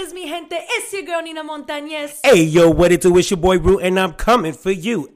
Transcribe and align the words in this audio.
is, 0.00 0.14
mi 0.14 0.26
gente? 0.26 0.56
It's 0.58 0.92
your 0.92 1.02
girl 1.02 1.22
Nina 1.22 1.44
Montañez. 1.44 2.20
Hey, 2.24 2.42
yo, 2.44 2.70
what 2.70 2.90
it 2.90 3.02
do? 3.02 3.16
It's 3.18 3.30
your 3.30 3.38
boy 3.38 3.58
Root, 3.58 3.82
and 3.82 4.00
I'm 4.00 4.14
coming 4.14 4.54
for 4.54 4.70
you. 4.70 5.12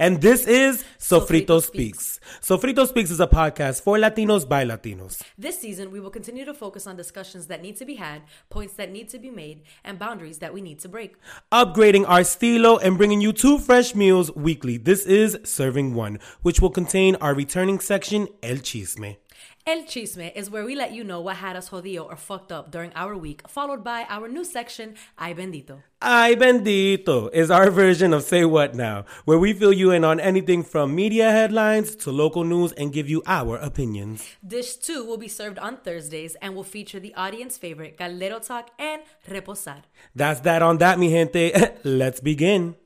and 0.00 0.20
this 0.20 0.46
is 0.46 0.84
Sofrito, 0.98 1.60
Sofrito 1.60 1.62
Speaks. 1.62 2.20
Sofrito 2.40 2.88
Speaks 2.88 3.10
is 3.10 3.20
a 3.20 3.28
podcast 3.28 3.82
for 3.82 3.96
Latinos 3.96 4.48
by 4.48 4.64
Latinos. 4.64 5.22
This 5.38 5.60
season, 5.60 5.92
we 5.92 6.00
will 6.00 6.10
continue 6.10 6.44
to 6.44 6.54
focus 6.54 6.88
on 6.88 6.96
discussions 6.96 7.46
that 7.46 7.62
need 7.62 7.76
to 7.76 7.84
be 7.84 7.94
had, 7.94 8.22
points 8.50 8.74
that 8.74 8.90
need 8.90 9.08
to 9.10 9.18
be 9.18 9.30
made, 9.30 9.62
and 9.84 9.96
boundaries 9.96 10.38
that 10.38 10.52
we 10.52 10.60
need 10.60 10.80
to 10.80 10.88
break. 10.88 11.14
Upgrading 11.52 12.04
our 12.08 12.24
stilo 12.24 12.78
and 12.78 12.96
bringing 12.96 13.20
you 13.20 13.32
two 13.32 13.58
fresh 13.58 13.94
meals 13.94 14.34
weekly. 14.34 14.76
This 14.76 15.06
is 15.06 15.38
Serving 15.44 15.94
One, 15.94 16.18
which 16.42 16.60
will 16.60 16.70
contain 16.70 17.14
our 17.16 17.34
returning 17.34 17.78
section, 17.78 18.26
El 18.42 18.56
Chisme. 18.56 19.18
El 19.66 19.84
Chisme 19.84 20.30
is 20.36 20.50
where 20.50 20.62
we 20.62 20.76
let 20.76 20.92
you 20.92 21.02
know 21.02 21.22
what 21.22 21.36
had 21.36 21.56
us 21.56 21.70
jodido 21.70 22.04
or 22.04 22.16
fucked 22.16 22.52
up 22.52 22.70
during 22.70 22.92
our 22.94 23.16
week, 23.16 23.48
followed 23.48 23.82
by 23.82 24.04
our 24.10 24.28
new 24.28 24.44
section, 24.44 24.94
Ay 25.16 25.32
Bendito. 25.32 25.82
Ay 26.02 26.34
bendito 26.34 27.32
is 27.32 27.50
our 27.50 27.70
version 27.70 28.12
of 28.12 28.22
Say 28.22 28.44
What 28.44 28.74
Now, 28.74 29.06
where 29.24 29.38
we 29.38 29.54
fill 29.54 29.72
you 29.72 29.90
in 29.90 30.04
on 30.04 30.20
anything 30.20 30.62
from 30.62 30.94
media 30.94 31.30
headlines 31.30 31.96
to 31.96 32.12
local 32.12 32.44
news 32.44 32.72
and 32.72 32.92
give 32.92 33.08
you 33.08 33.22
our 33.24 33.56
opinions. 33.56 34.22
Dish 34.46 34.76
2 34.76 35.02
will 35.02 35.16
be 35.16 35.28
served 35.28 35.58
on 35.58 35.78
Thursdays 35.78 36.36
and 36.42 36.54
will 36.54 36.62
feature 36.62 37.00
the 37.00 37.14
audience 37.14 37.56
favorite 37.56 37.96
Caldero 37.96 38.46
Talk 38.46 38.68
and 38.78 39.00
Reposar. 39.30 39.80
That's 40.14 40.40
that 40.40 40.60
on 40.60 40.76
that, 40.76 40.98
mi 40.98 41.08
gente. 41.08 41.54
Let's 41.84 42.20
begin. 42.20 42.76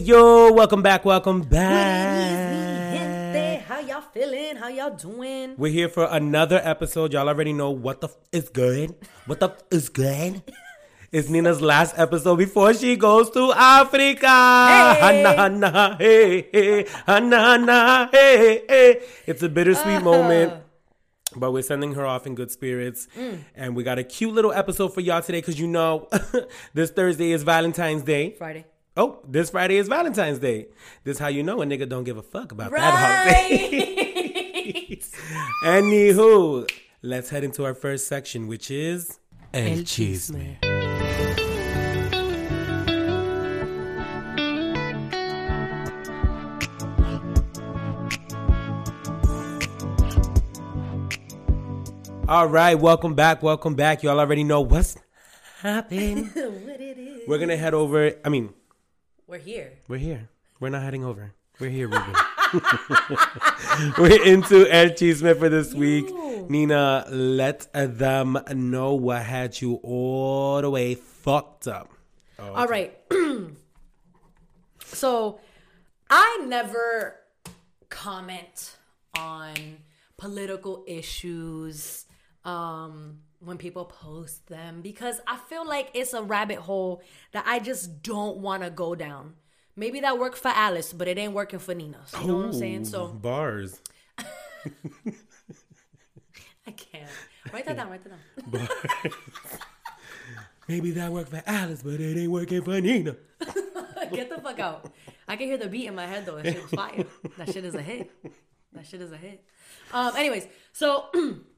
Yo, 0.00 0.50
welcome 0.52 0.80
back, 0.82 1.04
welcome 1.04 1.42
back. 1.42 2.96
how 3.64 3.80
y'all 3.80 4.00
feeling? 4.00 4.56
How 4.56 4.68
y'all 4.68 4.96
doing? 4.96 5.54
We're 5.58 5.70
here 5.70 5.90
for 5.90 6.08
another 6.10 6.58
episode. 6.64 7.12
Y'all 7.12 7.28
already 7.28 7.52
know 7.52 7.70
what 7.70 8.00
the 8.00 8.08
f 8.08 8.16
is 8.32 8.48
good. 8.48 8.94
What 9.26 9.40
the 9.40 9.50
f 9.50 9.58
is 9.70 9.88
good? 9.88 10.42
It's 11.12 11.28
Nina's 11.28 11.60
last 11.60 11.98
episode 11.98 12.36
before 12.36 12.72
she 12.72 12.94
goes 12.94 13.30
to 13.30 13.52
Africa. 13.52 14.28
Hey. 14.28 15.00
Hana, 15.00 15.34
hana, 15.34 15.96
hey, 15.98 16.48
hey, 16.52 16.86
hana, 17.04 17.36
hana, 17.36 18.08
hey, 18.12 18.62
hey. 18.68 19.02
It's 19.26 19.42
a 19.42 19.48
bittersweet 19.48 19.96
uh-huh. 19.96 20.04
moment. 20.04 20.52
But 21.34 21.50
we're 21.50 21.62
sending 21.62 21.94
her 21.94 22.06
off 22.06 22.28
in 22.28 22.36
good 22.36 22.52
spirits. 22.52 23.08
Mm. 23.18 23.40
And 23.56 23.74
we 23.74 23.82
got 23.82 23.98
a 23.98 24.04
cute 24.04 24.32
little 24.32 24.52
episode 24.52 24.94
for 24.94 25.00
y'all 25.00 25.20
today 25.20 25.38
because 25.38 25.58
you 25.58 25.66
know 25.66 26.08
this 26.74 26.92
Thursday 26.92 27.32
is 27.32 27.42
Valentine's 27.42 28.04
Day. 28.04 28.36
Friday. 28.38 28.66
Oh, 28.96 29.20
this 29.26 29.50
Friday 29.50 29.76
is 29.76 29.86
Valentine's 29.86 30.40
Day. 30.40 30.66
This 31.04 31.16
how 31.18 31.28
you 31.28 31.44
know 31.44 31.62
a 31.62 31.64
nigga 31.64 31.88
don't 31.88 32.02
give 32.02 32.16
a 32.16 32.22
fuck 32.22 32.50
about 32.50 32.72
that 32.72 33.28
holiday. 33.28 34.98
Anywho, 35.64 36.68
let's 37.00 37.30
head 37.30 37.44
into 37.44 37.64
our 37.64 37.74
first 37.74 38.08
section, 38.08 38.48
which 38.48 38.68
is 38.68 39.20
El, 39.54 39.62
El 39.62 39.78
Chisme. 39.78 40.58
Chisme. 40.60 41.40
All 52.28 52.48
right, 52.48 52.74
welcome 52.74 53.14
back, 53.14 53.40
welcome 53.40 53.76
back. 53.76 54.02
Y'all 54.02 54.18
already 54.18 54.42
know 54.42 54.62
what's 54.62 54.96
happening. 55.60 56.26
what 56.34 56.80
it 56.80 56.98
is. 56.98 57.28
we're 57.28 57.38
gonna 57.38 57.56
head 57.56 57.74
over. 57.74 58.14
I 58.24 58.28
mean, 58.28 58.52
We're 59.30 59.38
here. 59.38 59.74
we're 59.86 59.98
here. 59.98 60.28
We're 60.58 60.70
not 60.70 60.82
heading 60.82 61.04
over. 61.04 61.32
We're 61.60 61.70
here, 61.70 61.86
Ruben. 61.86 62.14
we're 63.96 64.24
into 64.24 64.66
El 64.68 64.90
Chisme 64.90 65.38
for 65.38 65.48
this 65.48 65.72
week. 65.72 66.08
Yo. 66.08 66.48
Nina, 66.48 67.04
let 67.08 67.72
them 67.72 68.36
know 68.52 68.94
what 68.94 69.22
had 69.22 69.60
you 69.60 69.74
all 69.84 70.60
the 70.60 70.68
way 70.68 70.96
fucked 70.96 71.68
up. 71.68 71.92
All 72.40 72.66
right. 72.66 72.98
so 74.84 75.38
I 76.10 76.44
never 76.48 77.14
comment 77.88 78.78
on 79.16 79.54
political 80.16 80.82
issues 80.88 82.04
um, 82.44 83.20
when 83.40 83.58
people 83.58 83.86
post 83.86 84.46
them 84.46 84.82
because 84.82 85.20
I 85.26 85.36
feel 85.36 85.66
like 85.66 85.90
it's 85.94 86.12
a 86.12 86.22
rabbit 86.22 86.58
hole 86.58 87.02
that 87.32 87.44
I 87.46 87.58
just 87.58 88.02
don't 88.02 88.38
want 88.38 88.62
to 88.62 88.70
go 88.70 88.94
down. 88.94 89.34
Maybe 89.76 90.00
that 90.00 90.18
worked 90.18 90.38
for 90.38 90.48
Alice, 90.48 90.92
but 90.92 91.08
it 91.08 91.16
ain't 91.16 91.32
working 91.32 91.58
for 91.58 91.74
Nina. 91.74 92.00
So, 92.06 92.20
you 92.20 92.26
know 92.26 92.36
what 92.36 92.44
I'm 92.46 92.52
saying? 92.52 92.84
So 92.84 93.08
bars. 93.08 93.80
I 96.66 96.72
can't. 96.72 97.08
Write 97.52 97.64
that 97.64 97.76
down, 97.76 97.90
write 97.90 98.04
that 98.04 98.10
down. 98.10 98.20
Bars. 98.68 99.14
Maybe 100.68 100.90
that 100.92 101.10
worked 101.10 101.30
for 101.30 101.42
Alice, 101.46 101.82
but 101.82 101.94
it 101.94 102.16
ain't 102.16 102.30
working 102.30 102.62
for 102.62 102.80
Nina. 102.80 103.16
Get 104.12 104.28
the 104.28 104.40
fuck 104.40 104.60
out. 104.60 104.92
I 105.26 105.36
can 105.36 105.46
hear 105.46 105.56
the 105.56 105.66
beat 105.66 105.86
in 105.86 105.94
my 105.94 106.06
head 106.06 106.26
though. 106.26 106.36
That 106.36 106.46
shit 106.46 106.64
is 106.64 106.70
fire. 106.70 107.04
That 107.38 107.52
shit 107.52 107.64
is 107.64 107.74
a 107.74 107.82
hit. 107.82 108.10
That 108.72 108.86
shit 108.86 109.00
is 109.00 109.10
a 109.10 109.16
hit. 109.16 109.44
Um, 109.92 110.14
anyways, 110.16 110.46
so 110.72 111.06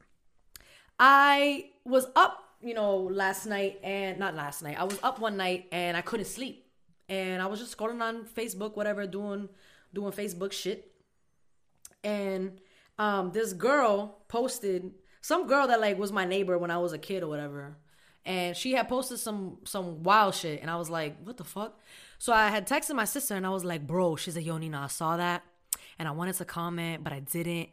I 1.04 1.70
was 1.84 2.06
up, 2.14 2.44
you 2.60 2.74
know, 2.74 2.96
last 2.96 3.44
night 3.46 3.80
and 3.82 4.20
not 4.20 4.36
last 4.36 4.62
night. 4.62 4.78
I 4.78 4.84
was 4.84 5.00
up 5.02 5.18
one 5.18 5.36
night 5.36 5.66
and 5.72 5.96
I 5.96 6.00
couldn't 6.00 6.26
sleep. 6.26 6.64
And 7.08 7.42
I 7.42 7.46
was 7.46 7.58
just 7.58 7.76
scrolling 7.76 8.00
on 8.00 8.24
Facebook, 8.24 8.76
whatever, 8.76 9.04
doing 9.08 9.48
doing 9.92 10.12
Facebook 10.12 10.52
shit. 10.52 10.92
And 12.04 12.60
um 13.00 13.32
this 13.32 13.52
girl 13.52 14.22
posted 14.28 14.92
some 15.20 15.48
girl 15.48 15.66
that 15.66 15.80
like 15.80 15.98
was 15.98 16.12
my 16.12 16.24
neighbor 16.24 16.56
when 16.56 16.70
I 16.70 16.78
was 16.78 16.92
a 16.92 16.98
kid 16.98 17.24
or 17.24 17.26
whatever. 17.26 17.76
And 18.24 18.56
she 18.56 18.74
had 18.74 18.88
posted 18.88 19.18
some 19.18 19.58
some 19.64 20.04
wild 20.04 20.36
shit 20.36 20.60
and 20.62 20.70
I 20.70 20.76
was 20.76 20.88
like, 20.88 21.16
what 21.24 21.36
the 21.36 21.42
fuck? 21.42 21.80
So 22.20 22.32
I 22.32 22.48
had 22.48 22.68
texted 22.68 22.94
my 22.94 23.06
sister 23.06 23.34
and 23.34 23.44
I 23.44 23.50
was 23.50 23.64
like, 23.64 23.88
bro, 23.88 24.14
she's 24.14 24.36
a 24.36 24.42
yo 24.42 24.56
Nina, 24.56 24.82
I 24.82 24.86
saw 24.86 25.16
that 25.16 25.42
and 25.98 26.06
I 26.06 26.12
wanted 26.12 26.36
to 26.36 26.44
comment, 26.44 27.02
but 27.02 27.12
I 27.12 27.18
didn't. 27.18 27.70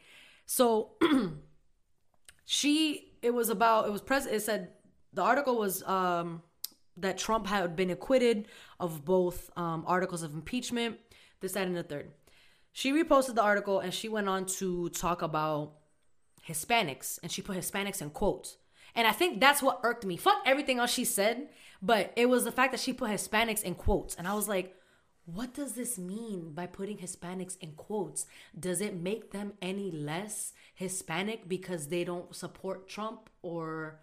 So 0.48 0.94
she 2.46 3.09
it 3.22 3.34
was 3.34 3.50
about 3.50 3.88
it 3.88 3.92
was 3.92 4.02
pres 4.02 4.26
it 4.26 4.42
said 4.42 4.70
the 5.14 5.22
article 5.22 5.58
was 5.58 5.84
um 5.84 6.42
that 6.98 7.18
Trump 7.18 7.48
had 7.48 7.76
been 7.76 7.90
acquitted 7.90 8.48
of 8.80 9.06
both 9.06 9.50
um 9.58 9.84
articles 9.88 10.24
of 10.24 10.34
impeachment, 10.34 10.98
this, 11.40 11.54
that, 11.54 11.68
and 11.68 11.76
the 11.76 11.84
third. 11.84 12.12
She 12.72 12.92
reposted 12.92 13.36
the 13.36 13.44
article 13.44 13.80
and 13.80 13.94
she 13.94 14.10
went 14.10 14.30
on 14.30 14.46
to 14.58 14.90
talk 14.90 15.22
about 15.22 15.74
Hispanics 16.48 17.20
and 17.24 17.32
she 17.32 17.42
put 17.42 17.58
Hispanics 17.58 18.02
in 18.02 18.10
quotes. 18.10 18.58
And 18.96 19.08
I 19.08 19.12
think 19.12 19.40
that's 19.40 19.62
what 19.62 19.80
irked 19.84 20.06
me. 20.06 20.18
Fuck 20.18 20.42
everything 20.46 20.80
else 20.80 20.92
she 20.92 21.06
said, 21.06 21.50
but 21.82 22.12
it 22.16 22.28
was 22.28 22.44
the 22.44 22.52
fact 22.52 22.72
that 22.72 22.82
she 22.82 22.94
put 22.94 23.12
Hispanics 23.12 23.64
in 23.64 23.76
quotes. 23.76 24.16
And 24.16 24.28
I 24.28 24.34
was 24.34 24.48
like, 24.48 24.76
what 25.34 25.54
does 25.54 25.74
this 25.74 25.98
mean 25.98 26.52
by 26.54 26.66
putting 26.66 26.98
Hispanics 26.98 27.58
in 27.60 27.72
quotes? 27.74 28.26
Does 28.58 28.82
it 28.82 28.96
make 28.96 29.32
them 29.32 29.54
any 29.62 29.92
less 29.92 30.54
Hispanic 30.76 31.48
because 31.48 31.88
they 31.88 32.04
don't 32.04 32.36
support 32.36 32.88
Trump 32.88 33.30
or 33.42 34.00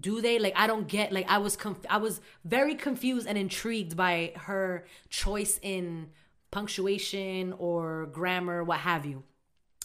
do 0.00 0.22
they 0.22 0.38
like 0.38 0.54
i 0.56 0.66
don't 0.66 0.88
get 0.88 1.12
like 1.12 1.28
i 1.28 1.36
was 1.36 1.54
conf- 1.54 1.84
i 1.90 1.98
was 1.98 2.22
very 2.46 2.74
confused 2.74 3.26
and 3.26 3.36
intrigued 3.36 3.94
by 3.94 4.32
her 4.36 4.86
choice 5.10 5.60
in 5.60 6.08
punctuation 6.50 7.52
or 7.58 8.06
grammar 8.06 8.64
what 8.64 8.78
have 8.78 9.04
you 9.04 9.22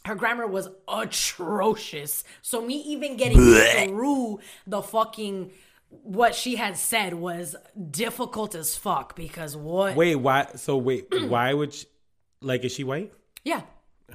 her 0.07 0.15
grammar 0.15 0.47
was 0.47 0.69
atrocious. 0.87 2.23
So 2.41 2.61
me 2.61 2.75
even 2.75 3.17
getting 3.17 3.37
through 3.37 4.39
the 4.65 4.81
fucking 4.81 5.51
what 5.89 6.35
she 6.35 6.55
had 6.55 6.77
said 6.77 7.13
was 7.13 7.55
difficult 7.91 8.55
as 8.55 8.75
fuck 8.75 9.15
because 9.15 9.55
what 9.55 9.95
Wait, 9.95 10.15
why? 10.15 10.47
So 10.55 10.77
wait, 10.77 11.07
why 11.27 11.53
would 11.53 11.73
she, 11.73 11.85
like 12.41 12.63
is 12.63 12.73
she 12.73 12.83
white? 12.83 13.13
Yeah. 13.43 13.61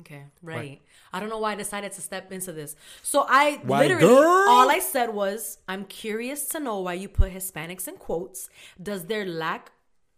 Okay, 0.00 0.24
right. 0.42 0.80
I 1.12 1.20
don't 1.20 1.28
know 1.28 1.38
why 1.38 1.52
I 1.52 1.56
decided 1.56 1.92
to 1.92 2.00
step 2.00 2.32
into 2.32 2.52
this. 2.52 2.74
So 3.02 3.26
I 3.28 3.60
Why, 3.64 3.80
literally 3.82 4.06
girl? 4.06 4.46
all 4.48 4.70
I 4.70 4.78
said 4.78 5.12
was, 5.12 5.58
I'm 5.68 5.84
curious 5.84 6.46
to 6.48 6.58
know 6.58 6.80
why 6.80 6.94
you 6.94 7.08
put 7.08 7.32
Hispanics 7.32 7.86
in 7.86 7.96
quotes. 7.96 8.48
Does 8.82 9.04
their 9.04 9.26
lack 9.26 9.72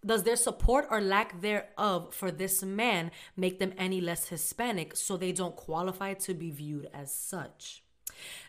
does 0.05 0.23
their 0.23 0.37
support 0.37 0.87
or 0.89 1.01
lack 1.01 1.41
thereof 1.41 2.15
for 2.15 2.31
this 2.31 2.63
man 2.63 3.11
make 3.37 3.59
them 3.59 3.73
any 3.77 4.01
less 4.01 4.29
Hispanic 4.29 4.95
so 4.95 5.17
they 5.17 5.33
don't 5.33 5.57
qualify 5.57 6.15
to 6.15 6.33
be 6.33 6.51
viewed 6.53 6.89
as 6.95 7.13
such? 7.13 7.83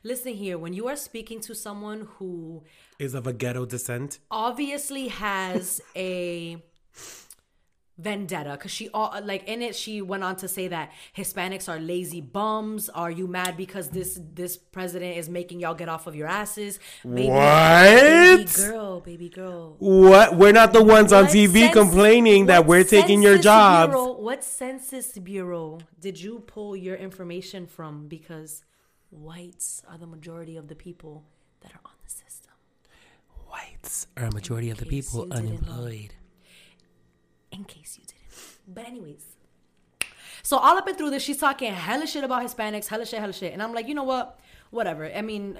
Listen 0.04 0.34
here, 0.34 0.58
when 0.58 0.74
you 0.74 0.88
are 0.88 0.96
speaking 0.96 1.40
to 1.42 1.56
someone 1.56 2.08
who 2.18 2.64
Is 3.00 3.14
of 3.14 3.28
a 3.28 3.34
ghetto 3.34 3.66
descent? 3.66 4.20
obviously 4.32 5.08
has 5.10 5.82
a 5.96 6.62
vendetta 8.00 8.52
because 8.52 8.70
she 8.70 8.90
all 8.94 9.12
like 9.24 9.48
in 9.48 9.60
it 9.64 9.76
she 9.76 10.04
went 10.04 10.24
on 10.24 10.36
to 10.36 10.48
say 10.48 10.68
that 10.68 10.92
hispanics 11.16 11.68
are 11.68 11.80
lazy 11.80 12.22
bums 12.22 12.90
are 12.90 13.10
you 13.10 13.26
mad 13.26 13.58
because 13.58 13.90
this 13.90 14.20
this 14.36 14.56
president 14.56 15.18
is 15.18 15.28
making 15.28 15.60
y'all 15.60 15.74
get 15.74 15.90
off 15.90 16.06
of 16.06 16.16
your 16.16 16.28
asses 16.28 16.78
baby, 17.04 17.28
baby 17.28 18.46
girl 18.56 19.00
baby 19.00 19.30
girl 19.30 19.76
What? 19.80 20.36
We're 20.36 20.52
not 20.52 20.74
the 20.74 20.84
ones 20.84 21.12
on 21.12 21.26
TV 21.26 21.74
complaining 21.74 22.46
that 22.48 22.68
we're 22.68 22.84
taking 22.84 23.24
your 23.24 23.40
jobs. 23.40 23.94
Bureau, 23.94 24.12
what 24.14 24.44
census 24.44 25.18
bureau 25.18 25.80
did 26.00 26.22
you 26.22 26.44
pull 26.46 26.76
your 26.76 26.96
information 26.96 27.66
from 27.66 28.08
because 28.08 28.64
whites 29.10 29.82
are 29.90 29.98
the 29.98 30.08
majority 30.08 30.58
of 30.58 30.68
the 30.68 30.76
people 30.76 31.24
that 31.62 31.72
are 31.72 31.82
on 31.86 31.92
the 32.04 32.10
system 32.10 32.54
Whites 33.50 34.08
are 34.18 34.26
a 34.26 34.34
majority 34.34 34.70
of 34.70 34.78
the 34.78 34.86
people 34.86 35.26
you 35.26 35.32
didn't 35.32 35.66
know. 35.66 35.74
unemployed. 35.74 36.14
in 37.52 37.64
case 37.64 37.98
you 37.98 38.06
didn't. 38.06 38.76
But 38.76 38.86
anyways, 38.86 39.24
so 40.44 40.58
all 40.58 40.78
up 40.78 40.88
and 40.88 40.98
through 40.98 41.12
this, 41.12 41.24
she's 41.24 41.38
talking 41.38 41.74
hella 41.74 42.06
shit 42.08 42.24
about 42.24 42.44
Hispanics, 42.44 42.88
hella 42.88 43.06
shit, 43.06 43.20
hella 43.20 43.34
shit, 43.34 43.54
and 43.54 43.64
I'm 43.64 43.74
like, 43.74 43.88
you 43.88 43.94
know 43.96 44.04
what? 44.04 44.40
Whatever. 44.72 45.10
I 45.14 45.22
mean, 45.22 45.58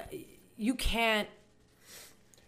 you 0.58 0.76
can't. 0.76 1.28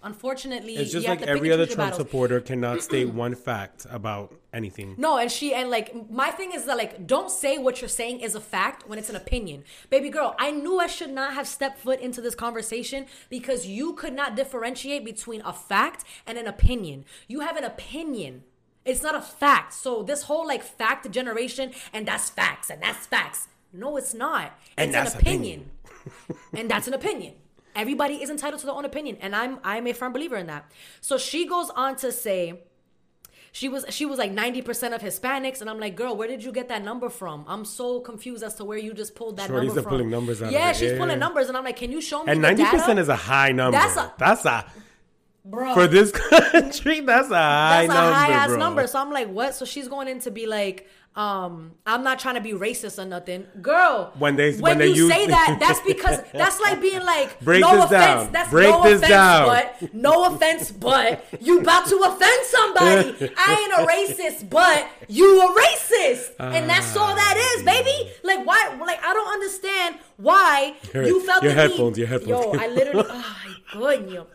Unfortunately, 0.01 0.77
It's 0.77 0.93
just 0.93 1.07
like 1.07 1.21
every 1.23 1.51
other 1.51 1.65
Trump 1.65 1.91
battles. 1.91 1.97
supporter 1.97 2.39
cannot 2.49 2.81
state 2.81 3.09
one 3.09 3.35
fact 3.35 3.85
about 3.89 4.33
anything. 4.53 4.95
No, 4.97 5.17
and 5.17 5.29
she 5.29 5.53
and 5.53 5.69
like 5.69 6.09
my 6.09 6.31
thing 6.31 6.53
is 6.53 6.63
that 6.65 6.77
like 6.77 7.05
don't 7.05 7.29
say 7.29 7.57
what 7.57 7.81
you're 7.81 7.89
saying 7.89 8.21
is 8.21 8.33
a 8.33 8.39
fact 8.39 8.87
when 8.87 8.97
it's 8.97 9.09
an 9.09 9.17
opinion. 9.17 9.65
Baby 9.89 10.09
girl, 10.09 10.35
I 10.39 10.51
knew 10.51 10.79
I 10.79 10.87
should 10.87 11.09
not 11.09 11.33
have 11.33 11.47
stepped 11.49 11.79
foot 11.79 11.99
into 11.99 12.21
this 12.21 12.33
conversation 12.33 13.07
because 13.29 13.67
you 13.67 13.93
could 13.93 14.13
not 14.13 14.37
differentiate 14.37 15.03
between 15.03 15.41
a 15.41 15.51
fact 15.51 16.05
and 16.25 16.37
an 16.37 16.47
opinion. 16.47 17.03
You 17.27 17.41
have 17.41 17.57
an 17.57 17.65
opinion. 17.65 18.43
It's 18.85 19.03
not 19.03 19.15
a 19.15 19.21
fact. 19.21 19.73
So 19.73 20.01
this 20.01 20.23
whole 20.23 20.47
like 20.47 20.63
fact 20.63 21.11
generation 21.11 21.73
and 21.91 22.07
that's 22.07 22.29
facts 22.29 22.69
and 22.69 22.81
that's 22.81 23.05
facts. 23.05 23.49
No, 23.73 23.97
it's 23.97 24.13
not. 24.13 24.57
And 24.77 24.89
it's 24.89 24.97
that's 24.97 25.13
an 25.13 25.19
opinion. 25.19 25.71
and 26.53 26.71
that's 26.71 26.87
an 26.87 26.93
opinion. 26.93 27.33
Everybody 27.75 28.15
is 28.21 28.29
entitled 28.29 28.59
to 28.61 28.65
their 28.65 28.75
own 28.75 28.85
opinion, 28.85 29.17
and 29.21 29.35
I'm 29.35 29.59
I'm 29.63 29.87
a 29.87 29.93
firm 29.93 30.13
believer 30.13 30.35
in 30.35 30.47
that. 30.47 30.71
So 31.01 31.17
she 31.17 31.45
goes 31.45 31.69
on 31.71 31.95
to 31.97 32.11
say 32.11 32.61
she 33.51 33.67
was 33.69 33.85
she 33.89 34.05
was 34.05 34.19
like 34.19 34.31
90% 34.31 34.93
of 34.93 35.01
Hispanics 35.01 35.61
and 35.61 35.69
I'm 35.69 35.79
like, 35.79 35.95
"Girl, 35.95 36.15
where 36.15 36.27
did 36.27 36.43
you 36.43 36.51
get 36.51 36.67
that 36.69 36.83
number 36.83 37.09
from?" 37.09 37.45
I'm 37.47 37.65
so 37.65 37.99
confused 37.99 38.43
as 38.43 38.55
to 38.55 38.65
where 38.65 38.77
you 38.77 38.93
just 38.93 39.15
pulled 39.15 39.37
that 39.37 39.47
Shorty's 39.47 39.69
number 39.69 39.81
from. 39.81 39.89
pulling 39.91 40.09
numbers 40.09 40.41
out 40.41 40.51
Yeah, 40.51 40.71
she's 40.73 40.91
Yeah, 40.91 40.97
pulling 40.99 41.19
numbers 41.19 41.47
and 41.47 41.57
I'm 41.57 41.63
like, 41.63 41.77
"Can 41.77 41.91
you 41.91 42.01
show 42.01 42.23
me 42.23 42.31
And 42.31 42.41
ninety 42.41 42.63
percent 42.63 42.87
data?" 42.97 43.01
is 43.01 43.09
a 43.09 43.15
high 43.15 43.51
number. 43.51 43.77
That's 43.77 43.97
a- 43.97 44.13
that's 44.17 44.45
a 44.45 44.65
Bro. 45.45 45.73
for 45.73 45.87
this 45.87 46.11
country. 46.51 46.99
That's 46.99 47.31
a 47.31 47.35
high 47.35 47.87
That's 47.87 47.91
a 47.91 47.93
number, 47.95 48.13
high 48.13 48.31
ass 48.33 48.47
bro. 48.49 48.57
number. 48.57 48.87
So 48.87 48.99
I'm 48.99 49.09
like, 49.11 49.29
what? 49.29 49.55
So 49.55 49.65
she's 49.65 49.87
going 49.87 50.07
in 50.07 50.19
to 50.19 50.31
be 50.31 50.45
like, 50.45 50.87
um, 51.15 51.73
I'm 51.85 52.03
not 52.03 52.19
trying 52.19 52.35
to 52.35 52.41
be 52.41 52.53
racist 52.53 52.97
or 52.97 53.05
nothing. 53.05 53.45
Girl, 53.61 54.13
When 54.17 54.35
they- 54.37 54.51
when, 54.53 54.61
when 54.61 54.77
they 54.77 54.87
you 54.87 55.05
use- 55.07 55.11
say 55.11 55.25
that, 55.35 55.57
that's 55.59 55.81
because 55.81 56.21
that's 56.31 56.59
like 56.61 56.79
being 56.79 57.03
like, 57.03 57.39
Break 57.41 57.61
no 57.61 57.77
offense, 57.83 57.89
down. 57.91 58.31
that's 58.31 58.49
Break 58.51 58.69
no 58.69 58.79
offense, 58.79 59.01
down. 59.01 59.47
but 59.47 59.93
no 59.93 60.25
offense, 60.33 60.71
but 60.71 61.25
you 61.41 61.59
about 61.59 61.87
to 61.87 61.97
offend 61.97 62.45
somebody. 62.45 63.33
I 63.37 63.49
ain't 63.59 63.73
a 63.73 63.91
racist, 63.91 64.49
but 64.49 64.87
you 65.09 65.41
a 65.41 65.53
racist, 65.61 66.35
and 66.39 66.69
that's 66.69 66.95
all 66.95 67.13
that 67.13 67.53
is, 67.57 67.63
baby. 67.65 68.11
Like 68.23 68.45
why? 68.45 68.77
Like 68.79 69.03
I 69.03 69.13
don't 69.13 69.33
understand 69.33 69.95
why 70.17 70.75
Your- 70.93 71.03
you 71.05 71.25
felt 71.25 71.43
your 71.43 71.53
the 71.53 71.55
need- 71.63 71.69
headphones, 71.71 71.97
your 71.97 72.07
headphones. 72.07 72.45
Yo, 72.55 72.59
I 72.61 72.67
literally, 72.67 73.05
oh 73.09 73.35
my 73.75 73.79
goodness. 73.97 74.25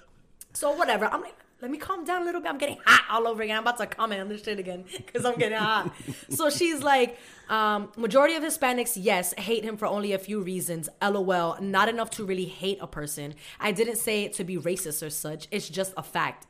So 0.53 0.73
whatever. 0.73 1.07
I'm 1.07 1.21
like, 1.23 1.35
let 1.65 1.71
me 1.71 1.79
calm 1.79 2.05
down 2.05 2.21
a 2.21 2.25
little 2.27 2.43
bit. 2.43 2.51
I'm 2.51 2.59
getting 2.59 2.77
hot 2.85 3.05
all 3.11 3.27
over 3.27 3.43
again. 3.43 3.57
I'm 3.57 3.63
about 3.63 3.79
to 3.79 3.87
comment 3.87 4.21
on 4.21 4.29
this 4.29 4.45
shit 4.45 4.59
again 4.59 4.85
because 4.99 5.25
I'm 5.25 5.39
getting 5.39 5.57
hot. 5.57 5.95
so 6.29 6.51
she's 6.51 6.83
like, 6.83 7.19
um, 7.49 7.91
majority 7.97 8.35
of 8.35 8.43
Hispanics, 8.43 8.99
yes, 9.01 9.33
hate 9.39 9.65
him 9.65 9.79
for 9.79 9.87
only 9.87 10.13
a 10.13 10.19
few 10.19 10.43
reasons. 10.43 10.91
LOL, 11.01 11.57
not 11.63 11.89
enough 11.89 12.11
to 12.11 12.25
really 12.27 12.45
hate 12.45 12.77
a 12.83 12.87
person. 12.87 13.35
I 13.59 13.73
didn't 13.73 13.97
say 13.97 14.25
it 14.25 14.35
to 14.35 14.45
be 14.45 14.59
racist 14.59 15.05
or 15.05 15.09
such. 15.09 15.49
It's 15.51 15.71
just 15.71 15.95
a 15.97 16.03
fact. 16.03 16.47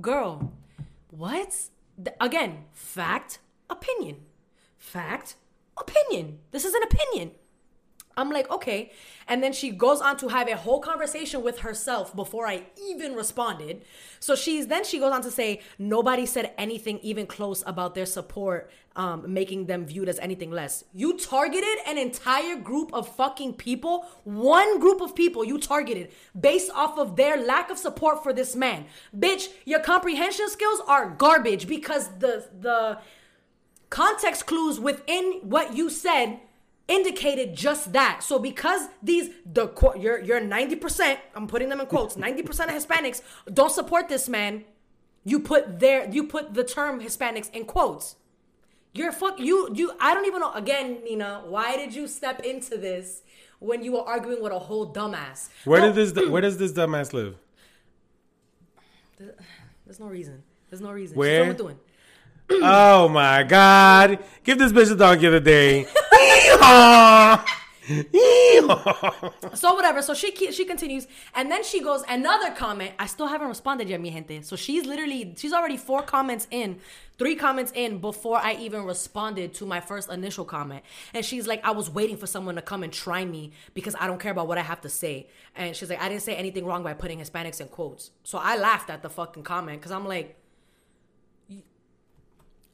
Girl, 0.00 0.54
what? 1.10 1.54
Again, 2.18 2.64
fact, 2.72 3.38
opinion. 3.68 4.16
Fact, 4.78 5.34
opinion. 5.76 6.38
This 6.52 6.64
is 6.64 6.72
an 6.72 6.82
opinion. 6.84 7.32
I'm 8.16 8.30
like, 8.30 8.50
okay. 8.50 8.92
And 9.28 9.42
then 9.42 9.52
she 9.52 9.70
goes 9.70 10.00
on 10.00 10.16
to 10.18 10.28
have 10.28 10.48
a 10.48 10.56
whole 10.56 10.80
conversation 10.80 11.42
with 11.42 11.58
herself 11.58 12.16
before 12.16 12.46
I 12.46 12.62
even 12.88 13.14
responded. 13.14 13.84
So 14.20 14.34
she's 14.34 14.68
then 14.68 14.84
she 14.84 14.98
goes 14.98 15.12
on 15.12 15.20
to 15.22 15.30
say, 15.30 15.60
nobody 15.78 16.24
said 16.24 16.52
anything 16.56 16.98
even 17.00 17.26
close 17.26 17.62
about 17.66 17.94
their 17.94 18.06
support, 18.06 18.70
um, 18.94 19.34
making 19.34 19.66
them 19.66 19.84
viewed 19.84 20.08
as 20.08 20.18
anything 20.20 20.50
less. 20.50 20.84
You 20.94 21.18
targeted 21.18 21.78
an 21.86 21.98
entire 21.98 22.56
group 22.56 22.94
of 22.94 23.14
fucking 23.16 23.54
people, 23.54 24.06
one 24.24 24.80
group 24.80 25.02
of 25.02 25.14
people 25.14 25.44
you 25.44 25.58
targeted 25.58 26.10
based 26.38 26.70
off 26.70 26.98
of 26.98 27.16
their 27.16 27.36
lack 27.36 27.68
of 27.68 27.76
support 27.76 28.22
for 28.22 28.32
this 28.32 28.56
man. 28.56 28.86
Bitch, 29.14 29.48
your 29.66 29.80
comprehension 29.80 30.48
skills 30.48 30.80
are 30.88 31.10
garbage 31.10 31.68
because 31.68 32.08
the 32.18 32.48
the 32.58 32.98
context 33.90 34.46
clues 34.46 34.80
within 34.80 35.40
what 35.42 35.76
you 35.76 35.88
said 35.88 36.40
indicated 36.88 37.54
just 37.56 37.92
that. 37.92 38.22
So 38.22 38.38
because 38.38 38.88
these 39.02 39.30
the 39.44 39.68
you're 39.98 40.20
you're 40.20 40.40
90%, 40.40 41.18
I'm 41.34 41.46
putting 41.46 41.68
them 41.68 41.80
in 41.80 41.86
quotes, 41.86 42.16
90% 42.26 42.40
of 42.48 42.70
Hispanics 42.70 43.22
don't 43.52 43.72
support 43.72 44.08
this 44.08 44.28
man, 44.28 44.64
you 45.24 45.40
put 45.40 45.80
their 45.80 46.08
you 46.10 46.24
put 46.24 46.54
the 46.54 46.64
term 46.64 47.00
Hispanics 47.00 47.50
in 47.52 47.64
quotes. 47.64 48.16
You're 48.92 49.12
fuck 49.12 49.38
you 49.38 49.70
you 49.74 49.92
I 50.00 50.14
don't 50.14 50.26
even 50.26 50.40
know 50.40 50.52
again, 50.52 50.98
Nina, 51.04 51.42
why 51.46 51.76
did 51.76 51.94
you 51.94 52.06
step 52.06 52.40
into 52.40 52.78
this 52.78 53.22
when 53.58 53.82
you 53.82 53.92
were 53.92 54.02
arguing 54.02 54.42
with 54.42 54.52
a 54.52 54.58
whole 54.58 54.92
dumbass? 54.92 55.48
Where 55.64 55.80
No, 55.80 55.92
did 55.92 56.14
this? 56.14 56.28
Where 56.28 56.42
does 56.42 56.56
this 56.56 56.72
dumbass 56.72 57.12
live? 57.12 57.36
There's 59.84 60.00
no 60.00 60.06
reason. 60.06 60.42
There's 60.70 60.80
no 60.80 60.92
reason. 60.92 61.16
Where? 61.16 61.56
Oh 62.50 63.08
my 63.08 63.42
God! 63.42 64.18
Give 64.44 64.58
this 64.58 64.72
bitch 64.72 64.92
a 64.92 64.96
donkey 64.96 65.26
of 65.26 65.32
the 65.32 65.40
day. 65.40 65.86
So 69.54 69.74
whatever. 69.74 70.02
So 70.02 70.14
she 70.14 70.32
she 70.52 70.64
continues, 70.64 71.06
and 71.34 71.50
then 71.50 71.62
she 71.62 71.80
goes 71.80 72.02
another 72.08 72.50
comment. 72.50 72.92
I 72.98 73.06
still 73.06 73.26
haven't 73.28 73.48
responded 73.48 73.88
yet, 73.88 74.00
mi 74.00 74.10
gente. 74.10 74.42
So 74.42 74.56
she's 74.56 74.86
literally 74.86 75.34
she's 75.36 75.52
already 75.52 75.76
four 75.76 76.02
comments 76.02 76.48
in, 76.50 76.80
three 77.18 77.36
comments 77.36 77.72
in 77.74 77.98
before 77.98 78.38
I 78.38 78.54
even 78.54 78.84
responded 78.84 79.54
to 79.54 79.66
my 79.66 79.80
first 79.80 80.10
initial 80.10 80.44
comment. 80.44 80.82
And 81.14 81.24
she's 81.24 81.46
like, 81.46 81.64
I 81.64 81.70
was 81.70 81.88
waiting 81.88 82.16
for 82.16 82.26
someone 82.26 82.56
to 82.56 82.62
come 82.62 82.82
and 82.82 82.92
try 82.92 83.24
me 83.24 83.52
because 83.74 83.94
I 84.00 84.06
don't 84.06 84.18
care 84.20 84.32
about 84.32 84.48
what 84.48 84.58
I 84.58 84.62
have 84.62 84.80
to 84.82 84.88
say. 84.88 85.28
And 85.54 85.76
she's 85.76 85.88
like, 85.90 86.00
I 86.02 86.08
didn't 86.08 86.22
say 86.22 86.34
anything 86.34 86.64
wrong 86.66 86.82
by 86.82 86.94
putting 86.94 87.20
Hispanics 87.20 87.60
in 87.60 87.68
quotes. 87.68 88.10
So 88.24 88.38
I 88.38 88.56
laughed 88.56 88.90
at 88.90 89.02
the 89.02 89.10
fucking 89.10 89.44
comment 89.44 89.80
because 89.80 89.92
I'm 89.92 90.06
like. 90.06 90.36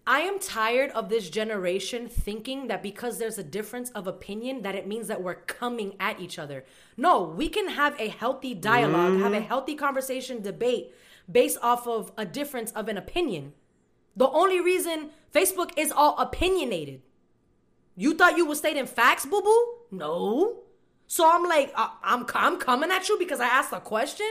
I 0.07 0.21
am 0.21 0.41
tired 0.41 0.91
of 0.91 1.09
this 1.09 1.31
generation 1.31 2.09
thinking 2.09 2.67
that 2.67 2.83
because 2.83 3.19
there's 3.19 3.39
a 3.39 3.45
difference 3.45 3.91
of 3.91 4.09
opinion 4.09 4.63
that 4.63 4.75
it 4.75 4.89
means 4.89 5.07
that 5.07 5.23
we're 5.23 5.35
coming 5.35 5.95
at 6.01 6.21
each 6.21 6.39
other. 6.39 6.65
No, 6.97 7.23
we 7.23 7.49
can 7.49 7.69
have 7.69 7.99
a 8.01 8.09
healthy 8.09 8.53
dialogue, 8.55 9.21
have 9.21 9.33
a 9.33 9.41
healthy 9.41 9.77
conversation, 9.77 10.43
debate 10.43 10.93
based 11.31 11.59
off 11.63 11.87
of 11.87 12.11
a 12.17 12.25
difference 12.25 12.73
of 12.73 12.89
an 12.89 12.99
opinion. 12.99 13.53
The 14.17 14.29
only 14.29 14.61
reason 14.61 15.11
Facebook 15.33 15.71
is 15.77 15.93
all 15.93 16.19
opinionated. 16.19 17.03
You 17.97 18.15
thought 18.15 18.37
you 18.37 18.45
was 18.45 18.59
stating 18.59 18.87
facts, 18.87 19.25
boo 19.25 19.41
boo? 19.41 19.75
No. 19.93 20.59
So 21.07 21.31
I'm 21.31 21.45
like, 21.45 21.73
uh, 21.77 21.91
I'm 22.03 22.27
I'm 22.35 22.59
coming 22.59 22.91
at 22.91 23.09
you 23.09 23.19
because 23.19 23.39
I 23.39 23.47
asked 23.47 23.73
a 23.73 23.81
question, 23.81 24.27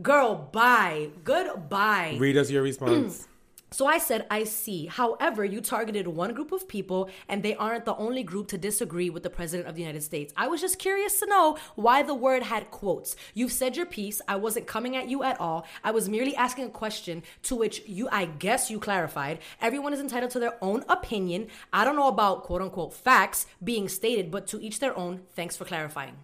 girl. 0.00 0.48
Bye, 0.50 1.10
goodbye. 1.22 2.16
Read 2.18 2.36
us 2.36 2.50
your 2.50 2.62
response. 2.62 3.28
So 3.72 3.86
I 3.86 3.98
said, 3.98 4.26
I 4.30 4.44
see. 4.44 4.86
However, 4.86 5.44
you 5.44 5.60
targeted 5.60 6.06
one 6.06 6.34
group 6.34 6.52
of 6.52 6.68
people, 6.68 7.08
and 7.28 7.42
they 7.42 7.56
aren't 7.56 7.86
the 7.86 7.96
only 7.96 8.22
group 8.22 8.48
to 8.48 8.58
disagree 8.58 9.08
with 9.08 9.22
the 9.22 9.30
President 9.30 9.68
of 9.68 9.74
the 9.74 9.80
United 9.80 10.02
States. 10.02 10.32
I 10.36 10.46
was 10.46 10.60
just 10.60 10.78
curious 10.78 11.18
to 11.20 11.26
know 11.26 11.56
why 11.74 12.02
the 12.02 12.14
word 12.14 12.42
had 12.42 12.70
quotes. 12.70 13.16
You've 13.32 13.52
said 13.52 13.76
your 13.76 13.86
piece. 13.86 14.20
I 14.28 14.36
wasn't 14.36 14.66
coming 14.66 14.94
at 14.94 15.08
you 15.08 15.22
at 15.22 15.40
all. 15.40 15.66
I 15.82 15.90
was 15.90 16.08
merely 16.08 16.36
asking 16.36 16.66
a 16.66 16.70
question 16.70 17.22
to 17.44 17.56
which 17.56 17.82
you, 17.86 18.08
I 18.12 18.26
guess, 18.26 18.70
you 18.70 18.78
clarified. 18.78 19.38
Everyone 19.60 19.94
is 19.94 20.00
entitled 20.00 20.32
to 20.32 20.38
their 20.38 20.62
own 20.62 20.84
opinion. 20.88 21.48
I 21.72 21.84
don't 21.84 21.96
know 21.96 22.08
about 22.08 22.44
quote 22.44 22.60
unquote 22.60 22.92
facts 22.92 23.46
being 23.64 23.88
stated, 23.88 24.30
but 24.30 24.46
to 24.48 24.60
each 24.60 24.80
their 24.80 24.96
own. 24.96 25.22
Thanks 25.34 25.56
for 25.56 25.64
clarifying. 25.64 26.16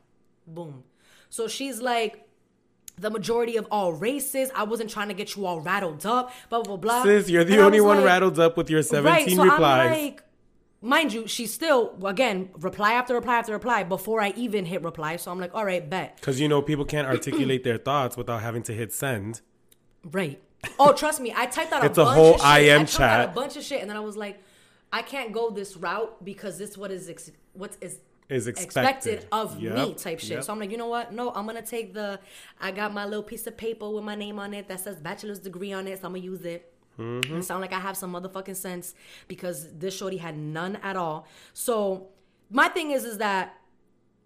Boom. 0.47 0.85
So 1.31 1.49
she's 1.49 1.81
like, 1.81 2.28
the 3.01 3.11
majority 3.11 3.57
of 3.57 3.67
all 3.71 3.93
races. 3.93 4.51
I 4.55 4.65
wasn't 4.65 4.91
trying 4.91 5.09
to 5.09 5.15
get 5.15 5.37
you 5.37 5.47
all 5.47 5.61
rattled 5.61 6.05
up, 6.07 6.33
blah 6.51 6.63
blah 6.63 6.77
blah. 6.77 7.03
Sis, 7.03 7.29
you're 7.29 7.45
the 7.45 7.55
And 7.55 7.63
only 7.63 7.81
one 7.81 7.99
like- 7.99 8.07
rattled 8.07 8.39
up 8.39 8.57
with 8.57 8.71
your 8.71 8.83
17 8.83 9.05
right, 9.13 9.31
so 9.37 9.45
replies. 9.45 9.87
I'm 9.87 10.03
like, 10.05 10.23
mind 10.81 11.13
you, 11.13 11.27
she's 11.27 11.53
still 11.53 11.95
again 12.05 12.51
reply 12.59 12.93
after 12.93 13.15
reply 13.15 13.37
after 13.39 13.53
reply 13.53 13.83
before 13.85 14.21
I 14.21 14.33
even 14.37 14.65
hit 14.65 14.83
reply. 14.83 15.17
So 15.17 15.31
I'm 15.31 15.41
like, 15.41 15.55
all 15.55 15.65
right, 15.65 15.89
bet. 15.89 16.17
Because 16.17 16.41
you 16.41 16.49
know 16.49 16.63
people 16.63 16.85
can't 16.85 17.07
articulate 17.09 17.65
their 17.65 17.79
thoughts 17.79 18.17
without 18.17 18.43
having 18.43 18.63
to 18.65 18.73
hit 18.73 18.93
send. 18.93 19.41
Right. 20.05 20.41
Oh, 20.79 20.93
trust 20.93 21.21
me, 21.21 21.33
I 21.37 21.47
typed 21.47 21.73
out 21.73 21.83
a 21.83 21.87
It's 21.91 21.99
a 21.99 22.05
whole 22.05 22.35
of 22.35 22.41
shit. 22.41 22.47
I 22.47 22.59
IM 22.61 22.83
out 22.83 22.89
chat. 22.89 23.29
a 23.29 23.33
bunch 23.33 23.57
of 23.57 23.63
shit, 23.63 23.81
and 23.81 23.89
then 23.89 23.97
I 23.97 24.01
was 24.01 24.17
like, 24.17 24.43
I 24.93 25.03
can't 25.03 25.33
go 25.33 25.51
this 25.51 25.77
route 25.77 26.25
because 26.25 26.59
this 26.59 26.77
what 26.77 26.91
is 26.91 27.09
ex- 27.09 27.31
what 27.53 27.77
is 27.81 27.99
Is 28.29 28.47
expected. 28.47 29.27
of 29.33 29.61
me 29.61 29.95
type 29.95 30.21
shit. 30.21 30.31
yep. 30.31 30.45
So 30.45 30.53
I'm 30.53 30.59
like, 30.59 30.71
you 30.71 30.77
know 30.77 30.89
what? 30.89 31.13
No, 31.13 31.31
I'm 31.31 31.47
gonna 31.47 31.63
take 31.63 31.95
the. 31.95 32.21
I 32.61 32.71
got 32.73 32.93
my 32.93 33.07
little 33.07 33.23
piece 33.23 33.47
of 33.47 33.57
paper 33.57 33.89
with 33.89 34.05
my 34.05 34.15
name 34.15 34.39
on 34.39 34.53
it 34.53 34.69
that 34.69 34.81
says 34.81 34.97
bachelor's 35.01 35.39
degree 35.39 35.73
on 35.73 35.87
it, 35.87 36.01
so 36.01 36.07
I'm 36.07 36.13
gonna 36.13 36.25
use 36.25 36.45
it. 36.45 36.73
Mm-hmm. 36.99 37.35
And 37.35 37.45
sound 37.45 37.61
like 37.61 37.73
I 37.73 37.79
have 37.79 37.97
some 37.97 38.13
motherfucking 38.13 38.57
sense 38.57 38.95
because 39.29 39.73
this 39.79 39.97
shorty 39.97 40.19
had 40.19 40.37
none 40.37 40.77
at 40.77 40.97
all. 40.97 41.27
So 41.55 42.09
my 42.51 42.69
thing 42.69 42.91
is, 42.91 43.05
is 43.05 43.19
that 43.19 43.55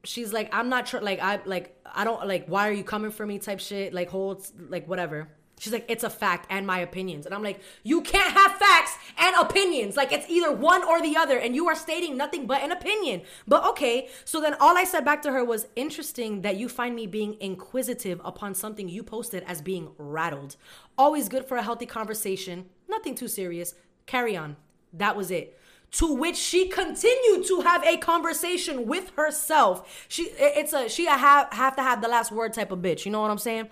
she's 0.04 0.32
like, 0.32 0.52
I'm 0.52 0.68
not 0.68 0.88
sure. 0.88 1.00
Like 1.00 1.20
I 1.20 1.40
like 1.44 1.78
I 1.84 2.04
don't 2.04 2.26
like. 2.26 2.46
Why 2.46 2.68
are 2.68 2.72
you 2.72 2.84
coming 2.84 3.10
for 3.10 3.26
me? 3.26 3.38
Type 3.38 3.60
shit. 3.60 3.92
Like 3.92 4.10
holds 4.10 4.52
like 4.68 4.88
whatever. 4.88 5.28
She's 5.62 5.72
like, 5.72 5.84
it's 5.88 6.02
a 6.02 6.10
fact 6.10 6.48
and 6.50 6.66
my 6.66 6.80
opinions. 6.80 7.24
And 7.24 7.32
I'm 7.32 7.44
like, 7.44 7.60
you 7.84 8.00
can't 8.00 8.32
have 8.32 8.56
facts 8.56 8.98
and 9.16 9.36
opinions. 9.36 9.96
Like, 9.96 10.12
it's 10.12 10.28
either 10.28 10.50
one 10.50 10.82
or 10.82 11.00
the 11.00 11.16
other. 11.16 11.38
And 11.38 11.54
you 11.54 11.68
are 11.68 11.76
stating 11.76 12.16
nothing 12.16 12.48
but 12.48 12.64
an 12.64 12.72
opinion. 12.72 13.22
But 13.46 13.64
okay. 13.66 14.08
So 14.24 14.40
then 14.40 14.54
all 14.54 14.76
I 14.76 14.82
said 14.82 15.04
back 15.04 15.22
to 15.22 15.30
her 15.30 15.44
was, 15.44 15.68
interesting 15.76 16.42
that 16.42 16.56
you 16.56 16.68
find 16.68 16.96
me 16.96 17.06
being 17.06 17.36
inquisitive 17.38 18.20
upon 18.24 18.56
something 18.56 18.88
you 18.88 19.04
posted 19.04 19.44
as 19.46 19.62
being 19.62 19.92
rattled. 19.98 20.56
Always 20.98 21.28
good 21.28 21.44
for 21.44 21.56
a 21.56 21.62
healthy 21.62 21.86
conversation. 21.86 22.64
Nothing 22.88 23.14
too 23.14 23.28
serious. 23.28 23.76
Carry 24.06 24.36
on. 24.36 24.56
That 24.92 25.16
was 25.16 25.30
it. 25.30 25.60
To 25.92 26.12
which 26.12 26.36
she 26.36 26.66
continued 26.66 27.46
to 27.46 27.60
have 27.60 27.84
a 27.84 27.98
conversation 27.98 28.86
with 28.88 29.12
herself. 29.14 30.06
She, 30.08 30.24
it's 30.38 30.72
a 30.72 30.88
she 30.88 31.06
a 31.06 31.12
have 31.12 31.52
have 31.52 31.76
to 31.76 31.82
have 31.82 32.02
the 32.02 32.08
last 32.08 32.32
word 32.32 32.52
type 32.52 32.72
of 32.72 32.80
bitch. 32.80 33.04
You 33.04 33.12
know 33.12 33.20
what 33.20 33.30
I'm 33.30 33.38
saying? 33.38 33.68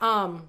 Um, 0.00 0.48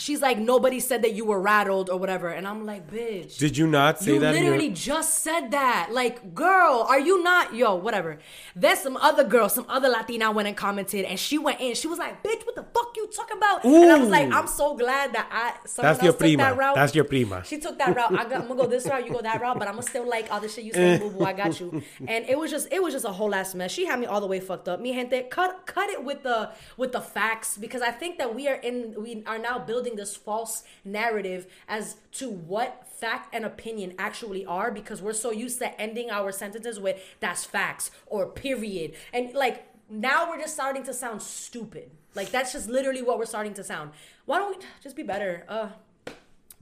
she's 0.00 0.20
like 0.20 0.38
nobody 0.38 0.80
said 0.80 1.02
that 1.02 1.12
you 1.14 1.24
were 1.24 1.40
rattled 1.40 1.90
or 1.90 1.98
whatever, 1.98 2.28
and 2.28 2.46
I'm 2.48 2.66
like, 2.66 2.90
bitch. 2.90 3.38
Did 3.38 3.56
you 3.56 3.66
not 3.66 3.98
say 4.00 4.14
you 4.14 4.20
that? 4.20 4.34
in 4.34 4.42
your- 4.42 4.52
literally 4.52 4.72
just 4.74 5.20
said 5.20 5.50
that. 5.52 5.88
Like, 5.92 6.34
girl, 6.34 6.86
are 6.88 6.98
you 7.00 7.22
not? 7.22 7.54
Yo, 7.54 7.74
whatever. 7.76 8.18
Then 8.56 8.76
some 8.76 8.96
other 8.96 9.24
girl, 9.24 9.48
some 9.48 9.66
other 9.68 9.88
Latina 9.88 10.30
went 10.32 10.48
and 10.48 10.56
commented, 10.56 11.04
and 11.04 11.18
she 11.18 11.38
went 11.38 11.60
in. 11.60 11.74
She 11.74 11.86
was 11.88 11.98
like, 11.98 12.22
"Bitch, 12.22 12.44
what 12.46 12.54
the 12.54 12.64
fuck 12.74 12.96
you 12.96 13.06
talking 13.14 13.36
about?" 13.36 13.64
And 13.64 13.90
I 13.90 13.98
was 13.98 14.08
like, 14.08 14.32
"I'm 14.32 14.46
so 14.46 14.74
glad 14.76 15.12
that 15.14 15.28
I 15.30 15.66
someone 15.66 15.92
That's 15.94 16.02
your 16.04 16.12
took 16.12 16.36
that 16.38 16.56
route." 16.56 16.74
That's 16.74 16.94
your 16.94 17.04
prima. 17.04 17.44
She 17.44 17.58
took 17.58 17.78
that 17.78 17.94
route. 17.94 18.12
I 18.12 18.24
got, 18.24 18.40
I'm 18.42 18.48
gonna 18.48 18.62
go 18.62 18.66
this 18.66 18.86
route. 18.86 19.06
You 19.06 19.12
go 19.12 19.20
that 19.22 19.40
route, 19.40 19.58
but 19.58 19.68
I'm 19.68 19.74
gonna 19.74 19.82
still 19.86 20.08
like 20.08 20.30
all 20.32 20.40
the 20.40 20.48
shit 20.48 20.64
you 20.64 20.72
say, 20.72 20.98
boo 20.98 21.10
boo. 21.10 21.24
I 21.24 21.32
got 21.32 21.58
you. 21.60 21.82
And 22.06 22.24
it 22.28 22.38
was 22.38 22.50
just, 22.50 22.68
it 22.72 22.82
was 22.82 22.92
just 22.94 23.04
a 23.04 23.12
whole 23.12 23.34
ass 23.34 23.54
mess. 23.54 23.70
She 23.72 23.86
had 23.86 23.98
me 24.00 24.06
all 24.06 24.20
the 24.20 24.26
way 24.26 24.40
fucked 24.40 24.68
up. 24.68 24.80
Me 24.80 24.92
gente, 24.94 25.22
cut, 25.30 25.66
cut 25.66 25.88
it 25.90 26.02
with 26.04 26.22
the 26.22 26.50
with 26.76 26.92
the 26.92 27.00
facts 27.00 27.56
because 27.56 27.82
I 27.82 27.90
think 27.90 28.18
that 28.18 28.34
we 28.34 28.48
are 28.48 28.54
in, 28.54 28.94
we 28.98 29.22
are 29.26 29.38
now 29.38 29.58
building 29.58 29.89
this 29.96 30.16
false 30.16 30.62
narrative 30.84 31.46
as 31.68 31.96
to 32.12 32.28
what 32.30 32.86
fact 32.88 33.34
and 33.34 33.44
opinion 33.44 33.94
actually 33.98 34.44
are 34.44 34.70
because 34.70 35.00
we're 35.00 35.12
so 35.12 35.30
used 35.30 35.58
to 35.58 35.80
ending 35.80 36.10
our 36.10 36.30
sentences 36.32 36.78
with 36.78 37.00
that's 37.20 37.44
facts 37.44 37.90
or 38.06 38.26
period 38.26 38.92
and 39.12 39.32
like 39.34 39.66
now 39.88 40.28
we're 40.28 40.38
just 40.38 40.54
starting 40.54 40.82
to 40.82 40.92
sound 40.92 41.20
stupid 41.22 41.90
like 42.14 42.30
that's 42.30 42.52
just 42.52 42.68
literally 42.68 43.02
what 43.02 43.18
we're 43.18 43.24
starting 43.24 43.54
to 43.54 43.64
sound 43.64 43.90
why 44.26 44.38
don't 44.38 44.56
we 44.58 44.64
just 44.82 44.96
be 44.96 45.02
better 45.02 45.44
uh 45.48 45.68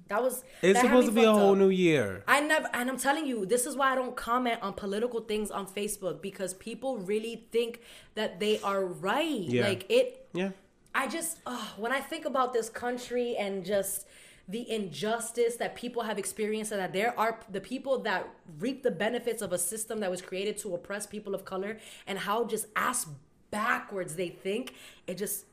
that 0.09 0.23
was 0.23 0.43
It's 0.63 0.79
that 0.81 0.87
supposed 0.87 1.09
to 1.09 1.13
be 1.13 1.25
a 1.25 1.31
whole 1.33 1.53
up. 1.53 1.59
new 1.59 1.69
year. 1.69 2.25
I 2.27 2.41
never, 2.41 2.67
and 2.73 2.89
I'm 2.89 2.97
telling 2.97 3.27
you, 3.27 3.45
this 3.45 3.67
is 3.67 3.77
why 3.77 3.93
I 3.93 3.95
don't 3.95 4.17
comment 4.17 4.59
on 4.63 4.73
political 4.73 5.21
things 5.21 5.51
on 5.51 5.67
Facebook 5.67 6.23
because 6.23 6.55
people 6.55 6.97
really 6.97 7.47
think 7.53 7.83
that 8.15 8.41
they 8.41 8.59
are 8.61 8.87
right. 8.87 9.29
Yeah. 9.29 9.69
Like 9.69 9.85
it, 9.91 10.27
Yeah. 10.33 10.51
I 10.95 11.07
just, 11.07 11.39
ugh, 11.47 11.69
when 11.77 11.93
I 11.93 12.01
think 12.01 12.25
about 12.25 12.53
this 12.53 12.69
country 12.69 13.37
and 13.37 13.65
just 13.65 14.07
the 14.49 14.71
injustice 14.71 15.57
that 15.57 15.75
people 15.75 16.03
have 16.03 16.19
experienced, 16.19 16.73
and 16.73 16.81
that 16.81 16.93
there 16.93 17.19
are 17.19 17.39
the 17.51 17.61
people 17.61 17.99
that 18.01 18.29
reap 18.59 18.83
the 18.83 18.91
benefits 18.91 19.43
of 19.43 19.53
a 19.53 19.59
system 19.59 20.01
that 20.01 20.11
was 20.11 20.23
created 20.23 20.57
to 20.59 20.75
oppress 20.75 21.07
people 21.07 21.35
of 21.35 21.45
color, 21.45 21.79
and 22.07 22.19
how 22.19 22.45
just 22.45 22.67
ass 22.75 23.07
backwards 23.51 24.17
they 24.17 24.31
think, 24.31 24.75
it 25.07 25.19
just, 25.19 25.45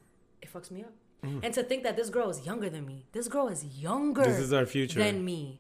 it 0.42 0.52
fucks 0.52 0.72
me 0.72 0.84
up. 0.84 0.94
Mm. 1.26 1.42
And 1.44 1.54
to 1.54 1.64
think 1.64 1.84
that 1.84 1.96
this 1.98 2.10
girl 2.10 2.30
is 2.30 2.46
younger 2.46 2.70
than 2.70 2.86
me, 2.86 3.06
this 3.12 3.28
girl 3.28 3.48
is 3.48 3.66
younger 3.66 4.24
This 4.24 4.40
is 4.40 4.54
our 4.54 4.66
future. 4.66 5.00
than 5.00 5.26
me. 5.26 5.60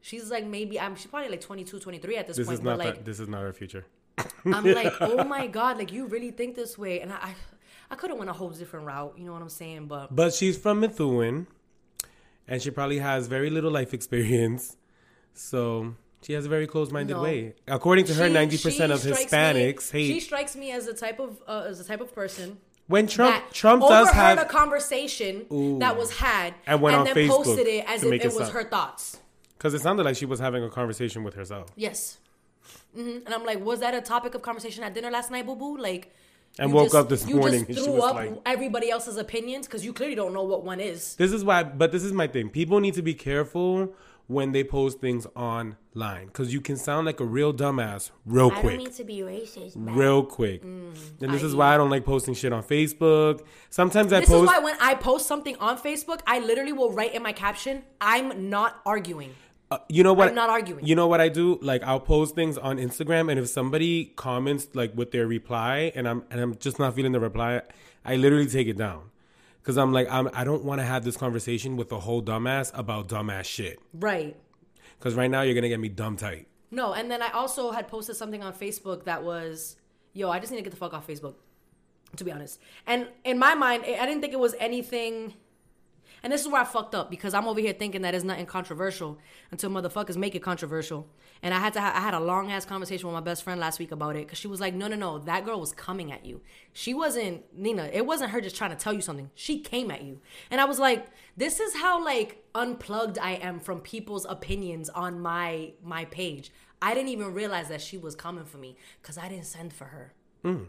She's 0.00 0.30
like 0.30 0.44
maybe 0.46 0.78
I'm 0.78 0.96
she's 0.96 1.06
probably 1.06 1.30
like 1.30 1.40
22, 1.40 1.78
23 1.78 2.16
at 2.16 2.26
this, 2.26 2.36
This 2.36 2.46
point. 2.46 2.58
is 2.58 2.62
not 2.64 2.78
but 2.78 2.86
like 2.86 2.94
that, 2.96 3.04
this 3.04 3.20
is 3.20 3.28
not 3.28 3.42
our 3.42 3.52
future. 3.52 3.86
I'm 4.44 4.64
like, 4.64 4.92
oh 5.00 5.24
my 5.24 5.46
god, 5.46 5.78
like 5.78 5.92
you 5.92 6.06
really 6.06 6.30
think 6.30 6.54
this 6.56 6.76
way, 6.76 7.00
and 7.00 7.12
I, 7.12 7.34
I, 7.90 7.94
could 7.96 8.10
have 8.10 8.18
went 8.18 8.30
a 8.30 8.34
whole 8.34 8.50
different 8.50 8.86
route. 8.86 9.14
You 9.16 9.24
know 9.26 9.32
what 9.32 9.42
I'm 9.42 9.48
saying? 9.48 9.86
But 9.86 10.14
But 10.14 10.34
she's 10.34 10.56
from 10.58 10.80
Methuen, 10.80 11.46
and 12.48 12.60
she 12.62 12.70
probably 12.70 12.98
has 12.98 13.26
very 13.26 13.50
little 13.50 13.70
life 13.70 13.94
experience. 13.94 14.76
So 15.34 15.94
she 16.22 16.32
has 16.34 16.46
a 16.46 16.48
very 16.48 16.66
closed-minded 16.66 17.14
No. 17.14 17.22
way. 17.22 17.54
According 17.66 18.04
to 18.06 18.14
her, 18.14 18.28
ninety 18.28 18.56
percent 18.58 18.92
of 18.92 19.00
Hispanics 19.00 19.92
me, 19.92 20.06
She 20.06 20.20
strikes 20.20 20.56
me 20.56 20.70
as 20.70 20.86
the 20.86 20.94
type 20.94 21.18
of 21.20 21.42
uh, 21.46 21.66
as 21.68 21.78
the 21.78 21.84
type 21.84 22.00
of 22.00 22.14
person 22.14 22.58
When 22.86 23.06
Trump 23.06 23.42
Trump 23.52 23.82
does 23.82 24.10
have 24.10 24.38
a 24.38 24.44
conversation 24.44 25.46
that 25.80 25.96
was 25.96 26.16
had 26.18 26.54
And 26.66 26.80
went 26.80 26.96
on 26.96 27.04
then 27.04 27.14
Facebook 27.16 27.44
posted 27.44 27.66
it 27.66 27.84
as 27.88 28.02
if 28.04 28.12
it 28.12 28.24
it 28.24 28.34
was 28.34 28.50
her 28.50 28.64
thoughts. 28.64 29.18
because 29.58 29.74
it 29.74 29.80
sounded 29.80 30.04
like 30.04 30.16
she 30.16 30.26
was 30.26 30.38
having 30.40 30.62
a 30.64 30.70
conversation 30.70 31.24
with 31.24 31.34
herself. 31.34 31.70
Yes. 31.76 32.18
hmm 32.94 33.18
And 33.24 33.34
I'm 33.34 33.44
like, 33.44 33.60
was 33.64 33.80
that 33.80 33.94
a 33.94 34.00
topic 34.00 34.34
of 34.34 34.42
conversation 34.42 34.84
at 34.84 34.94
dinner 34.94 35.10
last 35.10 35.30
night, 35.30 35.46
boo 35.46 35.56
boo? 35.56 35.76
Like, 35.76 36.14
And 36.58 36.70
you 36.70 36.76
woke 36.76 36.84
just- 36.86 36.94
up 36.94 37.08
this 37.08 37.26
you 37.26 37.36
morning 37.36 37.60
just 37.60 37.68
and 37.70 37.78
she 37.78 37.84
threw 37.84 37.94
was 37.94 38.04
up 38.04 38.14
like- 38.14 38.40
everybody 38.46 38.90
else's 38.90 39.16
opinions 39.16 39.66
because 39.66 39.84
you 39.84 39.92
clearly 39.92 40.14
don't 40.14 40.32
know 40.32 40.44
what 40.44 40.64
one 40.64 40.80
is. 40.80 41.14
This 41.16 41.32
is 41.32 41.44
why, 41.44 41.62
but 41.64 41.90
this 41.92 42.04
is 42.04 42.12
my 42.12 42.26
thing. 42.26 42.48
People 42.48 42.80
need 42.80 42.94
to 42.94 43.02
be 43.02 43.14
careful 43.14 43.92
when 44.26 44.52
they 44.52 44.64
post 44.64 45.00
things 45.00 45.26
online 45.36 46.26
because 46.26 46.52
you 46.54 46.60
can 46.60 46.76
sound 46.76 47.04
like 47.06 47.20
a 47.20 47.24
real 47.24 47.52
dumbass 47.52 48.10
real 48.24 48.46
I 48.50 48.60
quick. 48.60 48.74
don't 48.76 48.84
mean 48.84 48.92
to 48.92 49.04
be 49.04 49.18
racist, 49.18 49.72
but 49.76 49.92
real 49.92 50.22
quick. 50.24 50.62
Mm, 50.64 50.94
and 51.20 51.32
this 51.34 51.42
is 51.42 51.54
why 51.54 51.74
I 51.74 51.76
don't 51.76 51.90
like 51.90 52.04
posting 52.06 52.32
shit 52.34 52.50
on 52.52 52.62
Facebook. 52.62 53.40
Sometimes 53.68 54.12
I 54.14 54.20
This 54.20 54.30
is 54.30 54.46
why 54.46 54.60
when 54.60 54.76
I 54.80 54.94
post 54.94 55.26
something 55.26 55.56
on 55.56 55.76
Facebook, 55.76 56.20
I 56.26 56.38
literally 56.38 56.72
will 56.72 56.90
write 56.92 57.14
in 57.14 57.22
my 57.22 57.32
caption, 57.32 57.82
"I'm 58.00 58.48
not 58.48 58.80
arguing." 58.86 59.34
Uh, 59.74 59.78
you 59.88 60.04
know 60.04 60.12
what? 60.12 60.28
I'm 60.28 60.36
not 60.36 60.50
arguing. 60.50 60.86
You 60.86 60.94
know 60.94 61.08
what 61.08 61.20
I 61.20 61.28
do? 61.28 61.58
Like 61.60 61.82
I'll 61.82 61.98
post 61.98 62.36
things 62.36 62.56
on 62.56 62.78
Instagram, 62.78 63.28
and 63.28 63.40
if 63.40 63.48
somebody 63.48 64.12
comments 64.14 64.68
like 64.72 64.94
with 64.94 65.10
their 65.10 65.26
reply, 65.26 65.90
and 65.96 66.06
I'm 66.06 66.22
and 66.30 66.40
I'm 66.40 66.56
just 66.58 66.78
not 66.78 66.94
feeling 66.94 67.10
the 67.10 67.18
reply, 67.18 67.62
I 68.04 68.14
literally 68.14 68.46
take 68.46 68.68
it 68.68 68.78
down 68.78 69.10
because 69.60 69.76
I'm 69.76 69.92
like 69.92 70.06
I'm 70.08 70.30
I 70.32 70.44
don't 70.44 70.64
want 70.64 70.80
to 70.80 70.84
have 70.84 71.02
this 71.02 71.16
conversation 71.16 71.76
with 71.76 71.90
a 71.90 71.98
whole 71.98 72.22
dumbass 72.22 72.70
about 72.78 73.08
dumbass 73.08 73.46
shit. 73.46 73.80
Right. 73.92 74.36
Because 74.96 75.14
right 75.16 75.30
now 75.30 75.42
you're 75.42 75.56
gonna 75.56 75.68
get 75.68 75.80
me 75.80 75.88
dumb 75.88 76.16
tight. 76.16 76.46
No, 76.70 76.92
and 76.92 77.10
then 77.10 77.20
I 77.20 77.30
also 77.30 77.72
had 77.72 77.88
posted 77.88 78.14
something 78.14 78.44
on 78.44 78.52
Facebook 78.52 79.04
that 79.06 79.24
was, 79.24 79.74
"Yo, 80.12 80.30
I 80.30 80.38
just 80.38 80.52
need 80.52 80.58
to 80.58 80.62
get 80.62 80.70
the 80.70 80.76
fuck 80.76 80.94
off 80.94 81.08
Facebook." 81.08 81.34
To 82.14 82.22
be 82.22 82.30
honest, 82.30 82.60
and 82.86 83.08
in 83.24 83.40
my 83.40 83.56
mind, 83.56 83.82
I 83.84 84.06
didn't 84.06 84.20
think 84.20 84.32
it 84.32 84.38
was 84.38 84.54
anything. 84.60 85.34
And 86.24 86.32
this 86.32 86.40
is 86.40 86.48
where 86.48 86.62
I 86.62 86.64
fucked 86.64 86.94
up 86.94 87.10
because 87.10 87.34
I'm 87.34 87.46
over 87.46 87.60
here 87.60 87.74
thinking 87.74 88.00
that 88.00 88.14
it's 88.14 88.24
nothing 88.24 88.46
controversial 88.46 89.18
until 89.50 89.68
motherfuckers 89.68 90.16
make 90.16 90.34
it 90.34 90.40
controversial. 90.40 91.06
And 91.42 91.52
I 91.52 91.58
had 91.58 91.74
to, 91.74 91.82
ha- 91.82 91.92
I 91.94 92.00
had 92.00 92.14
a 92.14 92.18
long 92.18 92.50
ass 92.50 92.64
conversation 92.64 93.06
with 93.06 93.12
my 93.12 93.20
best 93.20 93.42
friend 93.42 93.60
last 93.60 93.78
week 93.78 93.92
about 93.92 94.16
it 94.16 94.26
because 94.26 94.38
she 94.38 94.48
was 94.48 94.58
like, 94.58 94.72
"No, 94.72 94.88
no, 94.88 94.96
no, 94.96 95.18
that 95.18 95.44
girl 95.44 95.60
was 95.60 95.72
coming 95.72 96.10
at 96.10 96.24
you. 96.24 96.40
She 96.72 96.94
wasn't 96.94 97.44
Nina. 97.54 97.90
It 97.92 98.06
wasn't 98.06 98.30
her 98.30 98.40
just 98.40 98.56
trying 98.56 98.70
to 98.70 98.76
tell 98.76 98.94
you 98.94 99.02
something. 99.02 99.30
She 99.34 99.60
came 99.60 99.90
at 99.90 100.02
you." 100.02 100.22
And 100.50 100.62
I 100.62 100.64
was 100.64 100.78
like, 100.78 101.08
"This 101.36 101.60
is 101.60 101.76
how 101.76 102.02
like 102.02 102.42
unplugged 102.54 103.18
I 103.18 103.32
am 103.32 103.60
from 103.60 103.80
people's 103.80 104.24
opinions 104.24 104.88
on 104.88 105.20
my 105.20 105.74
my 105.82 106.06
page. 106.06 106.50
I 106.80 106.94
didn't 106.94 107.10
even 107.10 107.34
realize 107.34 107.68
that 107.68 107.82
she 107.82 107.98
was 107.98 108.14
coming 108.14 108.46
for 108.46 108.56
me 108.56 108.78
because 109.02 109.18
I 109.18 109.28
didn't 109.28 109.44
send 109.44 109.74
for 109.74 109.84
her." 109.84 110.14
Hmm. 110.42 110.64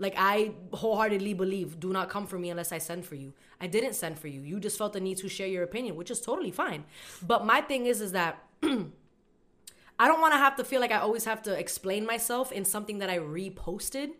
Like 0.00 0.14
I 0.16 0.52
wholeheartedly 0.72 1.34
believe, 1.34 1.78
do 1.78 1.92
not 1.92 2.08
come 2.08 2.26
for 2.26 2.38
me 2.38 2.48
unless 2.48 2.72
I 2.72 2.78
send 2.78 3.04
for 3.04 3.14
you. 3.14 3.34
I 3.60 3.66
didn't 3.66 3.92
send 3.92 4.18
for 4.18 4.28
you. 4.28 4.40
You 4.40 4.58
just 4.58 4.78
felt 4.78 4.94
the 4.94 5.00
need 5.00 5.18
to 5.18 5.28
share 5.28 5.46
your 5.46 5.62
opinion, 5.62 5.94
which 5.94 6.10
is 6.10 6.20
totally 6.20 6.50
fine. 6.50 6.84
But 7.22 7.44
my 7.44 7.60
thing 7.60 7.84
is, 7.84 8.00
is 8.00 8.12
that 8.12 8.42
I 8.62 10.08
don't 10.08 10.20
want 10.22 10.32
to 10.32 10.38
have 10.38 10.56
to 10.56 10.64
feel 10.64 10.80
like 10.80 10.90
I 10.90 10.98
always 10.98 11.26
have 11.26 11.42
to 11.42 11.52
explain 11.52 12.06
myself 12.06 12.50
in 12.50 12.64
something 12.64 12.98
that 12.98 13.10
I 13.10 13.18
reposted. 13.18 14.12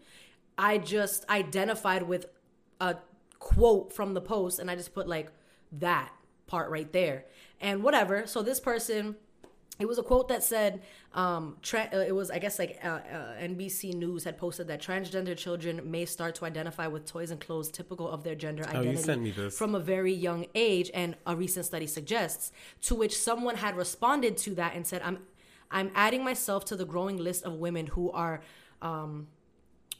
I 0.58 0.76
just 0.76 1.26
identified 1.30 2.02
with 2.02 2.26
a 2.78 2.96
quote 3.38 3.90
from 3.90 4.12
the 4.12 4.20
post 4.20 4.58
and 4.58 4.70
I 4.70 4.76
just 4.76 4.94
put 4.94 5.08
like 5.08 5.32
that 5.72 6.12
part 6.46 6.70
right 6.70 6.92
there. 6.92 7.24
And 7.58 7.82
whatever. 7.82 8.26
So 8.26 8.42
this 8.42 8.60
person 8.60 9.16
it 9.80 9.86
was 9.88 9.98
a 9.98 10.02
quote 10.02 10.28
that 10.28 10.42
said 10.44 10.80
um 11.14 11.56
tra- 11.62 11.88
uh, 11.92 11.96
it 11.98 12.14
was 12.14 12.30
i 12.30 12.38
guess 12.38 12.58
like 12.58 12.78
uh, 12.84 12.88
uh, 12.88 13.34
nbc 13.40 13.94
news 13.94 14.22
had 14.24 14.36
posted 14.38 14.68
that 14.68 14.80
transgender 14.80 15.36
children 15.36 15.80
may 15.90 16.04
start 16.04 16.34
to 16.36 16.44
identify 16.44 16.86
with 16.86 17.04
toys 17.06 17.30
and 17.30 17.40
clothes 17.40 17.70
typical 17.70 18.08
of 18.08 18.22
their 18.22 18.34
gender 18.34 18.64
Oh, 18.68 18.72
you 18.74 18.78
identity 18.80 19.02
sent 19.02 19.22
me 19.22 19.30
this. 19.30 19.56
from 19.58 19.74
a 19.74 19.80
very 19.80 20.12
young 20.12 20.46
age 20.54 20.90
and 20.94 21.16
a 21.26 21.34
recent 21.34 21.64
study 21.66 21.86
suggests 21.86 22.52
to 22.82 22.94
which 22.94 23.16
someone 23.18 23.56
had 23.56 23.76
responded 23.76 24.36
to 24.38 24.54
that 24.56 24.74
and 24.76 24.86
said 24.86 25.02
i'm 25.04 25.18
i'm 25.70 25.90
adding 25.94 26.22
myself 26.22 26.64
to 26.66 26.76
the 26.76 26.84
growing 26.84 27.16
list 27.16 27.44
of 27.44 27.54
women 27.54 27.86
who 27.88 28.10
are 28.12 28.40
um 28.82 29.26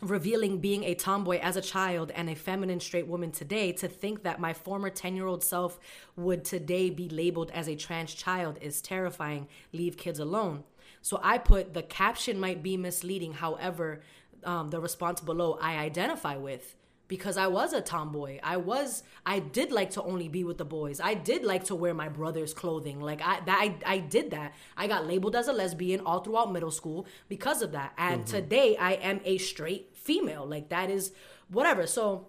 revealing 0.00 0.59
being 0.59 0.85
a 0.85 0.95
tomboy 0.95 1.38
as 1.40 1.57
a 1.57 1.61
child 1.61 2.11
and 2.14 2.30
a 2.30 2.35
feminine 2.35 2.80
straight 2.80 3.07
woman 3.07 3.30
today 3.30 3.73
to 3.73 3.88
think 3.88 4.23
that 4.23 4.40
my 4.40 4.52
former 4.52 4.90
10 4.90 5.16
year 5.16 5.26
old 5.26 5.45
self 5.45 5.78
would 6.16 6.45
today 6.45 6.90
be 6.90 7.09
labeled 7.09 7.50
as 7.52 7.69
a 7.69 7.76
trans 7.76 8.14
child 8.14 8.59
is 8.61 8.80
terrifying. 8.80 9.47
Leave 9.73 9.97
kids 9.97 10.19
alone. 10.19 10.64
So 11.02 11.21
I 11.23 11.38
put 11.38 11.75
the 11.75 11.83
caption 11.83 12.40
might 12.40 12.62
be 12.62 12.76
misleading. 12.76 13.35
However, 13.35 14.00
um, 14.45 14.69
the 14.69 14.80
response 14.80 15.21
below 15.21 15.59
I 15.61 15.76
identify 15.76 16.37
with 16.37 16.75
because 17.11 17.37
I 17.37 17.49
was 17.49 17.73
a 17.73 17.80
tomboy. 17.80 18.38
I 18.40 18.57
was 18.57 19.02
I 19.26 19.40
did 19.40 19.73
like 19.73 19.90
to 19.90 20.02
only 20.02 20.28
be 20.28 20.45
with 20.45 20.59
the 20.59 20.64
boys. 20.64 21.00
I 21.00 21.14
did 21.14 21.45
like 21.45 21.64
to 21.64 21.75
wear 21.75 21.92
my 21.92 22.09
brother's 22.09 22.54
clothing. 22.54 23.00
Like 23.00 23.21
I 23.21 23.40
that 23.40 23.59
I, 23.61 23.95
I 23.95 23.99
did 23.99 24.30
that. 24.30 24.54
I 24.76 24.87
got 24.87 25.07
labeled 25.07 25.35
as 25.35 25.49
a 25.49 25.52
lesbian 25.52 26.00
all 26.07 26.21
throughout 26.21 26.52
middle 26.52 26.71
school 26.71 27.07
because 27.28 27.62
of 27.62 27.73
that. 27.73 27.92
And 27.99 28.25
today 28.26 28.76
I 28.76 28.92
am 28.92 29.21
a 29.25 29.38
straight 29.38 29.90
female. 30.02 30.47
Like 30.47 30.69
that 30.71 30.90
is 30.90 31.12
whatever. 31.49 31.87
So 31.87 32.26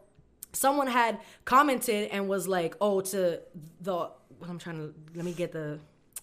someone 0.53 0.87
had 0.87 1.19
commented 1.45 2.09
and 2.11 2.27
was 2.27 2.47
like, 2.47 2.75
"Oh, 2.81 3.01
to 3.01 3.39
the 3.81 4.09
I'm 4.47 4.59
trying 4.59 4.77
to 4.77 4.93
let 5.15 5.25
me 5.25 5.33
get 5.33 5.51
the 5.51 5.79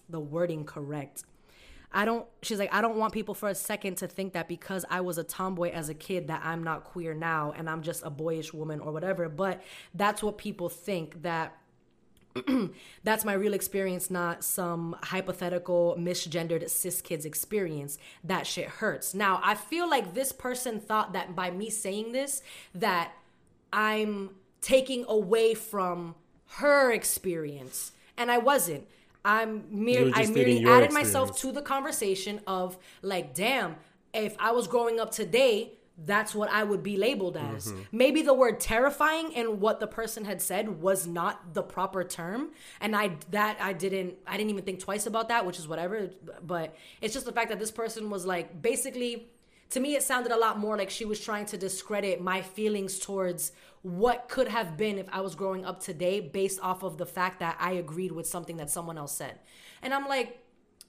the 0.09 0.19
wording 0.19 0.65
correct." 0.65 1.23
I 1.91 2.05
don't 2.05 2.27
she's 2.43 2.59
like 2.59 2.73
I 2.73 2.81
don't 2.81 2.97
want 2.97 3.13
people 3.13 3.33
for 3.33 3.49
a 3.49 3.55
second 3.55 3.97
to 3.97 4.07
think 4.07 4.33
that 4.33 4.47
because 4.47 4.85
I 4.89 5.01
was 5.01 5.17
a 5.17 5.23
tomboy 5.23 5.71
as 5.71 5.89
a 5.89 5.95
kid 5.95 6.27
that 6.27 6.41
I'm 6.43 6.63
not 6.63 6.83
queer 6.83 7.15
now 7.15 7.51
and 7.57 7.67
I'm 7.67 7.81
just 7.81 8.03
a 8.05 8.11
boyish 8.11 8.53
woman 8.53 8.79
or 8.79 8.91
whatever, 8.91 9.27
but 9.27 9.63
that's 9.95 10.21
what 10.21 10.37
people 10.37 10.69
think 10.69 11.23
that 11.23 11.55
that's 13.03 13.25
my 13.25 13.33
real 13.33 13.53
experience, 13.53 14.09
not 14.09 14.43
some 14.43 14.95
hypothetical 15.01 15.95
misgendered 15.99 16.69
cis 16.69 17.01
kids 17.01 17.25
experience. 17.25 17.97
That 18.23 18.45
shit 18.45 18.67
hurts. 18.67 19.13
Now, 19.13 19.39
I 19.43 19.55
feel 19.55 19.89
like 19.89 20.13
this 20.13 20.31
person 20.31 20.79
thought 20.79 21.13
that 21.13 21.35
by 21.35 21.51
me 21.51 21.69
saying 21.69 22.11
this, 22.11 22.41
that 22.75 23.13
I'm 23.73 24.31
taking 24.61 25.05
away 25.07 25.53
from 25.53 26.15
her 26.57 26.91
experience. 26.91 27.91
And 28.17 28.31
I 28.31 28.37
wasn't. 28.37 28.87
I'm 29.23 29.65
mere 29.69 30.11
I 30.13 30.25
merely 30.27 30.65
added 30.65 30.93
myself 30.93 31.37
to 31.39 31.51
the 31.51 31.61
conversation 31.61 32.39
of 32.47 32.77
like, 33.01 33.33
damn, 33.33 33.75
if 34.13 34.35
I 34.39 34.51
was 34.51 34.67
growing 34.67 34.99
up 34.99 35.11
today, 35.11 35.73
that's 36.05 36.33
what 36.33 36.49
I 36.49 36.63
would 36.63 36.83
be 36.83 36.97
labeled 36.97 37.37
as. 37.37 37.67
Mm-hmm. 37.67 37.81
Maybe 37.91 38.21
the 38.21 38.33
word 38.33 38.59
terrifying 38.59 39.35
and 39.35 39.59
what 39.59 39.79
the 39.79 39.87
person 39.87 40.25
had 40.25 40.41
said 40.41 40.81
was 40.81 41.05
not 41.07 41.53
the 41.53 41.63
proper 41.63 42.03
term, 42.03 42.49
and 42.79 42.95
I 42.95 43.17
that 43.31 43.57
I 43.61 43.73
didn't 43.73 44.15
I 44.25 44.37
didn't 44.37 44.49
even 44.51 44.63
think 44.63 44.79
twice 44.79 45.05
about 45.05 45.29
that, 45.29 45.45
which 45.45 45.59
is 45.59 45.67
whatever. 45.67 46.11
But 46.45 46.75
it's 47.01 47.13
just 47.13 47.25
the 47.25 47.31
fact 47.31 47.49
that 47.49 47.59
this 47.59 47.71
person 47.71 48.09
was 48.09 48.25
like 48.25 48.61
basically. 48.61 49.27
To 49.73 49.79
me, 49.79 49.95
it 49.95 50.01
sounded 50.01 50.31
a 50.31 50.35
lot 50.35 50.57
more 50.57 50.75
like 50.75 50.89
she 50.89 51.05
was 51.05 51.19
trying 51.19 51.45
to 51.45 51.57
discredit 51.57 52.19
my 52.19 52.41
feelings 52.41 52.97
towards 52.97 53.51
what 53.83 54.27
could 54.27 54.47
have 54.47 54.77
been 54.77 54.97
if 54.97 55.07
I 55.11 55.21
was 55.21 55.35
growing 55.35 55.63
up 55.63 55.79
today 55.79 56.19
based 56.19 56.59
off 56.61 56.81
of 56.81 56.97
the 56.97 57.05
fact 57.05 57.39
that 57.41 57.55
I 57.59 57.73
agreed 57.73 58.11
with 58.11 58.25
something 58.25 58.57
that 58.57 58.71
someone 58.71 58.97
else 58.97 59.15
said. 59.15 59.37
And 59.83 59.93
I'm 59.93 60.07
like, 60.07 60.43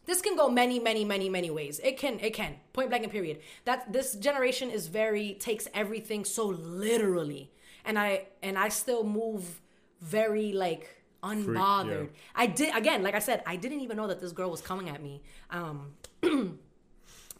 this 0.06 0.20
can 0.20 0.36
go 0.36 0.48
many 0.48 0.78
many 0.78 1.04
many 1.04 1.28
many 1.28 1.50
ways. 1.50 1.80
It 1.82 1.96
can 1.98 2.18
it 2.20 2.34
can. 2.34 2.56
Point 2.72 2.88
blank 2.88 3.04
and 3.04 3.12
period. 3.12 3.40
That 3.64 3.92
this 3.92 4.14
generation 4.14 4.70
is 4.70 4.86
very 4.86 5.34
takes 5.34 5.68
everything 5.74 6.24
so 6.24 6.46
literally. 6.46 7.50
And 7.84 7.98
i 7.98 8.26
and 8.42 8.58
i 8.58 8.68
still 8.68 9.04
move 9.04 9.60
very 10.00 10.52
like 10.52 11.02
unbothered. 11.22 12.08
I 12.34 12.46
did 12.46 12.74
again 12.74 13.02
like 13.02 13.14
i 13.14 13.18
said 13.18 13.42
i 13.46 13.56
didn't 13.56 13.80
even 13.80 13.96
know 13.96 14.06
that 14.06 14.20
this 14.20 14.32
girl 14.32 14.50
was 14.50 14.60
coming 14.60 14.88
at 14.88 15.02
me. 15.02 15.22
Um 15.50 15.92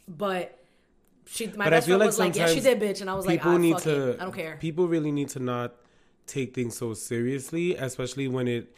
but 0.09 0.59
she 1.27 1.47
my 1.49 1.67
But 1.67 1.71
best 1.71 1.87
friend 1.87 2.01
like 2.01 2.07
was 2.07 2.19
like 2.19 2.37
yeah 2.37 2.47
she 2.47 2.61
did 2.61 2.81
bitch. 2.81 3.01
And 3.01 3.11
i 3.11 3.15
was 3.15 3.27
like 3.27 3.41
people 3.41 3.53
ah, 3.53 3.59
need 3.59 3.79
to. 3.79 4.11
it. 4.11 4.21
i 4.21 4.25
don't 4.25 4.35
care. 4.35 4.57
People 4.61 4.89
really 4.89 5.13
need 5.13 5.29
to 5.31 5.41
not 5.41 5.75
take 6.31 6.55
things 6.55 6.77
so 6.77 6.95
seriously, 6.95 7.75
especially 7.75 8.29
when 8.29 8.49
it, 8.49 8.73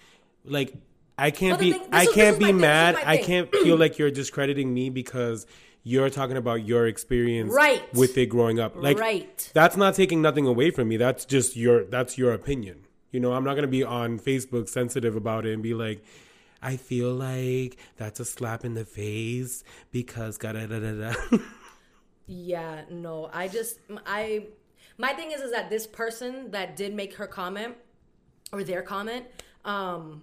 like, 0.45 0.75
I 1.19 1.31
can't 1.31 1.59
be. 1.61 1.73
thing- 1.73 1.89
I 1.93 2.07
can't 2.07 2.39
be 2.39 2.47
thing, 2.47 2.57
this 2.57 2.63
is 2.65 2.69
mad. 2.69 2.97
I 3.05 3.17
can't 3.19 3.51
feel 3.51 3.77
like 3.77 3.99
you're 3.99 4.11
discrediting 4.11 4.73
me 4.73 4.91
because 4.91 5.47
you're 5.85 6.11
talking 6.11 6.37
about 6.37 6.65
your 6.67 6.87
experience 6.87 7.53
Right. 7.53 7.83
with 7.95 8.17
it 8.17 8.27
growing 8.27 8.59
up. 8.61 8.75
Like, 8.77 8.99
Right. 8.99 9.51
That's 9.55 9.77
not 9.77 9.95
taking 9.95 10.23
nothing 10.23 10.47
away 10.47 10.71
from 10.71 10.89
me. 10.89 10.97
That's 10.97 11.25
just 11.25 11.57
your. 11.57 11.85
That's 11.85 12.17
your 12.19 12.33
opinion. 12.33 12.87
You 13.11 13.21
know, 13.21 13.33
I'm 13.33 13.45
not 13.45 13.55
gonna 13.57 13.67
be 13.67 13.83
on 13.85 14.19
Facebook 14.19 14.69
sensitive 14.69 15.17
about 15.17 15.47
it 15.47 15.53
and 15.55 15.63
be 15.63 15.75
like. 15.75 16.03
I 16.65 16.77
feel 16.77 17.13
like 17.13 17.77
that's 17.97 18.21
a 18.21 18.25
slap 18.25 18.65
in 18.65 18.75
the 18.75 18.85
face 18.85 19.65
because 19.91 20.39
da 20.39 20.53
da 20.53 20.67
da 20.67 20.79
da. 20.79 21.13
Yeah, 22.27 22.83
no. 22.89 23.29
I 23.33 23.49
just 23.49 23.81
I 24.07 24.47
my 24.97 25.13
thing 25.13 25.33
is 25.33 25.41
is 25.41 25.51
that 25.51 25.71
this 25.71 25.87
person 25.89 26.53
that 26.53 26.77
did 26.77 26.95
make 26.95 27.15
her 27.15 27.27
comment 27.27 27.75
or 28.53 28.63
their 28.63 28.83
comment, 28.83 29.27
um 29.65 30.23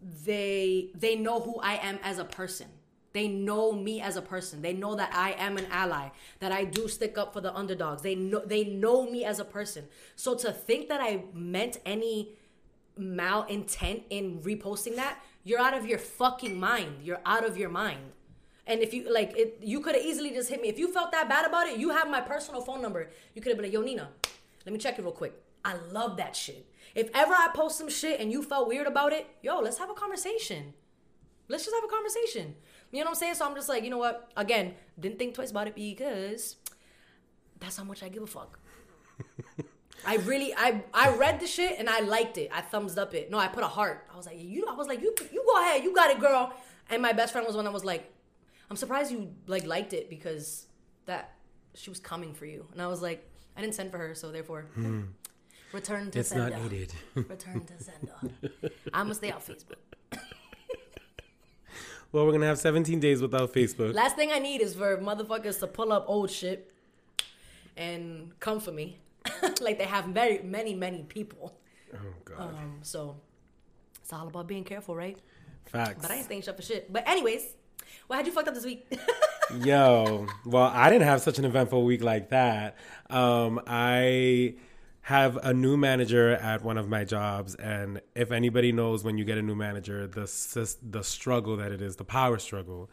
they 0.00 0.90
they 0.94 1.16
know 1.16 1.40
who 1.40 1.58
I 1.60 1.76
am 1.76 1.98
as 2.02 2.18
a 2.18 2.24
person. 2.24 2.68
They 3.12 3.26
know 3.26 3.72
me 3.72 4.00
as 4.00 4.16
a 4.16 4.22
person. 4.22 4.62
They 4.62 4.74
know 4.74 4.94
that 4.94 5.10
I 5.14 5.32
am 5.32 5.56
an 5.56 5.66
ally, 5.70 6.10
that 6.40 6.52
I 6.52 6.64
do 6.64 6.88
stick 6.88 7.16
up 7.16 7.32
for 7.32 7.40
the 7.40 7.54
underdogs. 7.54 8.02
They 8.02 8.14
know 8.14 8.42
they 8.44 8.64
know 8.64 9.10
me 9.10 9.24
as 9.24 9.40
a 9.40 9.44
person. 9.44 9.86
So 10.14 10.34
to 10.36 10.52
think 10.52 10.88
that 10.88 11.00
I 11.00 11.24
meant 11.32 11.78
any 11.84 12.34
malintent 12.98 14.02
in 14.10 14.40
reposting 14.42 14.96
that, 14.96 15.18
you're 15.44 15.60
out 15.60 15.74
of 15.74 15.86
your 15.86 15.98
fucking 15.98 16.58
mind. 16.58 16.98
You're 17.02 17.20
out 17.24 17.44
of 17.44 17.56
your 17.56 17.70
mind. 17.70 18.12
And 18.66 18.82
if 18.82 18.92
you 18.92 19.10
like 19.12 19.34
it, 19.36 19.58
you 19.62 19.80
could 19.80 19.94
have 19.94 20.04
easily 20.04 20.30
just 20.30 20.50
hit 20.50 20.60
me. 20.60 20.68
If 20.68 20.78
you 20.78 20.92
felt 20.92 21.10
that 21.12 21.28
bad 21.28 21.46
about 21.46 21.66
it, 21.66 21.78
you 21.78 21.88
have 21.90 22.10
my 22.10 22.20
personal 22.20 22.60
phone 22.60 22.82
number. 22.82 23.10
You 23.34 23.40
could 23.40 23.50
have 23.50 23.56
been 23.56 23.64
like, 23.64 23.72
"Yo, 23.72 23.80
Nina, 23.80 24.10
let 24.66 24.72
me 24.72 24.78
check 24.78 24.98
it 24.98 25.02
real 25.02 25.12
quick." 25.12 25.32
I 25.64 25.74
love 25.90 26.18
that 26.18 26.36
shit. 26.36 26.66
If 26.94 27.10
ever 27.14 27.32
I 27.32 27.48
post 27.54 27.78
some 27.78 27.88
shit 27.88 28.20
and 28.20 28.30
you 28.30 28.42
felt 28.42 28.68
weird 28.68 28.86
about 28.86 29.12
it, 29.12 29.26
yo, 29.42 29.60
let's 29.60 29.78
have 29.78 29.90
a 29.90 29.94
conversation. 29.94 30.74
Let's 31.48 31.64
just 31.64 31.74
have 31.74 31.84
a 31.84 31.88
conversation. 31.88 32.54
You 32.90 33.00
know 33.00 33.04
what 33.06 33.10
I'm 33.10 33.14
saying? 33.16 33.34
So 33.34 33.46
I'm 33.46 33.54
just 33.54 33.68
like, 33.68 33.84
you 33.84 33.90
know 33.90 33.98
what? 33.98 34.30
Again, 34.36 34.74
didn't 34.98 35.18
think 35.18 35.34
twice 35.34 35.50
about 35.50 35.66
it 35.68 35.74
because 35.74 36.56
that's 37.58 37.76
how 37.76 37.84
much 37.84 38.02
I 38.02 38.08
give 38.08 38.22
a 38.22 38.26
fuck. 38.26 38.58
I 40.06 40.16
really, 40.16 40.54
I, 40.56 40.84
I 40.94 41.14
read 41.16 41.40
the 41.40 41.46
shit 41.46 41.78
and 41.78 41.88
I 41.88 42.00
liked 42.00 42.38
it. 42.38 42.50
I 42.52 42.60
thumbs 42.60 42.96
up 42.96 43.14
it. 43.14 43.30
No, 43.30 43.38
I 43.38 43.48
put 43.48 43.62
a 43.62 43.68
heart. 43.68 44.06
I 44.12 44.16
was 44.16 44.26
like, 44.26 44.38
you, 44.38 44.66
I 44.68 44.74
was 44.74 44.86
like, 44.86 45.02
you, 45.02 45.14
you 45.32 45.44
go 45.44 45.60
ahead, 45.60 45.82
you 45.82 45.94
got 45.94 46.10
it, 46.10 46.20
girl. 46.20 46.52
And 46.90 47.02
my 47.02 47.12
best 47.12 47.32
friend 47.32 47.46
was 47.46 47.56
one 47.56 47.64
that 47.64 47.72
was 47.72 47.84
like, 47.84 48.10
I'm 48.70 48.76
surprised 48.76 49.10
you 49.10 49.32
like 49.46 49.66
liked 49.66 49.92
it 49.92 50.08
because 50.08 50.66
that 51.06 51.34
she 51.74 51.90
was 51.90 52.00
coming 52.00 52.34
for 52.34 52.46
you. 52.46 52.66
And 52.72 52.80
I 52.80 52.86
was 52.86 53.02
like, 53.02 53.28
I 53.56 53.60
didn't 53.60 53.74
send 53.74 53.90
for 53.90 53.98
her, 53.98 54.14
so 54.14 54.30
therefore, 54.30 54.66
hmm. 54.74 55.02
Return 55.72 56.10
to 56.10 56.18
it's 56.18 56.28
sender. 56.30 56.50
not 56.50 56.62
needed. 56.70 56.92
Return 57.14 57.64
to 57.64 57.82
sender. 57.82 58.34
I'm 58.92 59.04
gonna 59.06 59.14
stay 59.14 59.30
off 59.32 59.46
Facebook. 59.48 59.82
Well, 62.10 62.24
we're 62.24 62.32
gonna 62.32 62.46
have 62.46 62.58
17 62.58 63.00
days 63.00 63.20
without 63.20 63.52
Facebook. 63.52 63.92
Last 63.92 64.16
thing 64.16 64.30
I 64.32 64.38
need 64.38 64.62
is 64.62 64.74
for 64.74 64.96
motherfuckers 64.96 65.58
to 65.60 65.66
pull 65.66 65.92
up 65.92 66.06
old 66.08 66.30
shit 66.30 66.72
and 67.76 68.32
come 68.40 68.60
for 68.60 68.72
me, 68.72 68.98
like 69.60 69.76
they 69.76 69.84
have 69.84 70.06
very 70.06 70.38
many 70.42 70.74
many 70.74 71.02
people. 71.02 71.58
oh 71.94 71.98
God, 72.24 72.40
Um, 72.40 72.78
so 72.80 73.16
it's 74.00 74.10
all 74.10 74.26
about 74.26 74.46
being 74.48 74.64
careful, 74.64 74.96
right? 74.96 75.18
facts. 75.66 76.00
But 76.00 76.10
I 76.10 76.14
ain't 76.14 76.24
staying 76.24 76.40
shut 76.40 76.56
for 76.56 76.62
shit. 76.62 76.90
But 76.90 77.06
anyways, 77.06 77.42
what 78.06 78.16
had 78.16 78.26
you 78.26 78.32
fucked 78.32 78.48
up 78.48 78.54
this 78.54 78.64
week? 78.64 78.90
Yo, 79.60 80.26
well, 80.46 80.70
I 80.74 80.88
didn't 80.88 81.06
have 81.06 81.20
such 81.20 81.38
an 81.38 81.44
eventful 81.44 81.84
week 81.84 82.02
like 82.02 82.30
that. 82.30 82.78
Um, 83.10 83.60
I 83.66 84.54
have 85.08 85.38
a 85.38 85.54
new 85.54 85.78
manager 85.78 86.32
at 86.32 86.62
one 86.62 86.76
of 86.76 86.86
my 86.86 87.02
jobs, 87.02 87.54
and 87.54 88.02
if 88.14 88.30
anybody 88.30 88.72
knows 88.72 89.02
when 89.02 89.16
you 89.16 89.24
get 89.24 89.38
a 89.38 89.42
new 89.42 89.54
manager, 89.54 90.06
the 90.06 90.76
the 90.82 91.02
struggle 91.02 91.56
that 91.56 91.72
it 91.72 91.80
is, 91.80 91.96
the 91.96 92.04
power 92.04 92.38
struggle 92.38 92.90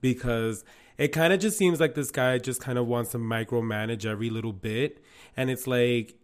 because 0.00 0.64
it 0.96 1.08
kind 1.08 1.34
of 1.34 1.38
just 1.38 1.58
seems 1.58 1.78
like 1.78 1.94
this 1.94 2.10
guy 2.10 2.38
just 2.38 2.62
kind 2.62 2.78
of 2.78 2.86
wants 2.86 3.10
to 3.10 3.18
micromanage 3.18 4.06
every 4.06 4.30
little 4.30 4.54
bit. 4.54 5.04
And 5.36 5.50
it's 5.50 5.66
like, 5.66 6.14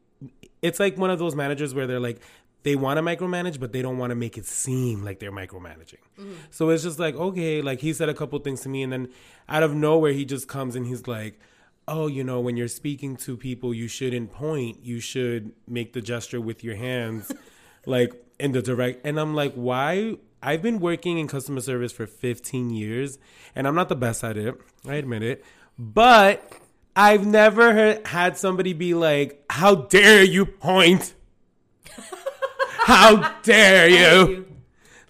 it's 0.63 0.81
like 0.81 0.97
one 0.97 1.11
of 1.11 1.19
those 1.19 1.35
managers 1.35 1.75
where 1.75 1.87
they're 1.87 2.01
like, 2.01 2.23
they 2.63 2.75
want 2.75 2.97
to 2.97 3.03
micromanage, 3.03 3.61
but 3.61 3.75
they 3.75 3.83
don't 3.83 3.99
want 3.99 4.13
to 4.13 4.15
make 4.15 4.39
it 4.39 4.47
seem 4.47 5.05
like 5.05 5.19
they're 5.19 5.31
micromanaging. 5.33 6.01
Mm-hmm. 6.19 6.33
So 6.51 6.71
it's 6.71 6.83
just 6.83 6.99
like, 6.99 7.15
okay, 7.15 7.61
like 7.61 7.81
he 7.81 7.93
said 7.93 8.09
a 8.09 8.15
couple 8.15 8.39
things 8.39 8.63
to 8.63 8.71
me, 8.71 8.83
and 8.83 8.91
then 8.91 9.09
out 9.51 9.63
of 9.63 9.75
nowhere, 9.75 10.13
he 10.13 10.25
just 10.25 10.49
comes 10.49 10.75
and 10.77 10.87
he's 10.87 11.07
like, 11.07 11.39
oh, 11.89 12.07
you 12.07 12.25
know, 12.25 12.41
when 12.41 12.57
you're 12.57 12.69
speaking 12.69 13.17
to 13.17 13.37
people, 13.37 13.73
you 13.73 13.89
shouldn't 13.89 14.33
point, 14.33 14.85
you 14.85 15.01
should 15.01 15.53
make 15.69 15.93
the 15.93 16.01
gesture 16.01 16.41
with 16.41 16.65
your 16.65 16.77
hands, 16.77 17.33
like 17.87 18.13
in 18.39 18.53
the 18.53 18.63
direct. 18.63 19.05
And 19.05 19.19
I'm 19.19 19.35
like, 19.35 19.55
why? 19.55 20.17
I've 20.43 20.63
been 20.63 20.81
working 20.81 21.19
in 21.19 21.29
customer 21.29 21.61
service 21.61 21.93
for 21.93 22.07
15 22.07 22.71
years, 22.71 23.19
and 23.55 23.67
I'm 23.67 23.75
not 23.75 23.89
the 23.89 23.97
best 23.97 24.23
at 24.23 24.37
it. 24.37 24.55
I 24.87 24.95
admit 24.95 25.23
it. 25.23 25.45
But 25.79 26.53
I've 26.95 27.27
never 27.27 27.73
heard, 27.73 28.07
had 28.07 28.37
somebody 28.37 28.73
be 28.73 28.95
like, 28.95 29.45
how 29.51 29.75
dare 29.75 30.23
you 30.23 30.47
point? 30.47 31.15
How 32.87 33.33
dare 33.43 33.89
you? 33.89 34.47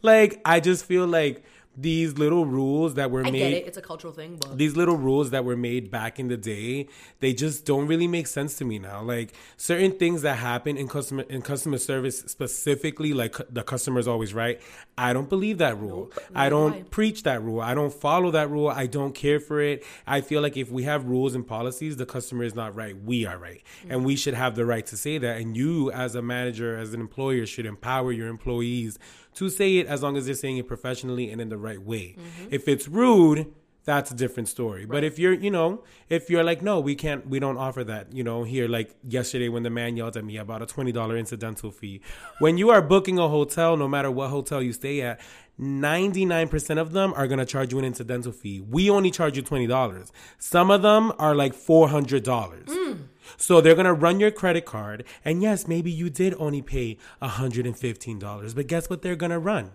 Like, 0.01 0.41
I 0.47 0.61
just 0.61 0.87
feel 0.87 1.07
like 1.07 1.45
these 1.77 2.17
little 2.17 2.47
rules 2.47 2.95
that 2.95 3.11
were 3.11 3.25
I 3.25 3.31
made 3.31 3.39
get 3.39 3.53
it. 3.53 3.67
It's 3.67 3.77
a 3.77 3.83
cultural 3.83 4.13
thing, 4.13 4.37
but 4.41 4.57
these 4.57 4.77
little 4.77 4.97
rules 4.97 5.31
that 5.31 5.45
were 5.45 5.57
made 5.57 5.91
back 5.91 6.19
in 6.19 6.29
the 6.29 6.37
day, 6.37 6.89
they 7.21 7.35
just 7.35 7.67
don't 7.67 7.87
really 7.87 8.09
make 8.09 8.27
sense 8.27 8.57
to 8.59 8.65
me 8.65 8.79
now. 8.79 9.03
Like 9.03 9.35
certain 9.57 9.93
things 9.93 10.23
that 10.23 10.39
happen 10.39 10.77
in 10.77 10.89
customer 10.89 11.23
in 11.23 11.43
customer 11.43 11.79
service 11.79 12.21
specifically, 12.21 13.13
like 13.13 13.37
the 13.51 13.63
customer's 13.63 14.09
always 14.09 14.33
right. 14.33 14.61
I 14.97 15.13
don't 15.13 15.29
believe 15.29 15.59
that 15.59 15.79
rule. 15.79 16.11
I 16.35 16.49
don't 16.49 16.73
I. 16.73 16.83
preach 16.85 17.25
that 17.25 17.43
rule. 17.43 17.61
I 17.61 17.75
don't 17.75 17.93
follow 17.93 18.31
that 18.31 18.49
rule. 18.49 18.69
I 18.69 18.87
don't 18.87 19.15
care 19.15 19.41
for 19.41 19.61
it. 19.61 19.85
I 20.07 20.23
feel 20.23 20.41
like 20.41 20.57
if 20.57 20.71
we 20.71 20.85
have 20.85 21.05
rules 21.05 21.35
and 21.35 21.47
policies, 21.47 21.97
the 21.97 22.07
customer 22.07 22.45
is 22.45 22.55
not 22.55 22.75
right. 22.75 22.97
We 22.99 23.27
are 23.27 23.37
right. 23.37 23.63
Mm-hmm. 23.83 23.91
And 23.91 24.05
we 24.07 24.17
should 24.17 24.35
have 24.35 24.57
the 24.57 24.65
right 24.65 24.87
to 24.87 24.97
say 24.97 25.19
that. 25.19 25.39
And 25.39 25.57
you 25.57 25.91
as 25.93 26.15
a 26.15 26.23
manager, 26.23 26.77
as 26.79 26.95
an 26.95 27.01
employer, 27.01 27.45
should 27.45 27.67
empower 27.67 28.13
your 28.13 28.29
employees 28.29 28.99
to 29.37 29.49
say 29.49 29.79
it 29.79 29.87
as 29.87 30.03
long 30.03 30.17
as 30.17 30.27
they're 30.27 30.35
saying 30.35 30.59
it 30.59 30.67
professionally 30.67 31.31
and 31.31 31.41
in 31.41 31.49
the 31.49 31.59
right 31.59 31.81
way. 31.81 32.17
Mm-hmm. 32.19 32.49
If 32.51 32.69
it's 32.69 32.89
rude, 32.89 33.53
that's 33.85 34.11
a 34.11 34.15
different 34.15 34.49
story. 34.49 34.85
But 34.85 35.05
if 35.05 35.17
you're, 35.17 35.33
you 35.33 35.51
know, 35.51 35.85
if 36.09 36.29
you're 36.29 36.43
like, 36.43 36.61
no, 36.61 36.81
we 36.81 36.97
can't, 36.97 37.29
we 37.29 37.39
don't 37.39 37.57
offer 37.57 37.85
that, 37.85 38.13
you 38.13 38.25
know, 38.25 38.43
here, 38.43 38.67
like 38.67 38.95
yesterday 39.07 39.49
when 39.49 39.63
the 39.63 39.71
man 39.71 39.97
yelled 39.97 40.17
at 40.17 40.25
me 40.25 40.37
about 40.39 40.61
a 40.61 40.67
$20 40.67 41.19
incidental 41.19 41.71
fee. 41.71 42.01
When 42.41 42.59
you 42.59 42.71
are 42.71 42.83
booking 42.83 43.19
a 43.19 43.29
hotel, 43.29 43.77
no 43.77 43.87
matter 43.87 44.11
what 44.11 44.31
hotel 44.31 44.61
you 44.61 44.73
stay 44.73 45.03
at, 45.03 45.21
99% 45.61 46.79
of 46.79 46.93
them 46.93 47.15
are 47.17 47.29
going 47.29 47.39
to 47.39 47.47
charge 47.47 47.73
you 47.73 47.79
an 47.79 47.85
incidental 47.85 48.33
fee. 48.33 48.61
We 48.61 48.91
only 48.91 49.13
charge 49.13 49.37
you 49.37 49.43
$20. 49.43 50.11
Some 50.39 50.71
of 50.71 50.83
them 50.83 51.13
are 51.19 51.35
like 51.35 51.55
$400. 51.55 52.99
So 53.37 53.61
they're 53.61 53.75
gonna 53.75 53.95
run 53.95 54.21
your 54.21 54.31
credit 54.31 54.65
card, 54.65 55.05
and 55.25 55.43
yes, 55.43 55.67
maybe 55.67 55.91
you 55.91 56.11
did 56.11 56.35
only 56.39 56.63
pay 56.63 56.99
$115, 57.23 58.55
but 58.55 58.67
guess 58.67 58.89
what 58.89 59.03
they're 59.03 59.17
gonna 59.17 59.39
run? 59.39 59.73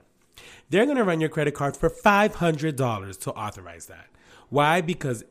They're 0.69 0.85
gonna 0.85 1.03
run 1.03 1.19
your 1.19 1.29
credit 1.29 1.53
card 1.53 1.75
for 1.75 1.89
$500 1.89 3.19
to 3.19 3.31
authorize 3.31 3.87
that. 3.87 4.07
Why? 4.49 4.81
Because 4.81 5.23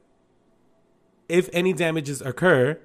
if 1.29 1.49
any 1.53 1.73
damages 1.73 2.21
occur, 2.21 2.79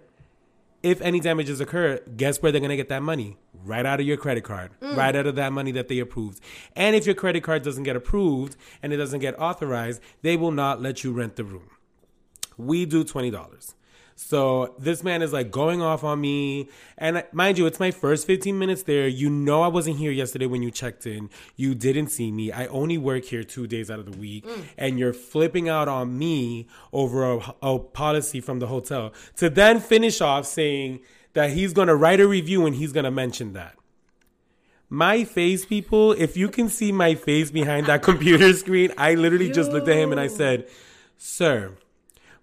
if 0.83 1.01
any 1.01 1.19
damages 1.19 1.59
occur, 1.59 1.99
guess 2.15 2.41
where 2.41 2.51
they're 2.51 2.61
gonna 2.61 2.75
get 2.75 2.89
that 2.89 3.01
money? 3.01 3.37
Right 3.63 3.85
out 3.85 3.99
of 3.99 4.05
your 4.05 4.17
credit 4.17 4.43
card, 4.43 4.71
mm. 4.79 4.95
right 4.95 5.15
out 5.15 5.25
of 5.25 5.35
that 5.35 5.51
money 5.51 5.71
that 5.71 5.87
they 5.87 5.97
approved. 5.97 6.39
And 6.75 6.95
if 6.95 7.07
your 7.07 7.15
credit 7.15 7.41
card 7.41 7.63
doesn't 7.63 7.83
get 7.83 7.95
approved 7.95 8.55
and 8.83 8.93
it 8.93 8.97
doesn't 8.97 9.21
get 9.21 9.39
authorized, 9.39 9.99
they 10.21 10.37
will 10.37 10.51
not 10.51 10.81
let 10.81 11.03
you 11.03 11.11
rent 11.11 11.37
the 11.37 11.43
room. 11.43 11.69
We 12.57 12.85
do 12.85 13.03
twenty 13.03 13.31
dollars. 13.31 13.73
So 14.17 14.73
this 14.79 15.03
man 15.03 15.21
is 15.21 15.33
like 15.33 15.51
going 15.51 15.81
off 15.81 16.05
on 16.05 16.21
me, 16.21 16.69
and 16.97 17.23
mind 17.33 17.57
you, 17.57 17.65
it's 17.65 17.81
my 17.81 17.91
first 17.91 18.25
fifteen 18.25 18.57
minutes 18.57 18.83
there. 18.83 19.09
You 19.09 19.29
know, 19.29 19.61
I 19.61 19.67
wasn't 19.67 19.97
here 19.97 20.11
yesterday 20.11 20.45
when 20.45 20.61
you 20.61 20.71
checked 20.71 21.05
in. 21.05 21.29
You 21.57 21.75
didn't 21.75 22.07
see 22.07 22.31
me. 22.31 22.49
I 22.51 22.67
only 22.67 22.97
work 22.97 23.25
here 23.25 23.43
two 23.43 23.67
days 23.67 23.91
out 23.91 23.99
of 23.99 24.09
the 24.09 24.17
week, 24.17 24.45
mm. 24.45 24.63
and 24.77 24.97
you're 24.97 25.13
flipping 25.13 25.67
out 25.67 25.89
on 25.89 26.17
me 26.17 26.67
over 26.93 27.29
a, 27.29 27.55
a 27.61 27.77
policy 27.77 28.39
from 28.39 28.59
the 28.59 28.67
hotel 28.67 29.11
to 29.35 29.49
then 29.49 29.81
finish 29.81 30.21
off 30.21 30.45
saying 30.45 31.01
that 31.33 31.51
he's 31.51 31.73
going 31.73 31.89
to 31.89 31.95
write 31.95 32.21
a 32.21 32.27
review 32.27 32.65
and 32.65 32.75
he's 32.75 32.93
going 32.93 33.03
to 33.03 33.11
mention 33.11 33.51
that. 33.53 33.75
My 34.89 35.25
face, 35.25 35.65
people, 35.65 36.13
if 36.13 36.37
you 36.37 36.47
can 36.47 36.69
see 36.69 36.91
my 36.91 37.15
face 37.15 37.51
behind 37.51 37.87
that 37.87 38.01
computer 38.01 38.53
screen, 38.53 38.93
I 38.97 39.15
literally 39.15 39.51
just 39.51 39.71
looked 39.71 39.89
at 39.89 39.97
him 39.97 40.11
and 40.11 40.21
I 40.21 40.27
said, 40.27 40.67
Sir, 41.17 41.73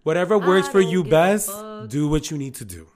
whatever 0.03 0.39
works 0.39 0.69
for 0.69 0.81
you 0.81 1.05
best, 1.05 1.51
do 1.89 2.09
what 2.09 2.31
you 2.31 2.39
need 2.39 2.55
to 2.57 2.65
do. 2.65 2.89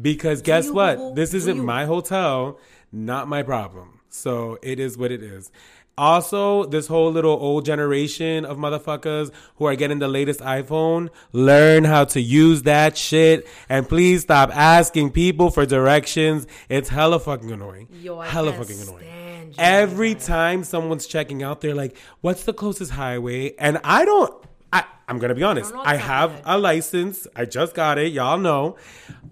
Because 0.00 0.42
guess 0.42 0.66
you, 0.66 0.74
what? 0.74 1.14
This 1.14 1.32
isn't 1.34 1.56
you. 1.56 1.62
my 1.62 1.84
hotel, 1.86 2.58
not 2.92 3.28
my 3.28 3.42
problem. 3.42 4.00
So 4.08 4.58
it 4.62 4.78
is 4.78 4.98
what 4.98 5.10
it 5.12 5.22
is. 5.22 5.50
Also, 5.98 6.64
this 6.64 6.86
whole 6.88 7.10
little 7.10 7.32
old 7.32 7.64
generation 7.64 8.44
of 8.44 8.58
motherfuckers 8.58 9.30
who 9.56 9.64
are 9.64 9.74
getting 9.74 9.98
the 9.98 10.08
latest 10.08 10.40
iPhone, 10.40 11.08
learn 11.32 11.84
how 11.84 12.04
to 12.04 12.20
use 12.20 12.64
that 12.64 12.98
shit. 12.98 13.48
And 13.70 13.88
please 13.88 14.20
stop 14.22 14.54
asking 14.54 15.12
people 15.12 15.50
for 15.50 15.64
directions. 15.64 16.46
It's 16.68 16.90
hella 16.90 17.18
fucking 17.18 17.50
annoying. 17.50 17.88
Yo, 18.02 18.20
hella 18.20 18.52
fucking 18.52 18.78
annoying. 18.78 19.54
Every 19.58 20.14
time 20.14 20.64
someone's 20.64 21.06
checking 21.06 21.42
out, 21.42 21.62
they're 21.62 21.74
like, 21.74 21.96
what's 22.20 22.44
the 22.44 22.52
closest 22.52 22.90
highway? 22.90 23.54
And 23.58 23.80
I 23.82 24.04
don't, 24.04 24.34
I, 24.76 24.84
I'm 25.08 25.18
going 25.18 25.28
to 25.30 25.34
be 25.34 25.42
honest. 25.42 25.72
I 25.74 25.76
off 25.76 25.84
the 25.84 25.86
top 25.90 25.94
of 25.94 26.00
have 26.00 26.42
a 26.46 26.58
license. 26.58 27.26
I 27.36 27.44
just 27.44 27.74
got 27.74 27.98
it. 27.98 28.12
Y'all 28.12 28.38
know. 28.38 28.76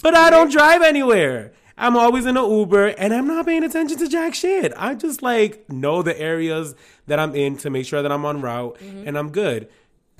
But 0.02 0.14
I 0.14 0.30
don't 0.30 0.50
drive 0.50 0.82
anywhere. 0.82 1.52
I'm 1.76 1.96
always 1.96 2.24
in 2.26 2.36
an 2.36 2.48
Uber 2.50 2.86
and 2.88 3.12
I'm 3.12 3.26
not 3.26 3.46
paying 3.46 3.64
attention 3.64 3.98
to 3.98 4.08
jack 4.08 4.34
shit. 4.34 4.72
I 4.76 4.94
just 4.94 5.22
like 5.22 5.68
know 5.68 6.02
the 6.02 6.16
areas 6.20 6.74
that 7.08 7.18
I'm 7.18 7.34
in 7.34 7.56
to 7.58 7.70
make 7.70 7.84
sure 7.86 8.00
that 8.02 8.12
I'm 8.12 8.24
on 8.24 8.40
route 8.40 8.78
Mm-hmm. 8.78 9.08
and 9.08 9.18
I'm 9.18 9.30
good. 9.32 9.68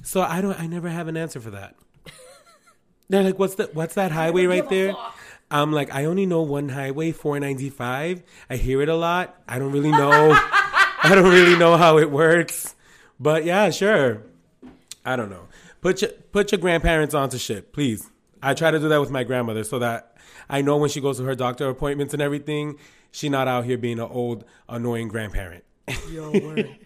So 0.02 0.20
I 0.22 0.40
don't 0.40 0.58
I 0.60 0.66
never 0.66 0.88
have 0.88 1.06
an 1.08 1.16
answer 1.16 1.40
for 1.40 1.50
that. 1.50 1.76
They're 3.08 3.22
like, 3.22 3.38
what's 3.38 3.54
the 3.54 3.70
what's 3.72 3.94
that 3.94 4.10
highway 4.10 4.46
right 4.46 4.68
there? 4.68 4.94
I'm 5.50 5.70
like, 5.72 5.94
I 5.94 6.06
only 6.06 6.26
know 6.26 6.42
one 6.42 6.68
highway, 6.70 7.12
495. 7.12 8.22
I 8.50 8.56
hear 8.56 8.82
it 8.82 8.88
a 8.88 8.96
lot. 8.96 9.40
I 9.46 9.58
don't 9.60 9.70
really 9.72 9.92
know. 9.92 10.32
I 11.06 11.12
don't 11.14 11.30
really 11.30 11.56
know 11.56 11.76
how 11.76 11.98
it 11.98 12.10
works. 12.10 12.74
But 13.20 13.44
yeah, 13.44 13.70
sure. 13.70 14.22
I 15.04 15.16
don't 15.16 15.30
know. 15.30 15.48
Put 15.80 16.02
your 16.02 16.10
put 16.32 16.50
your 16.52 16.58
grandparents 16.58 17.14
onto 17.14 17.38
shit, 17.38 17.72
please. 17.72 18.10
I 18.42 18.54
try 18.54 18.70
to 18.70 18.78
do 18.78 18.88
that 18.88 19.00
with 19.00 19.10
my 19.10 19.24
grandmother 19.24 19.64
so 19.64 19.78
that 19.78 20.16
I 20.48 20.62
know 20.62 20.76
when 20.76 20.90
she 20.90 21.00
goes 21.00 21.18
to 21.18 21.24
her 21.24 21.34
doctor 21.34 21.68
appointments 21.68 22.12
and 22.14 22.22
everything, 22.22 22.78
she 23.10 23.28
not 23.28 23.48
out 23.48 23.64
here 23.64 23.78
being 23.78 23.98
an 23.98 24.08
old 24.10 24.44
annoying 24.68 25.08
grandparent. 25.08 25.64
Yo, 26.10 26.30
word. 26.42 26.78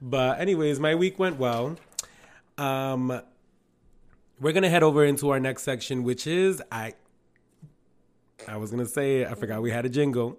But 0.00 0.40
anyways, 0.40 0.78
my 0.78 0.94
week 0.94 1.18
went 1.18 1.38
well. 1.38 1.76
Um 2.56 3.20
we're 4.40 4.52
gonna 4.52 4.70
head 4.70 4.82
over 4.84 5.04
into 5.04 5.30
our 5.30 5.40
next 5.40 5.62
section, 5.62 6.04
which 6.04 6.26
is 6.26 6.62
I 6.70 6.94
I 8.46 8.56
was 8.56 8.70
gonna 8.70 8.86
say 8.86 9.24
I 9.24 9.34
forgot 9.34 9.62
we 9.62 9.70
had 9.70 9.84
a 9.84 9.88
jingle. 9.88 10.38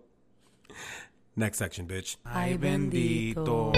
Next 1.35 1.57
section, 1.57 1.87
bitch. 1.87 2.17
Ay, 2.25 2.57
bendito. 2.59 3.75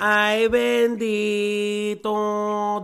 Ay 0.00 0.46
bendito. 0.50 2.14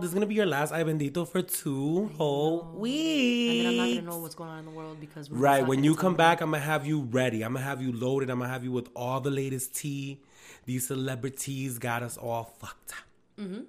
This 0.01 0.09
is 0.09 0.13
gonna 0.13 0.25
be 0.25 0.35
your 0.35 0.45
last 0.45 0.73
ay 0.73 0.83
bendito 0.83 1.25
for 1.27 1.41
two 1.41 2.09
whole 2.17 2.63
weeks. 2.75 3.51
And 3.51 3.59
then 3.59 3.67
I'm 3.67 3.77
not 3.77 3.87
gonna 3.95 4.01
know 4.01 4.19
what's 4.19 4.35
going 4.35 4.49
on 4.49 4.59
in 4.59 4.65
the 4.65 4.71
world 4.71 4.99
because 4.99 5.29
we're 5.29 5.37
Right. 5.37 5.65
When 5.65 5.83
you 5.83 5.95
come 5.95 6.13
me. 6.13 6.17
back, 6.17 6.41
I'm 6.41 6.51
gonna 6.51 6.63
have 6.63 6.85
you 6.85 7.01
ready. 7.01 7.41
I'm 7.43 7.53
gonna 7.53 7.65
have 7.65 7.81
you 7.81 7.91
loaded. 7.93 8.29
I'm 8.29 8.39
gonna 8.39 8.51
have 8.51 8.63
you 8.63 8.71
with 8.71 8.89
all 8.95 9.21
the 9.21 9.31
latest 9.31 9.75
tea. 9.75 10.19
These 10.65 10.87
celebrities 10.87 11.77
got 11.79 12.03
us 12.03 12.17
all 12.17 12.43
fucked 12.59 12.91
up. 12.91 12.97
Mm-hmm. 13.39 13.61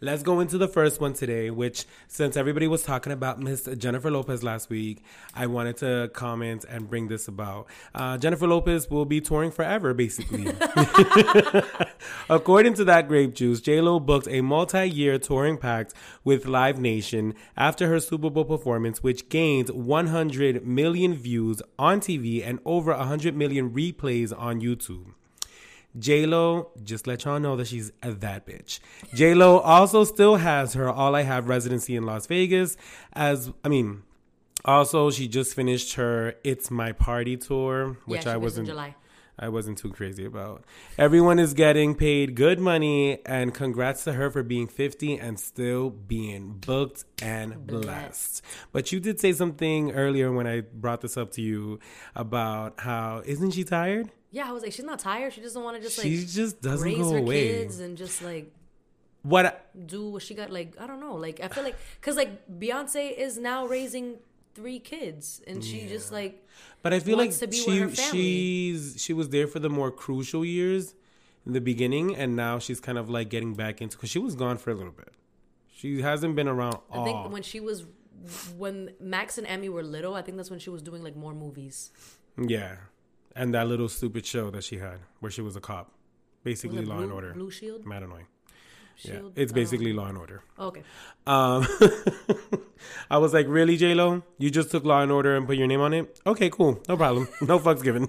Let's 0.00 0.22
go 0.24 0.40
into 0.40 0.58
the 0.58 0.66
first 0.66 1.00
one 1.00 1.12
today, 1.12 1.50
which 1.50 1.84
since 2.08 2.36
everybody 2.36 2.66
was 2.66 2.82
talking 2.82 3.12
about 3.12 3.38
Miss 3.38 3.68
Jennifer 3.78 4.10
Lopez 4.10 4.42
last 4.42 4.68
week, 4.68 5.04
I 5.34 5.46
wanted 5.46 5.76
to 5.78 6.10
comment 6.12 6.64
and 6.68 6.90
bring 6.90 7.08
this 7.08 7.28
about. 7.28 7.68
Uh, 7.94 8.18
Jennifer 8.18 8.48
Lopez 8.48 8.90
will 8.90 9.04
be 9.04 9.20
touring 9.20 9.52
forever, 9.52 9.94
basically. 9.94 10.46
According 12.28 12.74
to 12.74 12.84
that 12.84 13.06
grape 13.06 13.34
juice, 13.34 13.60
J-Lo 13.60 14.00
booked 14.00 14.26
a 14.28 14.40
multi-year 14.40 15.18
touring 15.18 15.58
pact 15.58 15.94
with 16.24 16.46
Live 16.46 16.80
Nation 16.80 17.34
after 17.56 17.86
her 17.88 18.00
Super 18.00 18.30
Bowl 18.30 18.44
performance, 18.44 19.02
which 19.02 19.28
gained 19.28 19.70
100 19.70 20.66
million 20.66 21.14
views 21.14 21.62
on 21.78 22.00
TV 22.00 22.44
and 22.44 22.58
over 22.64 22.92
100 22.94 23.36
million 23.36 23.70
replays 23.70 24.36
on 24.36 24.60
YouTube. 24.60 25.12
J 25.98 26.26
Lo, 26.26 26.70
just 26.82 27.06
let 27.06 27.24
y'all 27.24 27.38
know 27.38 27.56
that 27.56 27.68
she's 27.68 27.92
a 28.02 28.12
that 28.12 28.46
bitch. 28.46 28.80
J 29.14 29.34
Lo 29.34 29.58
also 29.58 30.04
still 30.04 30.36
has 30.36 30.74
her 30.74 30.90
All 30.90 31.14
I 31.14 31.22
Have 31.22 31.48
residency 31.48 31.94
in 31.94 32.04
Las 32.04 32.26
Vegas. 32.26 32.76
As 33.12 33.52
I 33.62 33.68
mean, 33.68 34.02
also 34.64 35.10
she 35.10 35.28
just 35.28 35.54
finished 35.54 35.94
her 35.94 36.34
It's 36.42 36.70
My 36.70 36.92
Party 36.92 37.36
tour, 37.36 37.96
which 38.06 38.26
yeah, 38.26 38.32
I 38.32 38.36
was 38.36 38.52
wasn't. 38.52 38.68
July. 38.68 38.94
I 39.38 39.48
wasn't 39.48 39.78
too 39.78 39.90
crazy 39.90 40.24
about. 40.24 40.64
Everyone 40.96 41.40
is 41.40 41.54
getting 41.54 41.96
paid 41.96 42.36
good 42.36 42.60
money, 42.60 43.18
and 43.26 43.52
congrats 43.52 44.04
to 44.04 44.12
her 44.12 44.30
for 44.30 44.44
being 44.44 44.68
50 44.68 45.18
and 45.18 45.40
still 45.40 45.90
being 45.90 46.58
booked 46.64 47.04
and 47.20 47.66
blessed. 47.66 48.42
But 48.70 48.92
you 48.92 49.00
did 49.00 49.18
say 49.18 49.32
something 49.32 49.90
earlier 49.90 50.30
when 50.30 50.46
I 50.46 50.60
brought 50.60 51.00
this 51.00 51.16
up 51.16 51.32
to 51.32 51.42
you 51.42 51.80
about 52.14 52.80
how 52.80 53.22
isn't 53.24 53.52
she 53.52 53.64
tired? 53.64 54.12
Yeah, 54.36 54.48
I 54.48 54.52
was 54.52 54.62
like, 54.64 54.72
she's 54.72 54.84
not 54.92 54.98
tired. 54.98 55.32
She 55.32 55.40
doesn't 55.40 55.62
want 55.62 55.76
to 55.76 55.82
just 55.82 55.96
like 55.98 56.08
she 56.08 56.24
just 56.26 56.60
doesn't 56.60 56.84
raise 56.84 56.98
go 56.98 57.12
her 57.12 57.18
away. 57.18 57.42
kids 57.48 57.78
and 57.84 57.96
just 57.96 58.20
like 58.30 58.46
What? 59.22 59.46
do 59.86 60.00
what 60.10 60.22
she 60.22 60.34
got. 60.34 60.50
Like 60.50 60.70
I 60.80 60.86
don't 60.88 61.00
know. 61.00 61.14
Like 61.26 61.40
I 61.40 61.48
feel 61.48 61.62
like 61.68 61.76
because 62.00 62.16
like 62.16 62.32
Beyonce 62.62 63.16
is 63.16 63.38
now 63.38 63.60
raising 63.66 64.16
three 64.56 64.80
kids, 64.80 65.40
and 65.46 65.62
she 65.62 65.86
just 65.86 66.10
like 66.12 66.34
But 66.82 66.92
I 66.92 66.98
feel 67.00 67.16
like 67.16 67.26
wants 67.30 67.38
to 67.38 67.46
be 67.46 67.62
with 67.84 67.96
she 67.98 68.10
she's 68.10 68.82
she 69.04 69.12
was 69.12 69.28
there 69.28 69.46
for 69.46 69.60
the 69.60 69.70
more 69.78 69.90
crucial 70.04 70.44
years 70.44 70.94
in 71.46 71.52
the 71.52 71.60
beginning, 71.60 72.16
and 72.16 72.34
now 72.34 72.58
she's 72.58 72.80
kind 72.80 72.98
of 72.98 73.08
like 73.08 73.28
getting 73.30 73.54
back 73.54 73.80
into 73.82 73.96
because 73.96 74.10
she 74.10 74.18
was 74.18 74.34
gone 74.34 74.58
for 74.58 74.70
a 74.70 74.74
little 74.74 74.92
bit. 75.02 75.12
She 75.72 76.02
hasn't 76.02 76.34
been 76.34 76.48
around 76.48 76.78
I 76.90 76.96
all. 76.96 77.04
think 77.04 77.32
when 77.32 77.42
she 77.42 77.60
was 77.60 77.84
when 78.56 78.78
Max 78.98 79.38
and 79.38 79.46
Emme 79.46 79.68
were 79.72 79.82
little, 79.82 80.14
I 80.14 80.22
think 80.22 80.36
that's 80.38 80.50
when 80.50 80.58
she 80.58 80.70
was 80.70 80.82
doing 80.82 81.02
like 81.04 81.14
more 81.14 81.34
movies. 81.34 81.90
Yeah, 82.36 82.76
and 83.36 83.54
that 83.54 83.66
little 83.68 83.88
stupid 83.88 84.24
show 84.26 84.50
that 84.50 84.64
she 84.64 84.78
had 84.78 84.98
where 85.20 85.30
she 85.30 85.42
was 85.42 85.56
a 85.56 85.60
cop, 85.60 85.90
basically 86.42 86.84
Law 86.84 86.96
Blue, 86.96 87.04
and 87.04 87.12
Order. 87.12 87.32
Blue 87.34 87.50
Shield? 87.50 87.84
Mad 87.86 88.02
annoying. 88.02 88.26
Yeah, 88.98 89.14
it's 89.34 89.50
don't 89.50 89.54
basically 89.54 89.92
Law 89.92 90.06
and 90.06 90.16
Order. 90.18 90.42
okay. 90.58 90.82
Um, 91.26 91.66
I 93.10 93.18
was 93.18 93.34
like, 93.34 93.46
really, 93.48 93.76
J 93.76 93.92
Lo? 93.94 94.22
You 94.38 94.50
just 94.50 94.70
took 94.70 94.84
Law 94.84 95.00
and 95.02 95.10
Order 95.10 95.36
and 95.36 95.46
put 95.46 95.56
your 95.56 95.66
name 95.66 95.80
on 95.80 95.92
it? 95.92 96.20
Okay, 96.24 96.48
cool, 96.48 96.80
no 96.88 96.96
problem, 96.96 97.28
no 97.40 97.58
fucks 97.58 97.82
given. 97.82 98.08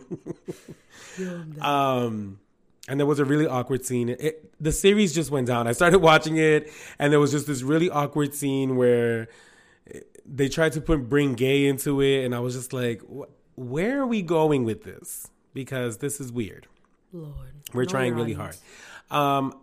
um, 1.62 2.40
and 2.88 3.00
there 3.00 3.08
was 3.08 3.20
a 3.20 3.26
really 3.26 3.48
awkward 3.48 3.84
scene. 3.84 4.10
It, 4.10 4.52
the 4.62 4.72
series 4.72 5.14
just 5.14 5.32
went 5.32 5.48
down. 5.48 5.68
I 5.68 5.72
started 5.72 6.00
watching 6.00 6.38
it, 6.38 6.72
and 7.00 7.12
there 7.12 7.20
was 7.20 7.32
just 7.32 7.48
this 7.48 7.64
really 7.64 7.90
awkward 7.90 8.36
scene 8.36 8.76
where 8.76 9.28
they 10.26 10.50
tried 10.50 10.74
to 10.74 10.82
put 10.82 11.10
bring 11.10 11.34
gay 11.34 11.66
into 11.66 12.02
it, 12.02 12.26
and 12.26 12.36
I 12.36 12.40
was 12.40 12.54
just 12.54 12.74
like, 12.74 13.02
"Wh- 13.02 13.30
where 13.56 14.00
are 14.02 14.06
we 14.08 14.22
going 14.22 14.64
with 14.64 14.84
this? 14.84 15.30
Because 15.54 15.98
this 15.98 16.20
is 16.20 16.32
weird. 16.32 16.68
Lord, 17.14 17.32
We're 17.74 17.84
know 17.84 17.90
trying 17.90 18.14
really 18.16 18.36
audience. 18.36 18.62
hard. 19.10 19.22
Um, 19.22 19.60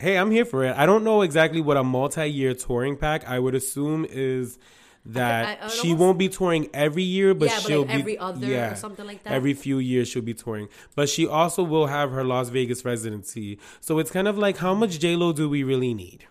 hey, 0.00 0.16
I'm 0.16 0.30
here 0.30 0.44
for 0.44 0.64
it. 0.64 0.74
I 0.76 0.86
don't 0.86 1.04
know 1.04 1.22
exactly 1.22 1.60
what 1.60 1.76
a 1.76 1.84
multi-year 1.84 2.54
touring 2.54 2.96
pack. 2.96 3.28
I 3.28 3.38
would 3.38 3.54
assume 3.54 4.06
is 4.08 4.58
that 5.04 5.44
I- 5.44 5.52
I 5.60 5.64
would 5.66 5.72
she 5.72 5.88
almost- 5.88 6.00
won't 6.00 6.18
be 6.18 6.28
touring 6.28 6.68
every 6.72 7.02
year, 7.02 7.34
but 7.34 7.48
Yeah, 7.48 7.58
she'll 7.58 7.78
like 7.80 7.88
be 7.88 7.92
every 8.00 8.18
other 8.18 8.70
or 8.70 8.76
something 8.76 9.04
like 9.06 9.22
that? 9.24 9.32
Every 9.32 9.52
few 9.52 9.78
years 9.78 10.08
she'll 10.08 10.22
be 10.22 10.32
touring, 10.34 10.68
but 10.94 11.08
she 11.08 11.26
also 11.26 11.62
will 11.64 11.88
have 11.88 12.12
her 12.12 12.24
Las 12.24 12.48
Vegas 12.50 12.84
residency. 12.84 13.58
So 13.80 13.98
it's 13.98 14.10
kind 14.12 14.28
of 14.28 14.38
like 14.38 14.58
how 14.58 14.74
much 14.74 14.98
J 15.00 15.16
Lo 15.16 15.32
do 15.32 15.48
we 15.48 15.62
really 15.64 15.92
need? 15.92 16.24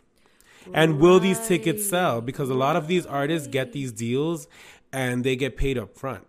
And 0.73 0.99
will 0.99 1.19
these 1.19 1.39
tickets 1.47 1.87
sell? 1.89 2.21
Because 2.21 2.49
a 2.49 2.53
lot 2.53 2.75
of 2.75 2.87
these 2.87 3.05
artists 3.05 3.47
get 3.47 3.73
these 3.73 3.91
deals 3.91 4.47
and 4.93 5.23
they 5.23 5.35
get 5.35 5.57
paid 5.57 5.77
up 5.77 5.97
front. 5.97 6.25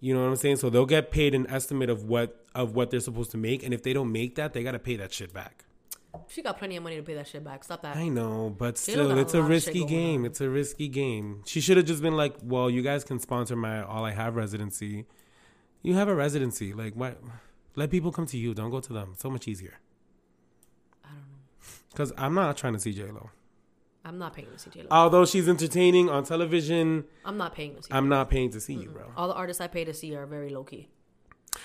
You 0.00 0.14
know 0.14 0.22
what 0.22 0.28
I'm 0.28 0.36
saying? 0.36 0.56
So 0.56 0.70
they'll 0.70 0.86
get 0.86 1.10
paid 1.10 1.34
an 1.34 1.46
estimate 1.48 1.90
of 1.90 2.04
what 2.04 2.44
of 2.54 2.74
what 2.74 2.90
they're 2.90 3.00
supposed 3.00 3.30
to 3.32 3.36
make, 3.36 3.62
and 3.62 3.72
if 3.74 3.82
they 3.82 3.92
don't 3.92 4.10
make 4.10 4.34
that, 4.36 4.54
they 4.54 4.62
gotta 4.62 4.78
pay 4.78 4.96
that 4.96 5.12
shit 5.12 5.32
back. 5.32 5.64
She 6.28 6.42
got 6.42 6.58
plenty 6.58 6.76
of 6.76 6.82
money 6.82 6.96
to 6.96 7.02
pay 7.02 7.14
that 7.14 7.28
shit 7.28 7.44
back. 7.44 7.62
Stop 7.62 7.82
that. 7.82 7.96
I 7.96 8.08
know, 8.08 8.54
but 8.56 8.66
don't 8.66 8.78
still, 8.78 9.10
a 9.12 9.16
it's 9.18 9.34
a 9.34 9.42
shit 9.42 9.48
risky 9.48 9.84
game. 9.84 10.20
on. 10.20 10.26
It's 10.26 10.40
a 10.40 10.48
risky 10.48 10.88
game. 10.88 11.42
She 11.46 11.60
should 11.60 11.76
have 11.76 11.86
just 11.86 12.02
been 12.02 12.16
like, 12.16 12.34
"Well, 12.42 12.68
you 12.70 12.82
guys 12.82 13.04
can 13.04 13.20
sponsor 13.20 13.54
my 13.56 13.82
All 13.82 14.04
I 14.04 14.12
Have 14.12 14.36
residency. 14.36 15.06
You 15.82 15.94
have 15.94 16.08
a 16.08 16.14
residency. 16.14 16.72
Like, 16.72 16.94
what? 16.94 17.20
Let 17.76 17.90
people 17.90 18.10
come 18.10 18.26
to 18.26 18.36
you. 18.38 18.54
Don't 18.54 18.70
go 18.70 18.80
to 18.80 18.92
them. 18.92 19.14
So 19.18 19.30
much 19.30 19.46
easier." 19.46 19.74
I 21.04 21.08
don't 21.08 21.18
know. 21.18 21.38
Because 21.90 22.12
I'm 22.16 22.34
not 22.34 22.56
trying 22.56 22.72
to 22.72 22.78
see 22.80 22.92
J 22.92 23.04
Lo. 23.10 23.30
I'm 24.04 24.18
not 24.18 24.32
paying 24.34 24.48
to 24.50 24.58
see 24.58 24.70
J 24.70 24.80
Lo. 24.82 24.88
Although 24.90 25.26
she's 25.26 25.48
entertaining 25.48 26.08
on 26.08 26.24
television, 26.24 27.04
I'm 27.24 27.36
not 27.36 27.54
paying 27.54 27.76
to 27.76 27.82
see. 27.82 27.88
I'm 27.92 28.08
not 28.08 28.30
paying 28.30 28.50
to 28.50 28.60
see 28.60 28.74
you, 28.74 28.88
bro. 28.90 29.12
All 29.16 29.28
the 29.28 29.34
artists 29.34 29.60
I 29.60 29.66
pay 29.66 29.84
to 29.84 29.92
see 29.94 30.14
are 30.14 30.26
very 30.26 30.50
low 30.50 30.64
key. 30.64 30.88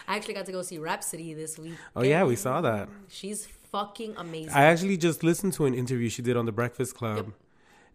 I 0.07 0.15
actually 0.17 0.33
got 0.33 0.45
to 0.47 0.51
go 0.51 0.61
see 0.61 0.77
Rapsody 0.77 1.33
this 1.33 1.57
week. 1.57 1.75
Oh 1.95 2.03
yeah, 2.03 2.23
we 2.23 2.35
saw 2.35 2.61
that. 2.61 2.89
She's 3.07 3.45
fucking 3.45 4.15
amazing. 4.17 4.53
I 4.53 4.63
actually 4.65 4.97
just 4.97 5.23
listened 5.23 5.53
to 5.53 5.65
an 5.65 5.73
interview 5.73 6.09
she 6.09 6.21
did 6.21 6.35
on 6.35 6.45
the 6.45 6.51
Breakfast 6.51 6.95
Club, 6.95 7.33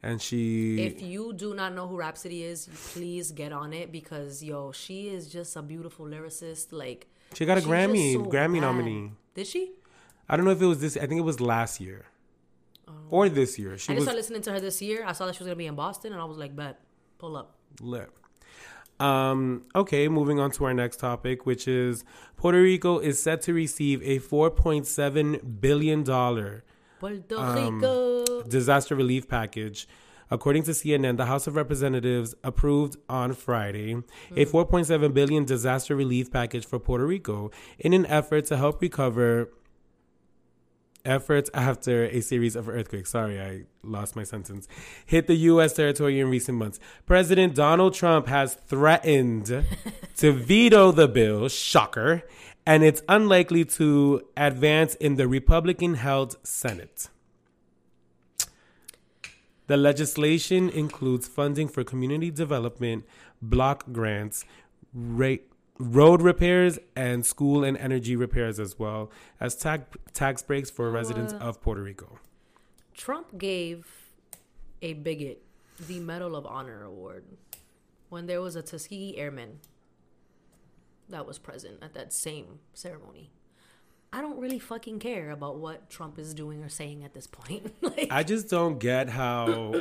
and 0.03 0.23
she 0.23 0.83
if 0.83 1.03
you 1.03 1.33
do 1.33 1.55
not 1.55 1.75
know 1.75 1.87
who 1.87 1.97
Rapsody 1.97 2.43
is, 2.45 2.69
please 2.93 3.33
get 3.33 3.53
on 3.53 3.73
it 3.73 3.93
because 3.93 4.43
yo, 4.43 4.73
she 4.73 5.09
is 5.09 5.29
just 5.29 5.57
a 5.57 5.63
beautiful 5.63 6.07
lyricist. 6.07 6.73
Like 6.73 7.09
she 7.35 7.45
got 7.45 7.59
a 7.59 7.61
Grammy 7.61 8.15
so 8.15 8.25
Grammy 8.25 8.55
bad. 8.55 8.61
nominee. 8.63 9.13
Did 9.35 9.47
she? 9.47 9.73
I 10.29 10.37
don't 10.37 10.45
know 10.47 10.53
if 10.53 10.63
it 10.63 10.67
was 10.67 10.81
this. 10.81 10.97
I 10.97 11.07
think 11.07 11.19
it 11.19 11.25
was 11.25 11.41
last 11.41 11.81
year 11.81 12.07
or 13.11 13.29
this 13.29 13.59
year. 13.59 13.77
She. 13.79 13.93
I 13.93 13.95
just 13.95 13.97
was 13.97 14.03
started 14.05 14.19
listening 14.19 14.43
to 14.43 14.53
her 14.53 14.61
this 14.61 14.81
year. 14.83 15.05
I 15.07 15.13
saw 15.13 15.27
that 15.27 15.35
she 15.35 15.41
was 15.43 15.47
gonna 15.49 15.57
be 15.57 15.67
in 15.67 15.75
Boston, 15.75 16.13
and 16.13 16.21
I 16.21 16.25
was 16.25 16.39
like, 16.39 16.55
bet, 16.57 16.81
pull 17.19 17.37
up. 17.37 17.57
lit. 17.81 18.09
Um, 18.99 19.63
okay, 19.75 20.09
moving 20.09 20.39
on 20.39 20.51
to 20.53 20.65
our 20.67 20.75
next 20.75 20.99
topic, 20.99 21.47
which 21.47 21.67
is 21.67 22.05
Puerto 22.37 22.61
Rico 22.61 22.99
is 22.99 23.23
set 23.23 23.41
to 23.43 23.55
receive 23.55 24.03
a 24.03 24.19
$4.7 24.19 25.61
billion 25.61 26.05
Puerto 26.05 26.63
Um, 27.39 27.81
Rico. 27.81 28.43
disaster 28.43 28.95
relief 28.95 29.27
package. 29.27 29.89
According 30.31 30.63
to 30.65 30.73
CNN, 30.73 31.17
the 31.17 31.27
House 31.27 31.47
of 31.47 31.57
Representatives 31.57 32.35
approved 32.45 32.97
on 33.09 33.33
Friday 33.33 33.95
a 34.37 34.45
4.7 34.45 35.13
billion 35.15 35.45
disaster 35.45 35.97
relief 35.97 36.31
package 36.31 36.65
for 36.67 36.79
Puerto 36.79 37.05
Rico 37.07 37.51
in 37.79 37.93
an 37.95 38.05
effort 38.07 38.45
to 38.47 38.57
help 38.57 38.81
recover 38.83 39.51
efforts 41.05 41.51
after 41.55 42.05
a 42.05 42.21
series 42.21 42.57
of 42.57 42.69
earthquakes. 42.69 43.11
Sorry, 43.11 43.41
I 43.41 43.65
lost 43.83 44.17
my 44.17 44.25
sentence. 44.25 44.69
Hit 45.07 45.27
the 45.27 45.35
U.S. 45.35 45.73
territory 45.75 46.21
in 46.21 46.29
recent 46.29 46.59
months. 46.59 46.81
President 47.07 47.55
Donald 47.55 47.95
Trump 47.95 48.27
has 48.27 48.55
threatened 48.55 49.47
to 50.17 50.33
veto 50.33 50.93
the 50.93 51.09
bill, 51.09 51.49
shocker, 51.49 52.23
and 52.67 52.85
it's 52.85 53.03
unlikely 53.09 53.65
to 53.65 54.23
advance 54.37 54.95
in 54.97 55.17
the 55.17 55.27
Republican 55.27 55.95
held 55.95 56.37
Senate. 56.43 57.09
The 59.67 59.77
legislation 59.77 60.69
includes 60.69 61.29
funding 61.29 61.69
for 61.69 61.85
community 61.85 62.31
development, 62.31 63.05
block 63.41 63.85
grants, 63.93 64.45
ra- 64.93 65.37
road 65.81 66.21
repairs, 66.21 66.79
and 66.95 67.25
school 67.25 67.65
and 67.65 67.77
energy 67.77 68.15
repairs, 68.15 68.61
as 68.61 68.79
well 68.79 69.11
as 69.41 69.57
tax 69.57 69.97
tax 70.13 70.43
breaks 70.43 70.71
for 70.71 70.91
residents 70.91 71.33
of 71.35 71.61
Puerto 71.61 71.83
Rico. 71.83 72.19
Trump 72.95 73.39
gave 73.39 74.13
a 74.83 74.93
bigot 74.93 75.43
the 75.89 75.99
Medal 75.99 76.37
of 76.37 76.45
Honor 76.47 76.85
award 76.85 77.25
when 78.11 78.27
there 78.27 78.41
was 78.41 78.57
a 78.57 78.63
Tuskegee 78.63 79.17
Airman 79.17 79.61
that 81.09 81.27
was 81.27 81.39
present 81.39 81.79
at 81.83 81.95
that 81.95 82.13
same 82.13 82.61
ceremony. 82.75 83.31
I 84.13 84.21
don't 84.21 84.39
really 84.39 84.59
fucking 84.59 84.99
care 84.99 85.31
about 85.31 85.59
what 85.59 85.89
Trump 85.89 86.19
is 86.19 86.35
doing 86.35 86.63
or 86.63 86.69
saying 86.69 87.05
at 87.05 87.15
this 87.15 87.27
point. 87.27 87.73
like, 87.81 88.09
I 88.11 88.23
just 88.23 88.49
don't 88.49 88.79
get 88.79 89.09
how 89.09 89.73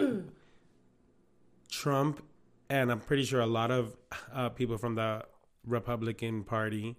Trump 1.69 2.23
and 2.69 2.91
I'm 2.91 2.99
pretty 2.99 3.25
sure 3.25 3.41
a 3.41 3.47
lot 3.47 3.71
of 3.71 3.95
uh, 4.31 4.49
people 4.49 4.77
from 4.77 4.95
the 4.95 5.25
Republican 5.69 6.43
Party 6.43 6.97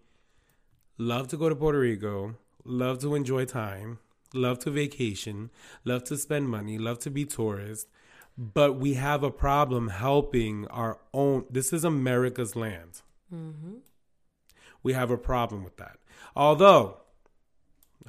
love 0.98 1.28
to 1.28 1.36
go 1.36 1.48
to 1.48 1.56
Puerto 1.56 1.80
Rico, 1.80 2.36
love 2.64 2.98
to 3.00 3.14
enjoy 3.14 3.44
time, 3.46 3.98
love 4.34 4.58
to 4.60 4.70
vacation, 4.70 5.50
love 5.84 6.04
to 6.04 6.16
spend 6.16 6.48
money, 6.48 6.78
love 6.78 6.98
to 7.00 7.10
be 7.10 7.24
tourists. 7.24 7.86
But 8.38 8.78
we 8.78 8.94
have 8.94 9.22
a 9.22 9.30
problem 9.30 9.88
helping 9.88 10.66
our 10.68 10.98
own. 11.12 11.44
This 11.50 11.72
is 11.72 11.84
America's 11.84 12.54
land. 12.56 13.02
We 14.82 14.92
have 14.94 15.10
a 15.10 15.18
problem 15.18 15.64
with 15.64 15.76
that. 15.76 15.98
Although, 16.34 16.98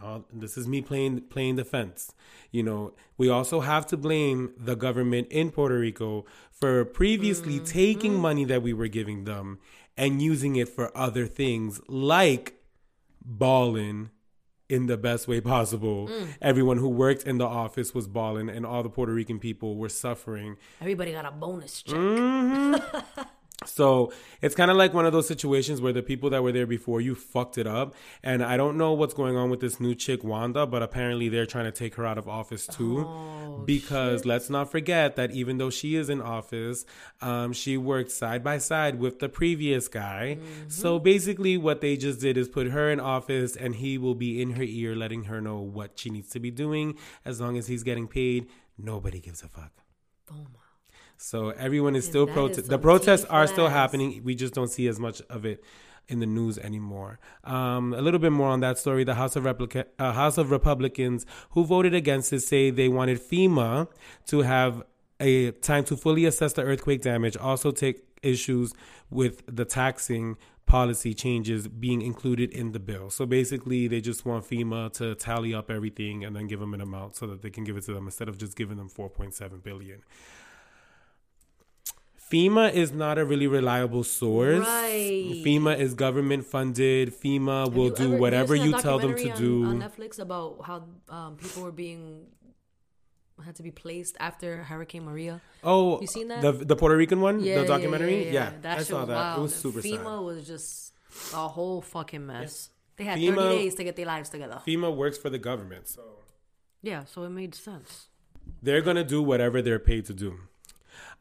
uh, 0.02 0.20
this 0.32 0.58
is 0.58 0.68
me 0.68 0.82
playing 0.82 1.22
playing 1.22 1.58
defense. 1.58 2.14
You 2.52 2.64
know, 2.64 2.94
we 3.18 3.30
also 3.30 3.60
have 3.62 3.86
to 3.88 3.98
blame 3.98 4.52
the 4.58 4.76
government 4.76 5.28
in 5.32 5.52
Puerto 5.52 5.78
Rico 5.78 6.26
for 6.52 6.86
previously 6.86 7.60
taking 7.60 8.16
money 8.16 8.46
that 8.46 8.62
we 8.62 8.74
were 8.74 8.88
giving 8.88 9.26
them 9.26 9.60
and 9.98 10.22
using 10.22 10.56
it 10.56 10.70
for 10.70 10.96
other 10.98 11.28
things 11.28 11.82
like 11.88 12.62
balling 13.24 14.10
in 14.70 14.88
the 14.88 14.98
best 14.98 15.28
way 15.28 15.42
possible. 15.42 16.10
Everyone 16.42 16.78
who 16.78 16.88
worked 16.90 17.24
in 17.24 17.38
the 17.38 17.46
office 17.46 17.94
was 17.94 18.08
balling 18.08 18.50
and 18.50 18.66
all 18.66 18.84
the 18.84 18.90
Puerto 18.90 19.12
Rican 19.12 19.38
people 19.38 19.76
were 19.76 19.90
suffering 19.90 20.56
everybody 20.80 21.12
got 21.12 21.26
a 21.26 21.32
bonus 21.32 21.84
check. 21.84 21.96
Mm. 21.96 23.04
So 23.64 24.12
it's 24.42 24.56
kind 24.56 24.72
of 24.72 24.78
like 24.78 24.92
one 24.92 25.06
of 25.06 25.14
those 25.14 25.28
situations 25.28 25.82
where 25.82 25.94
the 25.94 26.02
people 26.02 26.32
that 26.32 26.42
were 26.42 26.52
there 26.52 26.66
before 26.66 27.00
you 27.00 27.14
fucked 27.14 27.60
it 27.60 27.68
up. 27.68 27.94
And 28.24 28.44
I 28.44 28.58
don't 28.58 28.76
know 28.76 28.94
what's 28.94 29.14
going 29.14 29.38
on 29.38 29.52
with 29.52 29.60
this 29.60 29.80
new 29.80 29.94
chick, 29.94 30.24
Wanda, 30.24 30.66
but 30.66 30.82
apparently 30.82 31.30
they're 31.30 31.46
trying 31.46 31.66
to 31.66 31.72
take 31.72 31.94
her 31.96 32.06
out 32.06 32.18
of 32.18 32.28
office 32.28 32.66
too. 32.66 33.06
because 33.66 34.26
let's 34.26 34.50
not 34.50 34.72
forget 34.72 35.16
that 35.16 35.32
even 35.32 35.58
though 35.60 35.70
she 35.70 35.96
is 35.96 36.10
in 36.10 36.22
office, 36.22 36.86
um, 37.22 37.54
she 37.54 37.78
worked 37.78 38.10
side 38.12 38.44
by 38.44 38.58
side 38.58 39.00
with 39.00 39.20
the 39.20 39.30
previous 39.30 39.88
guy. 39.88 40.38
So 40.68 40.98
basically, 40.98 41.58
what 41.58 41.82
they 41.82 41.98
just 41.98 42.20
did 42.20 42.38
is 42.38 42.48
put 42.50 42.68
her 42.68 42.90
in 42.90 43.00
office 43.00 43.56
and 43.56 43.76
he 43.76 43.98
will 44.00 44.16
be 44.16 44.42
in 44.42 44.52
her 44.52 44.64
ear 44.64 44.96
letting 44.96 45.26
her 45.26 45.40
know 45.40 45.60
what 45.60 46.00
she 46.00 46.10
needs 46.10 46.30
to 46.30 46.40
be 46.40 46.50
doing. 46.50 46.98
As 47.26 47.40
long 47.40 47.58
as 47.58 47.68
he's 47.68 47.84
getting 47.84 48.08
paid, 48.08 48.48
nobody 48.78 49.20
gives 49.20 49.44
a 49.44 49.48
fuck. 49.48 49.72
So 51.22 51.50
everyone 51.52 51.96
is 51.96 52.06
still 52.06 52.26
that 52.26 52.32
is 52.32 52.36
protest. 52.36 52.70
The 52.70 52.80
protests 52.80 53.26
are 53.26 53.46
still 53.46 53.68
happening. 53.70 54.22
We 54.24 54.34
just 54.34 54.54
don't 54.54 54.70
see 54.70 54.88
as 54.88 55.00
much 55.00 55.22
of 55.30 55.46
it 55.46 55.64
in 56.08 56.20
the 56.20 56.26
news 56.26 56.58
anymore. 56.58 57.20
Um, 57.44 57.94
a 57.94 58.02
little 58.02 58.20
bit 58.20 58.32
more 58.32 58.50
on 58.50 58.60
that 58.62 58.80
story. 58.80 59.04
The 59.04 59.14
House 59.14 59.36
of 59.36 59.44
Replica- 59.44 59.86
uh, 60.00 60.14
House 60.14 60.38
of 60.40 60.50
Republicans 60.50 61.26
who 61.52 61.64
voted 61.64 61.94
against 61.94 62.34
it 62.34 62.42
say 62.42 62.72
they 62.72 62.90
wanted 62.90 63.20
FEMA 63.20 63.88
to 64.28 64.42
have 64.42 64.84
a 65.20 65.52
time 65.52 65.84
to 65.86 65.96
fully 65.96 66.26
assess 66.26 66.54
the 66.54 66.64
earthquake 66.64 67.04
damage. 67.04 67.38
Also 67.38 67.72
take 67.72 68.04
issues 68.24 68.74
with 69.12 69.44
the 69.46 69.64
taxing 69.64 70.38
policy 70.66 71.14
changes 71.14 71.68
being 71.68 72.02
included 72.02 72.52
in 72.52 72.72
the 72.72 72.80
bill. 72.80 73.10
So 73.10 73.26
basically, 73.26 73.88
they 73.88 74.02
just 74.02 74.26
want 74.26 74.50
FEMA 74.50 74.92
to 74.94 75.16
tally 75.16 75.54
up 75.54 75.70
everything 75.70 76.26
and 76.26 76.36
then 76.36 76.48
give 76.48 76.60
them 76.60 76.74
an 76.74 76.82
amount 76.82 77.16
so 77.16 77.28
that 77.28 77.42
they 77.42 77.50
can 77.50 77.64
give 77.64 77.78
it 77.78 77.84
to 77.86 77.94
them 77.94 78.06
instead 78.06 78.28
of 78.28 78.38
just 78.38 78.56
giving 78.56 78.78
them 78.78 78.90
4.7 78.90 79.62
billion. 79.62 80.02
FEMA 82.32 82.72
is 82.74 82.92
not 82.94 83.18
a 83.18 83.26
really 83.26 83.48
reliable 83.48 84.04
source. 84.04 84.66
Right. 84.66 85.44
FEMA 85.46 85.78
is 85.78 85.94
government 85.94 86.46
funded. 86.46 87.14
FEMA 87.14 87.66
Have 87.66 87.76
will 87.76 87.90
do 87.90 88.06
ever- 88.14 88.18
whatever 88.18 88.56
you 88.56 88.72
tell 88.80 89.00
them 89.00 89.16
to 89.16 89.24
documentary 89.24 89.46
do. 89.48 89.66
on, 89.66 89.82
on 89.82 89.90
Netflix 89.90 90.18
about 90.20 90.62
how 90.66 90.84
um, 91.10 91.36
people 91.38 91.64
were 91.64 91.72
being 91.72 92.28
had 93.44 93.56
to 93.56 93.64
be 93.64 93.72
placed 93.72 94.16
after 94.20 94.64
Hurricane 94.64 95.04
Maria. 95.04 95.42
oh, 95.64 96.00
You 96.00 96.06
seen 96.08 96.28
that? 96.28 96.42
The 96.44 96.52
the 96.52 96.76
Puerto 96.76 96.96
Rican 96.96 97.22
one, 97.22 97.40
Yeah, 97.44 97.62
the 97.62 97.68
documentary. 97.68 98.26
Yeah, 98.26 98.32
Yeah, 98.32 98.52
That 98.62 98.80
I 98.80 98.84
saw 98.84 99.00
was 99.00 99.08
that. 99.10 99.16
Wild. 99.16 99.40
It 99.40 99.42
was 99.42 99.56
super 99.56 99.82
FEMA 99.82 99.98
sad. 100.16 100.20
was 100.30 100.48
just 100.48 100.94
a 101.34 101.48
whole 101.48 101.82
fucking 101.82 102.24
mess. 102.26 102.70
They 102.98 103.04
had 103.06 103.18
FEMA 103.18 103.36
30 103.36 103.58
days 103.58 103.76
to 103.76 103.84
get 103.84 103.96
their 103.96 104.06
lives 104.06 104.30
together. 104.30 104.62
FEMA 104.66 104.96
works 104.96 105.18
for 105.18 105.30
the 105.32 105.40
government, 105.40 105.88
so 105.88 106.04
Yeah, 106.84 107.04
so 107.06 107.24
it 107.24 107.30
made 107.30 107.56
sense. 107.56 108.10
they're 108.62 108.82
gonna 108.82 109.04
do 109.04 109.24
whatever 109.24 109.62
they're 109.64 109.80
paid 109.80 110.06
to 110.06 110.14
do. 110.14 110.38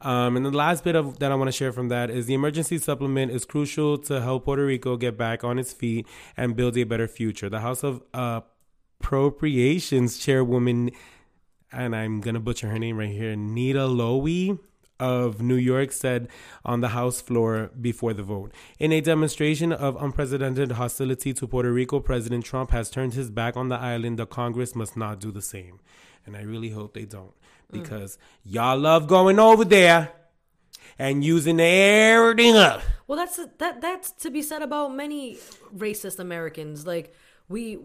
Um, 0.01 0.35
and 0.35 0.45
the 0.45 0.51
last 0.51 0.83
bit 0.83 0.95
of 0.95 1.19
that 1.19 1.31
I 1.31 1.35
want 1.35 1.47
to 1.47 1.51
share 1.51 1.71
from 1.71 1.89
that 1.89 2.09
is 2.09 2.25
the 2.25 2.33
emergency 2.33 2.79
supplement 2.79 3.31
is 3.31 3.45
crucial 3.45 3.97
to 3.99 4.21
help 4.21 4.45
Puerto 4.45 4.65
Rico 4.65 4.97
get 4.97 5.17
back 5.17 5.43
on 5.43 5.59
its 5.59 5.73
feet 5.73 6.07
and 6.35 6.55
build 6.55 6.75
a 6.77 6.83
better 6.83 7.07
future. 7.07 7.49
The 7.49 7.59
House 7.59 7.83
of 7.83 8.01
Appropriations 8.13 10.17
Chairwoman, 10.17 10.91
and 11.71 11.95
I'm 11.95 12.19
gonna 12.19 12.39
butcher 12.39 12.69
her 12.69 12.79
name 12.79 12.97
right 12.97 13.11
here, 13.11 13.35
Nita 13.35 13.87
Lowey 13.87 14.57
of 14.99 15.41
New 15.41 15.55
York 15.55 15.91
said 15.91 16.27
on 16.65 16.81
the 16.81 16.89
House 16.89 17.21
floor 17.21 17.69
before 17.79 18.13
the 18.13 18.23
vote. 18.23 18.51
In 18.79 18.91
a 18.91 19.01
demonstration 19.01 19.71
of 19.71 20.01
unprecedented 20.01 20.73
hostility 20.73 21.33
to 21.33 21.47
Puerto 21.47 21.71
Rico, 21.71 21.99
President 21.99 22.43
Trump 22.43 22.71
has 22.71 22.89
turned 22.89 23.13
his 23.13 23.29
back 23.29 23.55
on 23.55 23.69
the 23.69 23.77
island. 23.77 24.17
The 24.17 24.25
Congress 24.25 24.75
must 24.75 24.97
not 24.97 25.19
do 25.19 25.31
the 25.31 25.41
same. 25.41 25.79
And 26.23 26.37
I 26.37 26.43
really 26.43 26.69
hope 26.69 26.93
they 26.93 27.05
don't 27.05 27.33
because 27.71 28.17
y'all 28.43 28.77
love 28.77 29.07
going 29.07 29.39
over 29.39 29.65
there 29.65 30.11
and 30.99 31.23
using 31.23 31.59
everything 31.59 32.55
up. 32.55 32.81
Well, 33.07 33.17
that's 33.17 33.39
that 33.57 33.81
that's 33.81 34.11
to 34.23 34.29
be 34.29 34.41
said 34.41 34.61
about 34.61 34.93
many 34.95 35.37
racist 35.75 36.19
Americans. 36.19 36.85
Like 36.85 37.13
we 37.49 37.79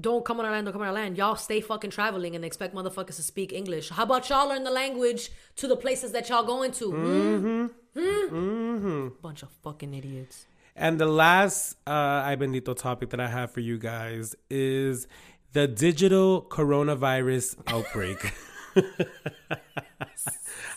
don't 0.00 0.24
come 0.24 0.40
on 0.40 0.46
our 0.46 0.52
land, 0.52 0.66
don't 0.66 0.72
come 0.72 0.82
on 0.82 0.88
our 0.88 0.94
land. 0.94 1.16
Y'all 1.16 1.36
stay 1.36 1.60
fucking 1.60 1.90
traveling 1.90 2.34
and 2.34 2.44
expect 2.44 2.74
motherfuckers 2.74 3.16
to 3.16 3.22
speak 3.22 3.52
English. 3.52 3.90
How 3.90 4.02
about 4.02 4.28
y'all 4.28 4.48
learn 4.48 4.64
the 4.64 4.70
language 4.70 5.30
to 5.56 5.68
the 5.68 5.76
places 5.76 6.12
that 6.12 6.28
y'all 6.28 6.44
going 6.44 6.72
to? 6.72 6.90
Hmm? 6.90 7.66
Hmm? 7.96 9.08
Bunch 9.20 9.42
of 9.42 9.50
fucking 9.62 9.94
idiots. 9.94 10.46
And 10.74 10.98
the 10.98 11.06
last 11.06 11.76
uh, 11.86 12.24
Ay 12.24 12.36
Bendito 12.38 12.74
topic 12.74 13.10
that 13.10 13.20
I 13.20 13.28
have 13.28 13.50
for 13.50 13.60
you 13.60 13.78
guys 13.78 14.34
is 14.48 15.06
the 15.52 15.68
digital 15.68 16.42
coronavirus 16.42 17.56
outbreak. 17.66 18.32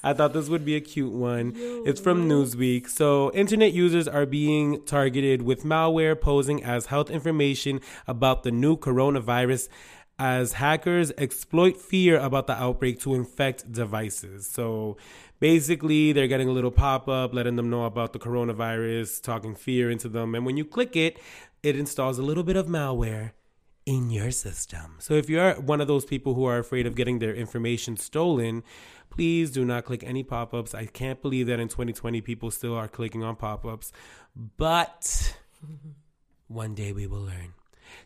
I 0.04 0.14
thought 0.14 0.34
this 0.34 0.50
would 0.50 0.64
be 0.64 0.76
a 0.76 0.82
cute 0.82 1.12
one. 1.12 1.54
it's 1.56 2.00
from 2.00 2.30
Newsweek. 2.30 2.88
So, 2.90 3.32
internet 3.34 3.74
users 3.74 4.08
are 4.08 4.26
being 4.28 4.84
targeted 4.86 5.42
with 5.42 5.64
malware 5.64 6.20
posing 6.20 6.64
as 6.64 6.88
health 6.88 7.10
information 7.10 7.82
about 8.08 8.44
the 8.44 8.52
new 8.52 8.78
coronavirus 8.78 9.68
as 10.18 10.54
hackers 10.54 11.12
exploit 11.18 11.76
fear 11.76 12.18
about 12.20 12.48
the 12.48 12.54
outbreak 12.54 13.00
to 13.02 13.16
infect 13.16 13.72
devices. 13.72 14.48
So, 14.48 14.98
basically, 15.40 16.14
they're 16.14 16.28
getting 16.28 16.50
a 16.50 16.54
little 16.54 16.72
pop 16.72 17.10
up 17.10 17.34
letting 17.34 17.56
them 17.56 17.70
know 17.72 17.86
about 17.86 18.14
the 18.14 18.20
coronavirus, 18.20 19.24
talking 19.24 19.56
fear 19.56 19.90
into 19.90 20.08
them. 20.08 20.36
And 20.36 20.46
when 20.46 20.56
you 20.56 20.66
click 20.66 20.96
it, 20.96 21.20
it 21.64 21.76
installs 21.78 22.20
a 22.20 22.24
little 22.24 22.44
bit 22.44 22.56
of 22.56 22.68
malware 22.68 23.32
in 23.86 24.10
your 24.10 24.32
system. 24.32 24.96
So 25.00 25.14
if 25.14 25.30
you're 25.30 25.54
one 25.56 25.80
of 25.80 25.88
those 25.88 26.06
people 26.06 26.34
who 26.34 26.46
are 26.46 26.58
afraid 26.58 26.88
of 26.88 26.96
getting 26.96 27.20
their 27.20 27.36
information 27.36 27.98
stolen, 27.98 28.64
please 29.10 29.52
do 29.52 29.64
not 29.64 29.86
click 29.86 30.04
any 30.04 30.24
pop 30.24 30.54
ups. 30.54 30.74
I 30.74 30.86
can't 30.86 31.22
believe 31.22 31.48
that 31.48 31.60
in 31.60 31.68
2020 31.68 32.22
people 32.22 32.52
still 32.52 32.76
are 32.76 32.88
clicking 32.88 33.24
on 33.24 33.36
pop 33.36 33.66
ups. 33.66 33.92
But 34.36 35.38
one 36.48 36.74
day 36.74 36.92
we 36.94 37.06
will 37.06 37.22
learn. 37.22 37.54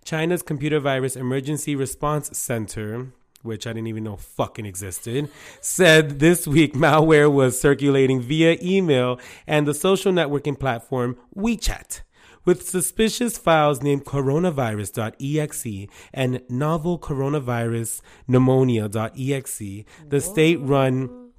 China's 0.03 0.41
Computer 0.41 0.79
Virus 0.79 1.15
Emergency 1.15 1.75
Response 1.75 2.37
Center, 2.37 3.13
which 3.41 3.65
I 3.65 3.71
didn't 3.71 3.87
even 3.87 4.03
know 4.03 4.17
fucking 4.17 4.65
existed, 4.65 5.29
said 5.61 6.19
this 6.19 6.45
week 6.45 6.73
malware 6.73 7.31
was 7.31 7.59
circulating 7.59 8.19
via 8.19 8.57
email 8.61 9.17
and 9.47 9.65
the 9.65 9.73
social 9.73 10.11
networking 10.11 10.59
platform 10.59 11.17
WeChat 11.35 12.01
with 12.45 12.67
suspicious 12.67 13.37
files 13.37 13.81
named 13.81 14.05
coronavirus.exe 14.05 15.89
and 16.13 16.41
novel 16.49 16.99
coronavirus 16.99 18.01
pneumonia.exe. 18.27 19.85
The 20.07 20.21
state 20.21 20.59
run, 20.61 21.31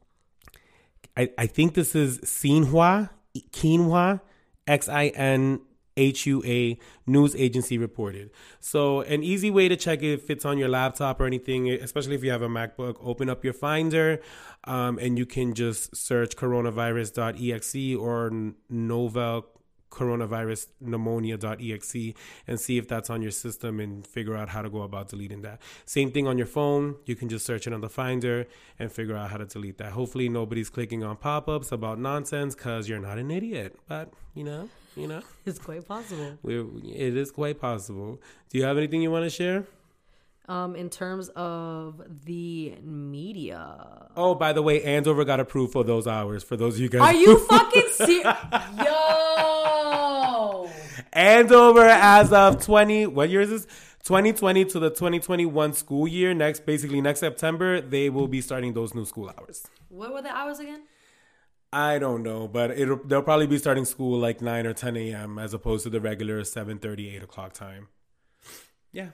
I, 1.17 1.31
I 1.39 1.47
think 1.47 1.75
this 1.75 1.95
is 1.95 2.19
Xinhua, 2.21 3.11
Xinhua, 3.35 4.21
X 4.67 4.89
I 4.89 5.09
N 5.09 5.61
H 5.97 6.27
U 6.27 6.43
A 6.47 6.79
news 7.07 7.35
agency 7.37 7.77
reported. 7.77 8.31
So, 8.61 9.01
an 9.03 9.23
easy 9.23 9.51
way 9.51 9.69
to 9.69 9.77
check 9.77 10.03
if 10.03 10.31
it's 10.31 10.45
on 10.45 10.59
your 10.59 10.69
laptop 10.69 11.21
or 11.21 11.27
anything, 11.27 11.69
especially 11.71 12.15
if 12.15 12.25
you 12.25 12.31
have 12.31 12.43
a 12.43 12.49
MacBook, 12.49 12.97
open 13.03 13.29
up 13.29 13.45
your 13.45 13.53
Finder 13.53 14.21
um, 14.65 14.99
and 14.99 15.19
you 15.19 15.27
can 15.27 15.55
just 15.55 15.95
search 15.95 16.37
coronavirus.exe 16.37 17.97
or 17.99 18.53
novel 18.69 19.60
coronavirus 19.91 20.69
pneumonia.exe 20.81 22.15
and 22.47 22.61
see 22.61 22.79
if 22.79 22.89
that's 22.89 23.11
on 23.11 23.23
your 23.23 23.31
system 23.31 23.81
and 23.81 24.07
figure 24.07 24.37
out 24.37 24.49
how 24.51 24.63
to 24.63 24.71
go 24.71 24.83
about 24.83 25.09
deleting 25.09 25.43
that. 25.43 25.61
Same 25.85 26.11
thing 26.11 26.27
on 26.27 26.39
your 26.39 26.47
phone. 26.47 26.97
You 27.07 27.17
can 27.17 27.29
just 27.29 27.45
search 27.45 27.67
it 27.67 27.73
on 27.73 27.81
the 27.81 27.89
Finder 27.89 28.47
and 28.79 28.91
figure 28.93 29.17
out 29.17 29.31
how 29.31 29.37
to 29.39 29.47
delete 29.47 29.79
that. 29.79 29.93
Hopefully, 29.93 30.29
nobody's 30.29 30.71
clicking 30.71 31.03
on 31.05 31.17
pop 31.17 31.49
ups 31.49 31.73
about 31.73 31.99
nonsense 31.99 32.55
because 32.55 32.89
you're 32.89 33.01
not 33.01 33.19
an 33.19 33.31
idiot. 33.31 33.77
But, 33.89 34.13
you 34.35 34.45
know, 34.45 34.69
you 34.97 35.07
know, 35.09 35.23
It's 35.47 35.59
quite 35.59 35.87
possible. 35.87 36.39
it 36.45 37.17
is 37.17 37.31
quite 37.31 37.61
possible. 37.61 38.21
Do 38.49 38.59
you 38.59 38.65
have 38.65 38.79
anything 38.79 39.03
you 39.03 39.11
want 39.11 39.25
to 39.25 39.31
share? 39.31 39.65
Um, 40.49 40.75
in 40.75 40.91
terms 40.91 41.29
of 41.37 42.03
the 42.25 42.75
media, 42.83 44.09
Oh, 44.17 44.35
by 44.35 44.53
the 44.53 44.63
way, 44.63 44.83
Andover 44.83 45.25
got 45.25 45.39
approved 45.39 45.73
for 45.73 45.85
those 45.85 46.09
hours. 46.09 46.43
For 46.43 46.57
those 46.57 46.75
of 46.75 46.81
you 46.81 46.89
guys, 46.89 47.03
are 47.03 47.15
you 47.15 47.39
fucking 47.39 47.87
serious? 47.93 48.25
Yo, 48.85 49.80
Andover 51.13 51.87
as 51.87 52.33
of 52.33 52.65
20 52.65 53.07
what 53.07 53.31
year 53.31 53.41
is 53.41 53.51
this? 53.51 53.67
2020 54.05 54.65
to 54.65 54.79
the 54.79 54.91
2021 54.91 55.73
school 55.75 56.09
year 56.09 56.33
next 56.33 56.65
basically 56.65 57.01
next 57.01 57.21
september 57.21 57.81
they 57.81 58.09
will 58.09 58.29
be 58.29 58.41
starting 58.41 58.73
those 58.73 58.95
new 58.95 59.05
school 59.05 59.31
hours. 59.39 59.67
What 59.89 60.13
were 60.13 60.23
the 60.23 60.31
hours 60.31 60.59
again? 60.59 60.83
i 61.73 62.01
don't 62.01 62.25
know 62.25 62.49
but 62.49 62.73
it'll 62.73 62.97
they'll 63.05 63.23
probably 63.23 63.47
be 63.47 63.59
starting 63.59 63.85
school 63.85 64.19
like 64.19 64.41
9 64.41 64.67
or 64.67 64.73
10 64.73 64.97
a.m 64.97 65.39
as 65.39 65.55
opposed 65.55 65.85
to 65.85 65.91
the 65.91 66.01
regular 66.01 66.43
7 66.45 66.81
8 66.83 67.23
o'clock 67.23 67.53
time. 67.53 67.89
Yeah. 68.93 69.11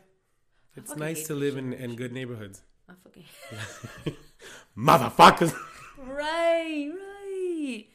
It's 0.74 0.94
nice 0.94 1.26
to 1.28 1.34
live 1.34 1.56
in, 1.56 1.72
in 1.72 1.96
good 1.96 2.12
neighborhoods. 2.12 2.62
I 2.88 2.92
fucking 3.02 3.24
motherfuckers. 4.76 5.54
Right, 5.98 6.90
right. 6.92 7.86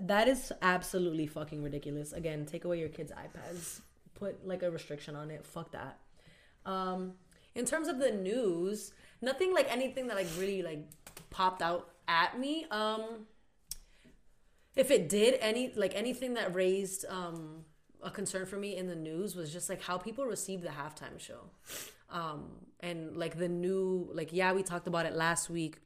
That 0.00 0.28
is 0.28 0.52
absolutely 0.62 1.26
fucking 1.26 1.62
ridiculous. 1.62 2.12
Again, 2.12 2.46
take 2.46 2.64
away 2.64 2.78
your 2.78 2.88
kids' 2.88 3.12
iPads. 3.12 3.80
Put 4.14 4.46
like 4.46 4.62
a 4.62 4.70
restriction 4.70 5.14
on 5.16 5.30
it. 5.30 5.44
Fuck 5.44 5.72
that. 5.72 5.98
Um, 6.64 7.14
in 7.54 7.64
terms 7.64 7.88
of 7.88 7.98
the 7.98 8.10
news, 8.10 8.92
nothing 9.20 9.52
like 9.52 9.70
anything 9.70 10.06
that 10.06 10.16
like 10.16 10.28
really 10.38 10.62
like 10.62 10.86
popped 11.30 11.60
out 11.60 11.90
at 12.08 12.38
me. 12.38 12.66
Um, 12.70 13.26
if 14.76 14.90
it 14.90 15.08
did 15.08 15.38
any 15.40 15.72
like 15.74 15.94
anything 15.94 16.34
that 16.34 16.54
raised 16.54 17.04
um 17.08 17.64
a 18.02 18.10
concern 18.10 18.46
for 18.46 18.56
me 18.56 18.76
in 18.76 18.88
the 18.88 18.96
news 18.96 19.36
was 19.36 19.52
just 19.52 19.68
like 19.68 19.82
how 19.82 19.96
people 19.96 20.24
received 20.24 20.64
the 20.64 20.70
halftime 20.70 21.18
show 21.18 21.50
um 22.10 22.50
and 22.80 23.16
like 23.16 23.38
the 23.38 23.48
new 23.48 24.08
like 24.12 24.32
yeah 24.32 24.52
we 24.52 24.62
talked 24.62 24.86
about 24.86 25.06
it 25.06 25.14
last 25.14 25.48
week 25.48 25.78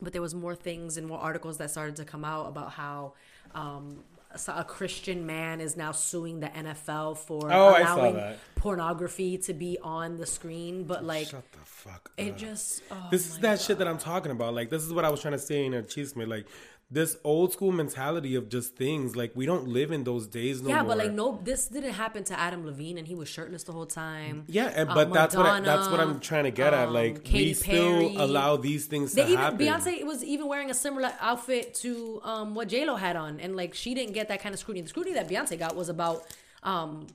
but 0.00 0.12
there 0.12 0.22
was 0.22 0.34
more 0.34 0.54
things 0.54 0.96
and 0.96 1.06
more 1.06 1.18
articles 1.18 1.58
that 1.58 1.70
started 1.70 1.96
to 1.96 2.04
come 2.04 2.24
out 2.24 2.46
about 2.48 2.72
how 2.72 3.14
um 3.54 4.04
a 4.48 4.64
Christian 4.64 5.24
man 5.24 5.62
is 5.62 5.78
now 5.78 5.92
suing 5.92 6.40
the 6.40 6.48
NFL 6.48 7.16
for 7.16 7.50
Oh, 7.50 7.70
allowing 7.70 8.34
pornography 8.56 9.38
to 9.38 9.54
be 9.54 9.78
on 9.82 10.18
the 10.18 10.26
screen, 10.26 10.84
but 10.84 11.04
like 11.04 11.28
Shut 11.28 11.50
the 11.52 11.58
fuck 11.64 12.10
it 12.18 12.32
up. 12.32 12.36
just 12.36 12.82
oh 12.90 13.08
this 13.10 13.26
is 13.26 13.38
that 13.38 13.60
shit 13.60 13.78
that 13.78 13.88
I'm 13.88 13.96
talking 13.96 14.32
about. 14.32 14.52
Like 14.54 14.68
this 14.68 14.82
is 14.82 14.92
what 14.92 15.04
I 15.06 15.10
was 15.10 15.22
trying 15.22 15.32
to 15.32 15.38
say 15.38 15.64
in 15.64 15.72
a 15.72 15.82
chisme. 15.82 16.26
Like 16.26 16.46
this 16.88 17.16
old 17.24 17.52
school 17.52 17.72
mentality 17.72 18.36
of 18.36 18.48
just 18.48 18.76
things. 18.76 19.16
Like 19.16 19.32
we 19.34 19.44
don't 19.44 19.66
live 19.66 19.90
in 19.90 20.04
those 20.04 20.26
days 20.26 20.62
no 20.62 20.68
yeah, 20.68 20.82
more. 20.82 20.88
but 20.88 20.98
like 20.98 21.12
no, 21.12 21.40
this 21.42 21.66
didn't 21.66 21.94
happen 21.94 22.22
to 22.24 22.38
Adam 22.38 22.64
Levine, 22.64 22.98
and 22.98 23.06
he 23.06 23.14
was 23.14 23.28
shirtless 23.28 23.64
the 23.64 23.72
whole 23.72 23.86
time. 23.86 24.44
Yeah, 24.46 24.72
and, 24.74 24.88
Uh, 24.88 24.94
but 24.94 25.12
that's 25.12 25.34
what 25.34 25.46
I, 25.46 25.60
that's 25.60 25.88
what 25.88 25.98
I'm 25.98 26.20
trying 26.20 26.44
to 26.44 26.52
get 26.52 26.72
at. 26.72 26.88
um, 26.88 26.94
Like 26.94 27.24
Katy 27.24 27.44
we 27.44 27.54
still 27.54 28.22
allow 28.22 28.56
these 28.56 28.86
things 28.86 29.10
to 29.10 29.16
They 29.16 29.24
even 29.24 29.38
happen. 29.38 29.58
Beyonce 29.58 30.04
was 30.04 30.22
even 30.22 30.46
wearing 30.46 30.70
a 30.70 30.74
similar 30.74 31.12
outfit 31.20 31.74
to 31.74 32.20
um, 32.22 32.54
what 32.54 32.68
J 32.68 32.84
Lo 32.84 32.94
had 32.94 33.16
on, 33.16 33.40
and 33.40 33.56
like 33.56 33.74
she 33.74 33.94
didn't 33.94 34.12
get 34.12 34.28
that 34.28 34.40
kind 34.40 34.54
of 34.54 34.60
scrutiny. 34.60 34.82
The 34.82 34.88
scrutiny 34.88 35.14
that 35.14 35.28
Beyonce 35.28 35.58
got 35.58 35.74
was 35.74 35.88
about 35.88 36.24
um, 36.62 37.08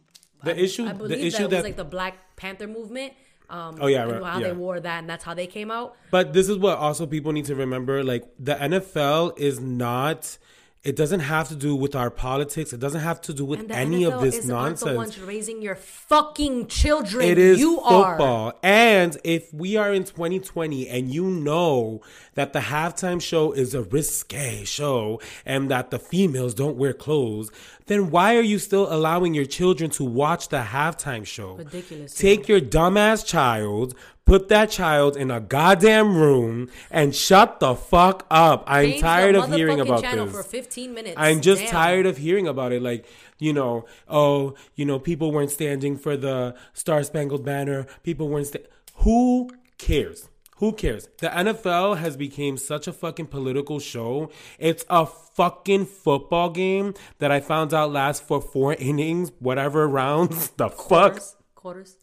the 0.43 0.61
issue, 0.61 0.85
I 0.85 0.93
believe 0.93 1.17
the 1.17 1.25
issue 1.25 1.37
that, 1.43 1.49
that, 1.51 1.55
was 1.57 1.63
like 1.63 1.77
the 1.77 1.85
Black 1.85 2.35
Panther 2.35 2.67
movement. 2.67 3.13
Um, 3.51 3.75
Oh, 3.81 3.87
yeah, 3.87 4.03
right, 4.03 4.23
how 4.23 4.39
yeah. 4.39 4.47
they 4.47 4.53
wore 4.53 4.79
that, 4.79 4.99
and 4.99 5.09
that's 5.09 5.23
how 5.23 5.33
they 5.33 5.45
came 5.45 5.69
out. 5.69 5.95
But 6.09 6.31
this 6.31 6.47
is 6.47 6.57
what 6.57 6.77
also 6.77 7.05
people 7.05 7.33
need 7.33 7.45
to 7.45 7.55
remember. 7.55 8.03
Like 8.03 8.23
the 8.39 8.55
NFL 8.55 9.37
is 9.37 9.59
not. 9.59 10.37
It 10.83 10.95
doesn't 10.95 11.19
have 11.19 11.47
to 11.49 11.55
do 11.55 11.75
with 11.75 11.95
our 11.95 12.09
politics. 12.09 12.73
It 12.73 12.79
doesn't 12.79 13.01
have 13.01 13.21
to 13.21 13.33
do 13.33 13.45
with 13.45 13.69
any 13.69 14.01
NFL 14.01 14.13
of 14.13 14.21
this 14.21 14.37
is, 14.39 14.49
aren't 14.49 14.79
the 14.79 14.85
nonsense. 14.85 14.97
ones 14.97 15.19
raising 15.19 15.61
your 15.61 15.75
fucking 15.75 16.67
children. 16.67 17.23
It 17.23 17.37
is 17.37 17.59
you 17.59 17.79
are. 17.81 18.13
football. 18.13 18.53
And 18.63 19.15
if 19.23 19.53
we 19.53 19.77
are 19.77 19.93
in 19.93 20.05
2020 20.05 20.89
and 20.89 21.13
you 21.13 21.25
know 21.25 22.01
that 22.33 22.53
the 22.53 22.59
halftime 22.59 23.21
show 23.21 23.51
is 23.51 23.75
a 23.75 23.83
risque 23.83 24.63
show 24.63 25.21
and 25.45 25.69
that 25.69 25.91
the 25.91 25.99
females 25.99 26.55
don't 26.55 26.77
wear 26.77 26.93
clothes, 26.93 27.51
then 27.85 28.09
why 28.09 28.35
are 28.35 28.41
you 28.41 28.57
still 28.57 28.91
allowing 28.91 29.35
your 29.35 29.45
children 29.45 29.91
to 29.91 30.03
watch 30.03 30.49
the 30.49 30.61
halftime 30.61 31.27
show? 31.27 31.57
Ridiculous, 31.57 32.15
Take 32.15 32.47
your 32.47 32.59
dumbass 32.59 33.23
child, 33.23 33.93
put 34.31 34.47
that 34.47 34.69
child 34.69 35.17
in 35.17 35.29
a 35.29 35.41
goddamn 35.41 36.15
room, 36.15 36.69
and 36.89 37.13
shut 37.13 37.59
the 37.59 37.75
fuck 37.75 38.25
up. 38.31 38.63
I'm 38.65 38.91
Change 38.91 39.01
tired 39.01 39.35
of 39.35 39.51
hearing 39.51 39.81
about 39.81 40.01
channel 40.03 40.25
this. 40.25 40.33
for 40.33 40.41
15 40.43 40.93
minutes. 40.93 41.15
I'm 41.17 41.41
just 41.41 41.63
Damn. 41.63 41.71
tired 41.71 42.05
of 42.05 42.15
hearing 42.15 42.47
about 42.47 42.71
it. 42.71 42.81
Like, 42.81 43.05
you 43.39 43.51
know, 43.51 43.85
oh, 44.07 44.53
you 44.75 44.85
know, 44.85 44.99
people 44.99 45.33
weren't 45.33 45.51
standing 45.51 45.97
for 45.97 46.15
the 46.15 46.55
Star 46.71 47.03
Spangled 47.03 47.43
Banner. 47.43 47.85
People 48.03 48.29
weren't. 48.29 48.47
Sta- 48.47 48.65
Who 49.03 49.49
cares? 49.77 50.29
Who 50.59 50.71
cares? 50.71 51.09
The 51.17 51.27
NFL 51.27 51.97
has 51.97 52.15
become 52.15 52.55
such 52.55 52.87
a 52.87 52.93
fucking 52.93 53.27
political 53.27 53.79
show. 53.79 54.31
It's 54.59 54.85
a 54.89 55.05
fucking 55.07 55.87
football 55.87 56.51
game 56.51 56.93
that 57.19 57.31
I 57.31 57.41
found 57.41 57.73
out 57.73 57.91
lasts 57.91 58.25
for 58.25 58.39
four 58.39 58.75
innings, 58.75 59.33
whatever 59.39 59.89
rounds. 59.89 60.51
The 60.55 60.69
fuck 60.69 60.77
quarters. 60.85 61.35
quarters. 61.55 61.97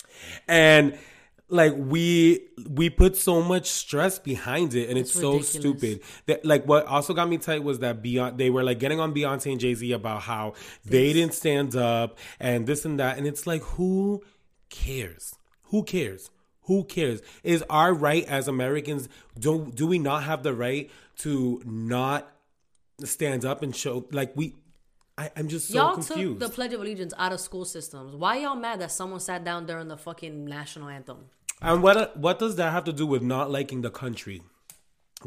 and 0.47 0.99
like 1.51 1.75
we 1.77 2.41
we 2.69 2.91
put 2.91 3.17
so 3.17 3.43
much 3.43 3.67
stress 3.71 4.19
behind 4.19 4.75
it 4.75 4.89
and 4.91 4.99
it's, 4.99 5.11
It's 5.11 5.21
so 5.21 5.33
ridiculous. 5.33 5.49
stupid 5.49 6.01
that 6.27 6.45
like 6.45 6.67
what 6.67 6.87
also 6.87 7.15
got 7.15 7.29
me 7.29 7.39
tight 7.39 7.63
was 7.65 7.79
that 7.79 8.03
beyond 8.03 8.37
they 8.39 8.51
were 8.51 8.63
like 8.63 8.79
getting 8.79 9.01
on 9.01 9.15
beyonce 9.15 9.51
and 9.53 9.61
jay-z 9.61 9.91
about 9.93 10.23
how 10.23 10.53
they 10.85 11.13
didn't 11.15 11.33
stand 11.35 11.75
up 11.75 12.19
and 12.39 12.67
this 12.67 12.85
and 12.85 13.01
that 13.01 13.17
and 13.17 13.27
it's 13.27 13.47
like 13.47 13.63
who 13.63 14.23
cares 14.69 15.37
who 15.65 15.83
cares 15.83 16.31
who 16.63 16.85
cares 16.85 17.23
is 17.43 17.65
our 17.71 17.95
right 17.95 18.25
as 18.27 18.47
americans 18.47 19.09
do 19.39 19.73
do 19.75 19.87
we 19.87 19.99
not 19.99 20.25
have 20.25 20.43
the 20.43 20.53
right 20.53 20.91
to 21.17 21.63
not 21.65 22.31
stand 23.05 23.47
up 23.47 23.63
and 23.63 23.75
show 23.75 24.05
like 24.13 24.33
we 24.37 24.55
I, 25.17 25.31
i'm 25.35 25.49
just 25.49 25.69
so 25.69 25.75
y'all 25.75 25.95
confused 25.95 26.41
took 26.41 26.51
the 26.51 26.55
Pledge 26.55 26.75
of 26.75 26.81
Allegiance 26.81 27.15
out 27.19 27.33
of 27.33 27.41
school 27.41 27.65
systems. 27.65 28.15
Why 28.15 28.37
y'all 28.39 28.55
mad 28.55 28.81
that 28.81 28.93
someone 28.93 29.19
sat 29.19 29.43
down 29.45 29.67
during 29.67 29.89
the 29.89 29.97
fucking 29.97 30.45
national 30.45 30.89
anthem? 30.89 31.25
And 31.61 31.83
what 31.83 32.17
what 32.17 32.39
does 32.39 32.57
that 32.57 32.73
have 32.73 32.85
to 32.85 32.93
do 32.93 33.07
with 33.07 33.23
not 33.23 33.51
liking 33.51 33.83
the 33.83 33.91
country? 33.91 34.43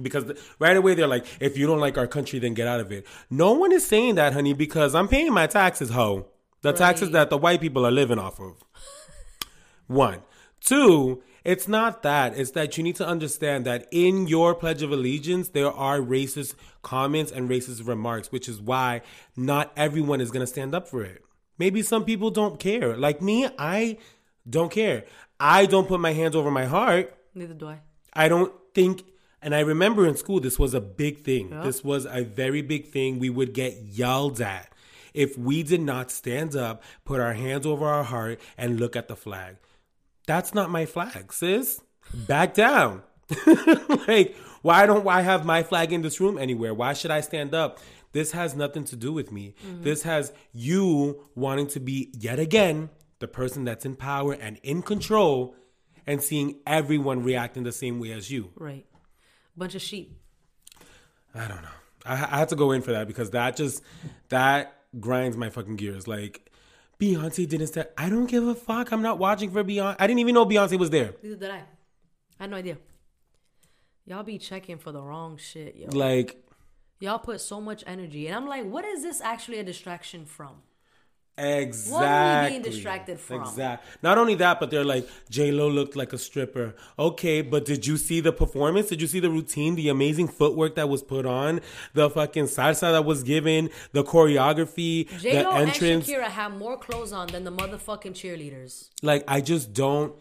Because 0.02 0.32
right 0.60 0.78
away 0.78 0.94
they're 0.94 1.08
like, 1.08 1.26
if 1.42 1.58
you 1.58 1.68
don't 1.68 1.80
like 1.80 1.98
our 1.98 2.08
country, 2.08 2.40
then 2.40 2.54
get 2.54 2.68
out 2.68 2.80
of 2.80 2.92
it. 2.92 3.06
No 3.30 3.52
one 3.52 3.74
is 3.74 3.86
saying 3.86 4.16
that, 4.16 4.32
honey, 4.34 4.54
because 4.54 4.96
I'm 4.96 5.10
paying 5.10 5.34
my 5.34 5.48
taxes, 5.48 5.90
ho. 5.90 6.28
The 6.62 6.72
taxes 6.72 7.12
that 7.12 7.30
the 7.30 7.38
white 7.38 7.60
people 7.60 7.86
are 7.86 7.92
living 7.92 8.20
off 8.20 8.40
of. 8.40 8.64
One. 9.88 10.22
Two, 10.62 11.24
it's 11.44 11.68
not 11.68 12.04
that. 12.04 12.38
It's 12.38 12.52
that 12.52 12.78
you 12.78 12.84
need 12.84 12.96
to 12.98 13.08
understand 13.08 13.66
that 13.66 13.88
in 13.92 14.28
your 14.28 14.54
Pledge 14.54 14.84
of 14.84 14.92
Allegiance, 14.92 15.50
there 15.50 15.72
are 15.72 15.98
racist 15.98 16.54
comments 16.84 17.32
and 17.32 17.50
racist 17.50 17.86
remarks, 17.88 18.32
which 18.32 18.48
is 18.48 18.62
why 18.62 19.02
not 19.36 19.74
everyone 19.76 20.22
is 20.22 20.30
going 20.30 20.42
to 20.42 20.48
stand 20.48 20.76
up 20.76 20.88
for 20.88 21.04
it. 21.04 21.24
Maybe 21.58 21.82
some 21.82 22.06
people 22.06 22.30
don't 22.30 22.60
care. 22.60 22.96
Like 22.96 23.22
me, 23.22 23.50
I 23.58 23.98
don't 24.48 24.72
care. 24.72 25.06
I 25.42 25.66
don't 25.66 25.88
put 25.88 26.00
my 26.00 26.14
hands 26.14 26.36
over 26.36 26.52
my 26.52 26.66
heart. 26.66 27.18
Neither 27.34 27.56
do 27.56 27.68
I. 27.68 27.80
I 28.14 28.28
don't 28.28 28.54
think, 28.76 29.04
and 29.42 29.56
I 29.56 29.62
remember 29.62 30.06
in 30.06 30.16
school, 30.16 30.40
this 30.40 30.60
was 30.60 30.76
a 30.76 30.82
big 30.82 31.24
thing. 31.24 31.50
This 31.64 31.84
was 31.84 32.06
a 32.06 32.24
very 32.24 32.62
big 32.62 32.90
thing. 32.90 33.18
We 33.18 33.32
would 33.32 33.54
get 33.54 33.76
yelled 33.82 34.40
at 34.40 34.72
if 35.16 35.38
we 35.38 35.64
did 35.64 35.82
not 35.82 36.12
stand 36.12 36.56
up, 36.56 36.84
put 37.06 37.20
our 37.20 37.34
hands 37.34 37.66
over 37.66 37.88
our 37.88 38.04
heart, 38.04 38.40
and 38.56 38.80
look 38.80 38.96
at 38.96 39.08
the 39.08 39.16
flag. 39.16 39.58
That's 40.28 40.54
not 40.54 40.70
my 40.70 40.86
flag, 40.86 41.34
sis. 41.34 41.82
Back 42.14 42.54
down. 42.54 43.02
like, 44.08 44.36
why 44.62 44.86
don't 44.86 45.08
I 45.08 45.22
have 45.22 45.44
my 45.44 45.64
flag 45.64 45.92
in 45.92 46.04
this 46.04 46.20
room 46.20 46.38
anywhere? 46.38 46.74
Why 46.74 46.94
should 46.94 47.12
I 47.12 47.22
stand 47.22 47.56
up? 47.56 47.80
This 48.12 48.34
has 48.34 48.56
nothing 48.56 48.84
to 48.86 48.96
do 48.96 49.12
with 49.12 49.32
me. 49.32 49.56
Mm-hmm. 49.66 49.84
This 49.84 50.04
has 50.04 50.34
you 50.54 51.24
wanting 51.34 51.68
to 51.68 51.80
be 51.80 52.12
yet 52.14 52.40
again 52.40 52.90
the 53.22 53.28
person 53.28 53.64
that's 53.64 53.86
in 53.86 53.96
power 53.96 54.34
and 54.34 54.60
in 54.64 54.82
control 54.82 55.56
and 56.06 56.22
seeing 56.22 56.60
everyone 56.68 57.24
reacting 57.24 57.64
the 57.64 57.72
same 57.72 58.00
way 58.00 58.12
as 58.12 58.30
you. 58.30 58.52
Right. 58.56 58.86
Bunch 59.56 59.76
of 59.76 59.82
sheep. 59.82 60.20
I 61.34 61.48
don't 61.48 61.62
know. 61.62 61.70
I, 62.06 62.14
I 62.14 62.40
had 62.40 62.50
to 62.50 62.56
go 62.56 62.72
in 62.72 62.82
for 62.82 62.92
that 62.92 63.08
because 63.08 63.30
that 63.30 63.56
just 63.56 63.82
that 64.30 64.76
grinds 65.00 65.38
my 65.38 65.50
fucking 65.50 65.78
gears. 65.78 66.08
Like 66.08 66.52
Beyonce 67.00 67.48
didn't 67.48 67.68
say 67.68 67.86
I 67.98 68.10
don't 68.10 68.26
give 68.26 68.46
a 68.46 68.56
fuck. 68.56 68.92
I'm 68.92 69.02
not 69.02 69.20
watching 69.20 69.52
for 69.52 69.64
Beyonce. 69.64 69.96
I 70.00 70.08
didn't 70.08 70.20
even 70.20 70.34
know 70.34 70.46
Beyonce 70.46 70.78
was 70.78 70.90
there. 70.90 71.14
Neither 71.24 71.36
did 71.36 71.52
I. 71.52 71.58
I 71.58 72.44
had 72.44 72.50
no 72.50 72.58
idea. 72.58 72.78
Y'all 74.06 74.24
be 74.24 74.40
checking 74.40 74.78
for 74.78 74.92
the 74.92 75.02
wrong 75.02 75.38
shit, 75.38 75.76
yo. 75.76 75.88
Like 75.90 76.44
Y'all 77.00 77.18
put 77.18 77.42
so 77.42 77.60
much 77.60 77.84
energy, 77.88 78.28
and 78.28 78.36
I'm 78.36 78.48
like, 78.48 78.64
what 78.64 78.86
is 78.86 79.02
this 79.02 79.22
actually 79.22 79.58
a 79.58 79.64
distraction 79.64 80.24
from? 80.26 80.62
Exactly. 81.38 81.92
What 81.94 82.08
are 82.08 82.44
we 82.44 82.50
being 82.50 82.62
distracted 82.62 83.20
from? 83.20 83.42
Exact. 83.42 83.86
Not 84.04 84.18
only 84.18 84.36
that, 84.36 84.60
but 84.60 84.70
they're 84.72 84.84
like 84.84 85.08
J 85.30 85.52
Lo 85.52 85.68
looked 85.70 85.96
like 85.96 86.14
a 86.14 86.18
stripper. 86.18 86.76
Okay, 87.00 87.42
but 87.42 87.66
did 87.66 87.88
you 87.88 87.98
see 87.98 88.20
the 88.20 88.32
performance? 88.32 88.90
Did 88.90 89.02
you 89.02 89.08
see 89.08 89.20
the 89.20 89.30
routine? 89.30 89.76
The 89.76 89.90
amazing 89.90 90.28
footwork 90.28 90.76
that 90.76 90.90
was 90.90 91.02
put 91.02 91.26
on, 91.26 91.62
the 91.94 92.10
fucking 92.10 92.46
salsa 92.46 92.92
that 92.92 93.06
was 93.06 93.24
given, 93.24 93.70
the 93.92 94.04
choreography, 94.04 95.08
J 95.20 95.38
the 95.38 95.44
Lo 95.44 95.52
and 95.52 95.70
entrance. 95.70 96.08
Shakira 96.08 96.26
have 96.26 96.54
more 96.58 96.78
clothes 96.78 97.12
on 97.14 97.28
than 97.28 97.44
the 97.44 97.52
motherfucking 97.52 98.14
cheerleaders. 98.14 98.90
like 99.02 99.24
I 99.28 99.42
just 99.42 99.74
don't 99.74 100.16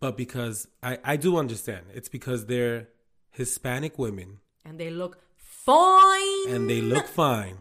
but 0.00 0.16
because 0.16 0.68
I 0.82 0.98
I 1.04 1.16
do 1.16 1.36
understand. 1.36 1.86
It's 1.94 2.08
because 2.08 2.46
they're 2.46 2.88
Hispanic 3.30 3.98
women 3.98 4.38
And 4.64 4.78
they 4.78 4.90
look 4.90 5.18
fine. 5.38 6.48
and 6.54 6.68
they 6.70 6.80
look 6.80 7.06
fine. 7.06 7.56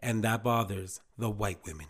And 0.00 0.22
that 0.24 0.42
bothers 0.44 1.00
the 1.16 1.28
white 1.30 1.58
women. 1.66 1.86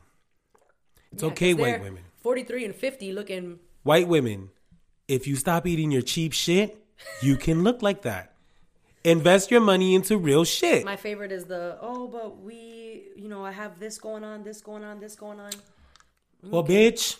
It's 1.12 1.22
Yeah, 1.22 1.28
okay 1.30 1.54
white 1.54 1.82
women. 1.82 2.04
43 2.22 2.64
and 2.66 2.74
50 2.74 3.12
looking. 3.12 3.58
White 3.82 4.08
women, 4.08 4.50
if 5.06 5.26
you 5.26 5.36
stop 5.36 5.66
eating 5.66 5.90
your 5.90 6.02
cheap 6.02 6.32
shit, 6.32 6.76
you 7.22 7.36
can 7.36 7.62
look 7.62 7.82
like 7.82 8.02
that. 8.02 8.34
Invest 9.04 9.50
your 9.50 9.60
money 9.60 9.94
into 9.94 10.18
real 10.18 10.44
shit. 10.44 10.84
My 10.84 10.96
favorite 10.96 11.32
is 11.32 11.44
the, 11.46 11.78
oh, 11.80 12.08
but 12.08 12.40
we, 12.42 13.04
you 13.16 13.28
know, 13.28 13.44
I 13.44 13.52
have 13.52 13.78
this 13.78 13.98
going 13.98 14.24
on, 14.24 14.42
this 14.42 14.60
going 14.60 14.84
on, 14.84 15.00
this 15.00 15.14
going 15.14 15.38
on. 15.40 15.52
Well, 16.42 16.64
bitch, 16.64 17.16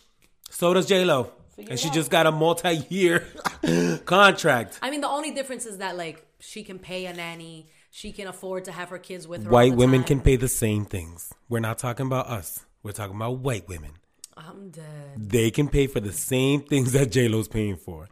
so 0.51 0.75
does 0.75 0.87
J 0.87 1.05
Lo. 1.05 1.31
Figure 1.55 1.71
And 1.71 1.81
she 1.81 1.89
out. 1.89 1.95
just 1.95 2.11
got 2.11 2.27
a 2.27 2.33
multi-year 2.33 3.27
contract. 4.05 4.79
I 4.83 4.91
mean, 4.91 5.01
the 5.01 5.09
only 5.09 5.31
difference 5.31 5.67
is 5.67 5.79
that, 5.79 5.97
like, 5.97 6.25
she 6.41 6.63
can 6.63 6.79
pay 6.79 7.07
a 7.07 7.13
nanny. 7.13 7.69
She 7.99 8.13
can 8.13 8.29
afford 8.29 8.67
to 8.67 8.71
have 8.71 8.91
her 8.91 8.99
kids 8.99 9.27
with 9.27 9.43
her. 9.43 9.51
White 9.51 9.75
women 9.75 10.03
time. 10.03 10.07
can 10.07 10.21
pay 10.21 10.37
the 10.37 10.47
same 10.47 10.85
things. 10.85 11.35
We're 11.49 11.59
not 11.59 11.79
talking 11.79 12.07
about 12.07 12.29
us. 12.29 12.65
We're 12.85 12.93
talking 12.93 13.17
about 13.17 13.39
white 13.41 13.67
women. 13.67 13.91
I'm 14.37 14.71
dead. 14.71 14.85
They 15.17 15.51
can 15.51 15.67
pay 15.67 15.89
for 15.89 15.99
the 15.99 16.13
same 16.13 16.61
things 16.61 16.93
that 16.93 17.11
J 17.11 17.27
Lo's 17.27 17.49
paying 17.49 17.77
for. 17.77 18.09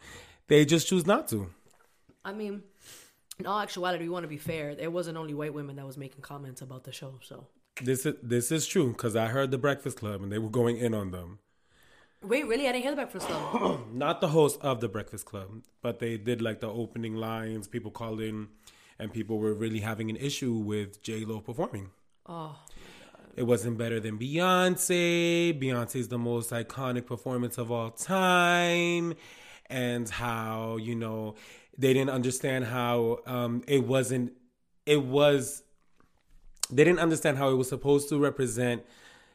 They 0.48 0.64
just 0.64 0.88
choose 0.88 1.06
not 1.06 1.28
to. 1.28 1.50
I 2.24 2.32
mean, 2.32 2.64
in 3.38 3.46
all 3.46 3.60
actuality, 3.60 4.02
we 4.02 4.10
want 4.10 4.24
to 4.24 4.28
be 4.28 4.38
fair. 4.38 4.70
It 4.70 4.90
wasn't 4.90 5.18
only 5.18 5.34
white 5.34 5.54
women 5.54 5.76
that 5.76 5.86
was 5.86 5.96
making 5.96 6.20
comments 6.20 6.62
about 6.62 6.82
the 6.82 6.90
show. 6.90 7.20
So 7.22 7.46
This 7.80 8.06
is 8.06 8.16
this 8.20 8.50
is 8.50 8.66
true 8.66 8.88
because 8.88 9.14
I 9.14 9.28
heard 9.28 9.52
the 9.52 9.58
Breakfast 9.58 9.98
Club 9.98 10.20
and 10.20 10.32
they 10.32 10.38
were 10.40 10.50
going 10.50 10.78
in 10.78 10.94
on 10.94 11.12
them. 11.12 11.38
wait, 12.24 12.44
really? 12.48 12.66
I 12.66 12.72
didn't 12.72 12.82
hear 12.82 12.90
the 12.90 12.96
Breakfast 12.96 13.28
Club. 13.28 13.86
Not 13.92 14.20
the 14.20 14.28
host 14.28 14.58
of 14.62 14.80
the 14.80 14.88
Breakfast 14.88 15.26
Club, 15.26 15.62
but 15.80 16.00
they 16.00 16.16
did 16.16 16.42
like 16.42 16.58
the 16.58 16.68
opening 16.68 17.14
lines. 17.14 17.68
People 17.68 17.92
called 17.92 18.20
in, 18.20 18.48
and 18.98 19.12
people 19.12 19.38
were 19.38 19.54
really 19.54 19.80
having 19.80 20.10
an 20.10 20.16
issue 20.16 20.54
with 20.54 21.02
J 21.02 21.24
Lo 21.24 21.40
performing. 21.40 21.90
oh, 22.26 22.56
It 23.36 23.44
wasn't 23.44 23.76
better 23.78 24.00
than 24.00 24.18
Beyonce. 24.18 25.58
Beyonce's 25.60 26.08
the 26.08 26.18
most 26.18 26.50
iconic 26.50 27.06
performance 27.06 27.58
of 27.58 27.70
all 27.70 27.90
time. 27.90 29.14
And 29.68 30.08
how, 30.08 30.76
you 30.76 30.94
know, 30.94 31.34
they 31.76 31.92
didn't 31.92 32.10
understand 32.10 32.66
how 32.66 33.18
um, 33.26 33.62
it 33.66 33.84
wasn't, 33.84 34.32
it 34.86 35.02
was, 35.02 35.62
they 36.70 36.84
didn't 36.84 37.00
understand 37.00 37.36
how 37.36 37.50
it 37.50 37.54
was 37.54 37.68
supposed 37.68 38.08
to 38.10 38.18
represent 38.18 38.84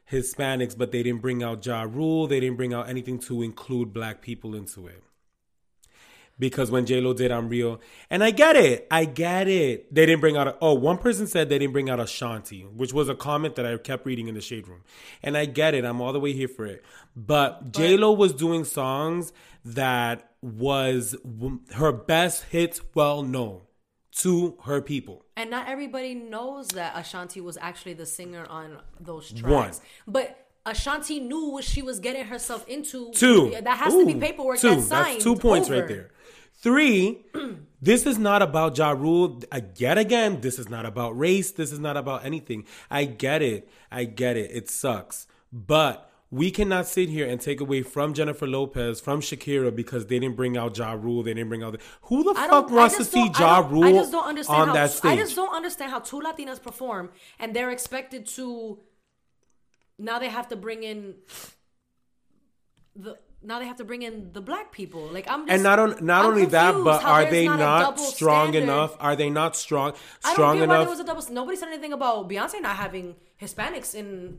Hispanics, 0.09 0.77
but 0.77 0.91
they 0.91 1.03
didn't 1.03 1.21
bring 1.21 1.43
out 1.43 1.65
Ja 1.65 1.83
Rule. 1.83 2.27
They 2.27 2.39
didn't 2.39 2.57
bring 2.57 2.73
out 2.73 2.89
anything 2.89 3.19
to 3.19 3.41
include 3.41 3.93
black 3.93 4.21
people 4.21 4.55
into 4.55 4.87
it 4.87 5.03
because 6.41 6.71
when 6.71 6.85
J 6.87 6.99
Lo 6.99 7.13
did 7.13 7.31
I'm 7.31 7.47
Real, 7.47 7.79
and 8.09 8.23
I 8.23 8.31
get 8.31 8.55
it, 8.57 8.87
I 8.89 9.05
get 9.05 9.47
it. 9.47 9.93
They 9.93 10.05
didn't 10.07 10.19
bring 10.21 10.35
out. 10.35 10.47
A, 10.47 10.57
oh, 10.59 10.73
one 10.73 10.97
person 10.97 11.27
said 11.27 11.47
they 11.47 11.59
didn't 11.59 11.71
bring 11.71 11.89
out 11.89 11.99
Ashanti, 11.99 12.63
which 12.63 12.91
was 12.91 13.07
a 13.07 13.15
comment 13.15 13.55
that 13.55 13.65
I 13.65 13.77
kept 13.77 14.05
reading 14.05 14.27
in 14.27 14.33
the 14.33 14.41
shade 14.41 14.67
room, 14.67 14.81
and 15.23 15.37
I 15.37 15.45
get 15.45 15.75
it. 15.75 15.85
I'm 15.85 16.01
all 16.01 16.11
the 16.11 16.19
way 16.19 16.33
here 16.33 16.47
for 16.49 16.65
it. 16.65 16.83
But 17.15 17.71
J 17.71 17.95
Lo 17.95 18.11
was 18.11 18.33
doing 18.33 18.65
songs 18.65 19.31
that 19.63 20.31
was 20.41 21.15
w- 21.23 21.59
her 21.75 21.91
best 21.91 22.45
hits, 22.45 22.81
well 22.95 23.21
known 23.21 23.61
to 24.17 24.57
her 24.65 24.81
people. 24.81 25.23
and 25.37 25.49
not 25.49 25.69
everybody 25.69 26.15
knows 26.15 26.67
that 26.69 26.97
Ashanti 26.97 27.39
was 27.39 27.57
actually 27.61 27.93
the 27.93 28.05
singer 28.05 28.45
on 28.49 28.79
those 28.99 29.31
tracks. 29.31 29.77
One. 29.77 29.87
But 30.07 30.47
Ashanti 30.65 31.19
knew 31.19 31.49
what 31.49 31.63
she 31.63 31.81
was 31.81 31.99
getting 31.99 32.25
herself 32.25 32.67
into. 32.67 33.11
Two. 33.13 33.55
That 33.61 33.77
has 33.77 33.93
to 33.93 34.05
be 34.05 34.15
paperwork 34.15 34.59
two. 34.59 34.69
that's 34.69 34.87
signed. 34.87 35.13
That's 35.15 35.23
two 35.23 35.35
points 35.35 35.69
over. 35.69 35.79
right 35.79 35.87
there. 35.87 36.11
Three, 36.61 37.25
this 37.81 38.05
is 38.05 38.19
not 38.19 38.41
about 38.41 38.77
Ja 38.77 38.91
Rule. 38.91 39.41
I 39.51 39.61
get 39.61 39.97
again, 39.97 40.41
this 40.41 40.59
is 40.59 40.69
not 40.69 40.85
about 40.85 41.17
race. 41.17 41.51
This 41.51 41.71
is 41.71 41.79
not 41.79 41.97
about 41.97 42.23
anything. 42.23 42.65
I 42.89 43.05
get 43.05 43.41
it. 43.41 43.67
I 43.91 44.03
get 44.03 44.37
it. 44.37 44.51
It 44.51 44.69
sucks. 44.69 45.25
But 45.51 46.11
we 46.29 46.51
cannot 46.51 46.87
sit 46.87 47.09
here 47.09 47.27
and 47.27 47.41
take 47.41 47.59
away 47.59 47.81
from 47.81 48.13
Jennifer 48.13 48.47
Lopez, 48.47 49.01
from 49.01 49.21
Shakira, 49.21 49.75
because 49.75 50.05
they 50.05 50.19
didn't 50.19 50.37
bring 50.37 50.55
out 50.55 50.77
Ja 50.77 50.93
Rule. 50.93 51.23
They 51.23 51.33
didn't 51.33 51.49
bring 51.49 51.63
out 51.63 51.73
the. 51.73 51.79
Who 52.03 52.23
the 52.23 52.35
fuck 52.35 52.69
wants 52.69 52.95
to 52.97 53.05
see 53.05 53.31
Ja 53.39 53.59
Rule 53.59 53.83
I 53.83 53.91
just 53.91 54.11
don't 54.11 54.27
understand 54.27 54.61
on 54.61 54.67
how, 54.69 54.73
that 54.75 54.91
stage? 54.91 55.11
I 55.11 55.15
just 55.17 55.35
don't 55.35 55.53
understand 55.53 55.91
how 55.91 55.99
two 55.99 56.21
Latinas 56.21 56.61
perform 56.61 57.09
and 57.39 57.55
they're 57.55 57.71
expected 57.71 58.27
to. 58.27 58.79
Now 59.97 60.19
they 60.19 60.29
have 60.29 60.47
to 60.49 60.55
bring 60.55 60.83
in 60.83 61.15
the. 62.95 63.17
Now 63.43 63.57
they 63.59 63.65
have 63.65 63.77
to 63.77 63.83
bring 63.83 64.03
in 64.03 64.33
the 64.33 64.41
black 64.41 64.71
people. 64.71 65.07
Like 65.07 65.25
I'm 65.29 65.41
just 65.47 65.53
and 65.53 65.63
not 65.63 65.79
on, 65.79 65.95
not 66.05 66.25
I'm 66.25 66.31
only 66.31 66.45
that, 66.45 66.73
but 66.83 67.03
are 67.03 67.25
they 67.25 67.45
not, 67.47 67.57
not 67.59 67.99
strong 67.99 68.49
standard. 68.51 68.63
enough? 68.63 68.95
Are 68.99 69.15
they 69.15 69.29
not 69.29 69.55
strong 69.55 69.93
I 70.23 70.33
strong 70.33 70.57
don't 70.57 70.59
get 70.63 70.69
why 70.69 70.75
enough? 70.75 70.85
there 70.85 70.89
was 70.91 70.99
a 70.99 71.03
double. 71.03 71.33
Nobody 71.33 71.57
said 71.57 71.69
anything 71.69 71.93
about 71.93 72.29
Beyonce 72.29 72.61
not 72.61 72.75
having 72.75 73.15
Hispanics 73.41 73.95
in 73.95 74.37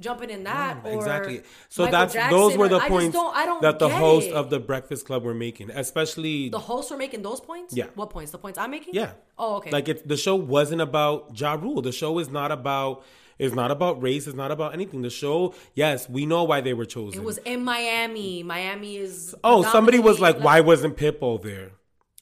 jumping 0.00 0.28
in 0.28 0.44
that. 0.44 0.78
or 0.84 0.92
exactly. 0.94 1.42
So 1.68 1.84
Michael 1.84 1.98
that's 2.00 2.12
Jackson 2.14 2.38
those 2.38 2.56
were 2.56 2.68
the 2.68 2.78
I 2.78 2.88
points 2.88 3.14
don't- 3.14 3.34
I 3.34 3.46
don't 3.46 3.62
that 3.62 3.78
the 3.78 3.88
host 3.88 4.26
it. 4.28 4.34
of 4.34 4.50
the 4.50 4.58
Breakfast 4.60 5.06
Club 5.06 5.22
were 5.22 5.34
making, 5.34 5.70
especially 5.70 6.48
the 6.50 6.58
hosts 6.58 6.90
were 6.90 6.96
making 6.98 7.22
those 7.22 7.40
points. 7.40 7.74
Yeah. 7.74 7.86
What 7.94 8.10
points? 8.10 8.32
The 8.32 8.38
points 8.38 8.58
I'm 8.58 8.70
making. 8.70 8.92
yeah. 8.94 9.12
Oh, 9.38 9.56
okay. 9.56 9.70
Like 9.70 9.88
it, 9.88 10.06
the 10.06 10.16
show 10.16 10.34
wasn't 10.36 10.80
about 10.82 11.38
Ja 11.40 11.54
Rule. 11.54 11.80
The 11.80 11.92
show 11.92 12.18
is 12.18 12.28
not 12.28 12.52
about. 12.52 13.04
It's 13.38 13.54
not 13.54 13.70
about 13.70 14.02
race. 14.02 14.26
It's 14.26 14.36
not 14.36 14.50
about 14.50 14.74
anything. 14.74 15.02
The 15.02 15.10
show, 15.10 15.54
yes, 15.74 16.08
we 16.08 16.24
know 16.26 16.44
why 16.44 16.60
they 16.60 16.74
were 16.74 16.84
chosen. 16.84 17.20
it 17.20 17.24
was 17.24 17.38
in 17.38 17.64
Miami. 17.64 18.42
Miami 18.42 18.96
is. 18.96 19.34
oh, 19.42 19.62
somebody 19.64 19.98
was 19.98 20.20
like, 20.20 20.38
"Why 20.38 20.60
wasn't 20.60 20.96
Pitbull 20.96 21.42
there?" 21.42 21.72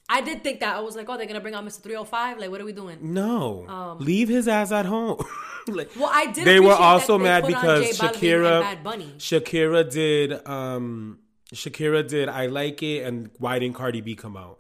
I 0.09 0.21
did 0.21 0.45
think 0.45 0.61
that. 0.61 0.77
I 0.77 0.81
was 0.81 0.95
like, 0.95 1.09
oh, 1.09 1.17
they're 1.17 1.27
gonna 1.27 1.41
bring 1.41 1.55
out 1.55 1.65
Mr. 1.65 1.81
305. 1.81 2.39
Like, 2.39 2.51
what 2.51 2.61
are 2.61 2.67
we 2.67 2.73
doing? 2.73 2.99
No, 3.01 3.97
leave 3.99 4.29
his 4.29 4.47
ass 4.47 4.73
at 4.73 4.87
home. 4.87 5.25
Like, 5.69 5.95
Um, 5.95 6.03
Well, 6.03 6.11
I 6.13 6.27
did 6.27 6.45
They 6.45 6.59
were 6.59 6.75
also 6.75 7.19
they 7.19 7.23
mad 7.25 7.47
because 7.47 7.97
Shakira. 7.97 8.77
Shakira 9.19 9.89
did, 9.89 10.45
um, 10.45 11.21
Shakira 11.55 12.07
did. 12.07 12.29
I 12.29 12.47
like 12.47 12.83
it, 12.83 13.05
and 13.07 13.31
why 13.39 13.61
didn't 13.61 13.77
Cardi 13.77 14.01
B 14.01 14.17
come 14.17 14.37
out? 14.37 14.59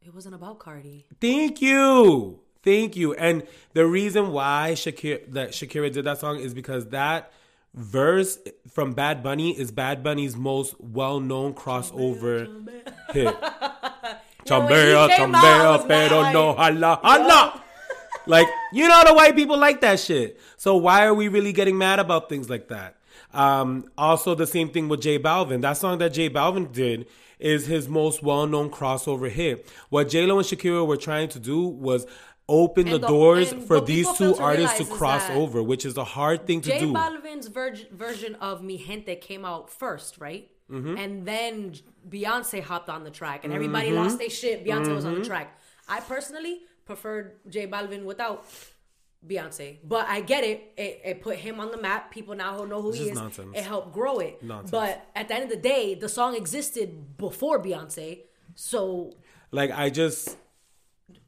It 0.00 0.14
wasn't 0.14 0.34
about 0.34 0.58
Cardi. 0.58 1.04
Thank 1.20 1.60
you. 1.60 2.40
Thank 2.62 2.96
you. 2.96 3.14
And 3.14 3.42
the 3.72 3.86
reason 3.86 4.32
why 4.32 4.72
Shakira 4.74 5.32
that 5.32 5.50
Shakira 5.50 5.92
did 5.92 6.04
that 6.04 6.18
song 6.18 6.38
is 6.38 6.52
because 6.54 6.86
that 6.88 7.32
verse 7.74 8.38
from 8.68 8.92
Bad 8.92 9.22
Bunny 9.22 9.58
is 9.58 9.70
Bad 9.70 10.02
Bunny's 10.02 10.36
most 10.36 10.74
well-known 10.80 11.54
crossover 11.54 12.68
hit. 13.12 13.34
Chambea, 14.44 14.94
out, 14.94 15.10
I 15.10 15.18
chambea, 15.18 15.88
pero 15.88 16.22
mad. 16.22 16.32
no 16.32 16.52
hala 16.54 17.00
hala. 17.02 17.62
Like, 18.26 18.46
you 18.72 18.86
know 18.86 19.02
the 19.06 19.14
white 19.14 19.34
people 19.34 19.56
like 19.58 19.80
that 19.80 19.98
shit. 19.98 20.38
So 20.56 20.76
why 20.76 21.06
are 21.06 21.14
we 21.14 21.28
really 21.28 21.52
getting 21.52 21.78
mad 21.78 21.98
about 21.98 22.28
things 22.28 22.50
like 22.50 22.68
that? 22.68 22.96
Um, 23.32 23.90
also 23.96 24.34
the 24.34 24.46
same 24.46 24.68
thing 24.70 24.88
with 24.88 25.00
J 25.00 25.18
Balvin. 25.18 25.62
That 25.62 25.76
song 25.76 25.98
that 25.98 26.12
J 26.12 26.28
Balvin 26.28 26.70
did 26.72 27.06
is 27.38 27.66
his 27.66 27.88
most 27.88 28.22
well-known 28.22 28.70
crossover 28.70 29.30
hit. 29.30 29.66
What 29.88 30.08
J 30.10 30.26
Lo 30.26 30.38
and 30.38 30.46
Shakira 30.46 30.86
were 30.86 30.96
trying 30.96 31.28
to 31.30 31.38
do 31.38 31.66
was 31.66 32.06
open 32.50 32.84
the, 32.90 32.98
the- 32.98 33.06
doors 33.06 33.48
for 33.68 33.80
these 33.80 34.06
two 34.18 34.34
to 34.34 34.42
artists 34.42 34.76
to 34.78 34.84
cross 34.84 35.24
over, 35.30 35.62
which 35.62 35.84
is 35.90 35.96
a 35.96 36.04
hard 36.18 36.46
thing 36.46 36.60
to 36.62 36.70
J 36.70 36.80
do. 36.80 36.86
J 36.88 36.92
Balvin's 37.00 37.46
ver- 37.48 37.76
version 37.92 38.34
of 38.48 38.62
Mi 38.62 38.76
Gente 38.86 39.14
came 39.16 39.44
out 39.44 39.70
first, 39.70 40.18
right? 40.18 40.44
Mm-hmm. 40.70 40.96
And 41.02 41.12
then 41.26 41.74
Beyonce 42.14 42.62
hopped 42.70 42.88
on 42.96 43.02
the 43.08 43.10
track, 43.20 43.44
and 43.44 43.52
everybody 43.52 43.88
Mm-hmm. 43.88 43.96
lost 44.02 44.18
their 44.18 44.30
shit. 44.40 44.64
Beyonce 44.66 44.94
was 44.94 45.04
on 45.04 45.14
the 45.20 45.24
track. 45.24 45.48
I 45.88 45.98
personally 46.00 46.54
preferred 46.84 47.26
J 47.48 47.66
Balvin 47.66 48.04
without 48.04 48.44
Beyonce, 49.26 49.78
but 49.84 50.06
I 50.08 50.20
get 50.22 50.44
it. 50.44 50.72
It, 50.78 51.00
it 51.04 51.22
put 51.22 51.36
him 51.36 51.60
on 51.60 51.70
the 51.70 51.76
map. 51.76 52.10
People 52.10 52.34
now 52.36 52.64
know 52.64 52.80
who 52.80 52.90
It's 52.90 52.98
he 52.98 53.10
is. 53.10 53.18
It 53.54 53.64
helped 53.64 53.92
grow 53.92 54.18
it. 54.18 54.42
Nonsense. 54.42 54.70
But 54.70 55.06
at 55.14 55.28
the 55.28 55.34
end 55.34 55.44
of 55.44 55.50
the 55.50 55.56
day, 55.74 55.94
the 55.94 56.08
song 56.08 56.34
existed 56.36 57.16
before 57.18 57.62
Beyonce, 57.62 58.20
so 58.54 59.12
Like 59.52 59.70
I 59.72 59.90
just 59.90 60.36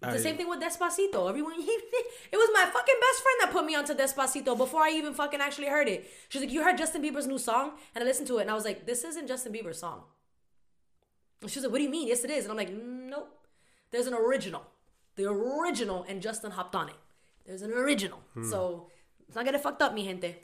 the 0.03 0.18
same 0.18 0.36
thing 0.36 0.48
with 0.48 0.61
Despacito. 0.61 1.28
Everyone, 1.28 1.55
it 1.59 2.36
was 2.36 2.50
my 2.53 2.64
fucking 2.64 2.94
best 3.00 3.22
friend 3.22 3.36
that 3.40 3.50
put 3.53 3.64
me 3.64 3.74
onto 3.74 3.94
Despacito 3.94 4.57
before 4.57 4.82
I 4.82 4.90
even 4.90 5.14
fucking 5.14 5.40
actually 5.40 5.68
heard 5.68 5.88
it. 5.88 6.11
She's 6.28 6.40
like, 6.42 6.50
"You 6.50 6.62
heard 6.64 6.78
Justin 6.78 7.03
Bieber's 7.03 7.26
new 7.26 7.38
song?" 7.38 7.72
And 7.94 8.03
I 8.03 8.07
listened 8.07 8.28
to 8.28 8.38
it, 8.38 8.42
and 8.42 8.50
I 8.50 8.55
was 8.55 8.64
like, 8.64 8.86
"This 8.86 9.05
isn't 9.05 9.28
Justin 9.28 9.53
Bieber's 9.53 9.78
song." 9.78 10.03
And 11.40 11.50
she's 11.50 11.62
like, 11.62 11.72
"What 11.72 11.78
do 11.78 11.84
you 11.84 11.90
mean? 11.90 12.09
Yes, 12.09 12.24
it 12.24 12.30
is." 12.30 12.44
And 12.44 12.53
I'm 12.53 12.57
like, 12.57 12.72
"Nope. 12.72 13.46
There's 13.90 14.07
an 14.07 14.14
original, 14.14 14.62
the 15.16 15.26
original, 15.28 16.05
and 16.09 16.22
Justin 16.22 16.50
hopped 16.50 16.74
on 16.74 16.88
it. 16.88 16.96
There's 17.46 17.62
an 17.62 17.72
original, 17.72 18.20
hmm. 18.34 18.48
so 18.48 18.88
let's 19.28 19.36
not 19.36 19.55
it 19.55 19.61
fucked 19.61 19.82
up, 19.82 19.94
mi 19.94 20.05
gente." 20.05 20.36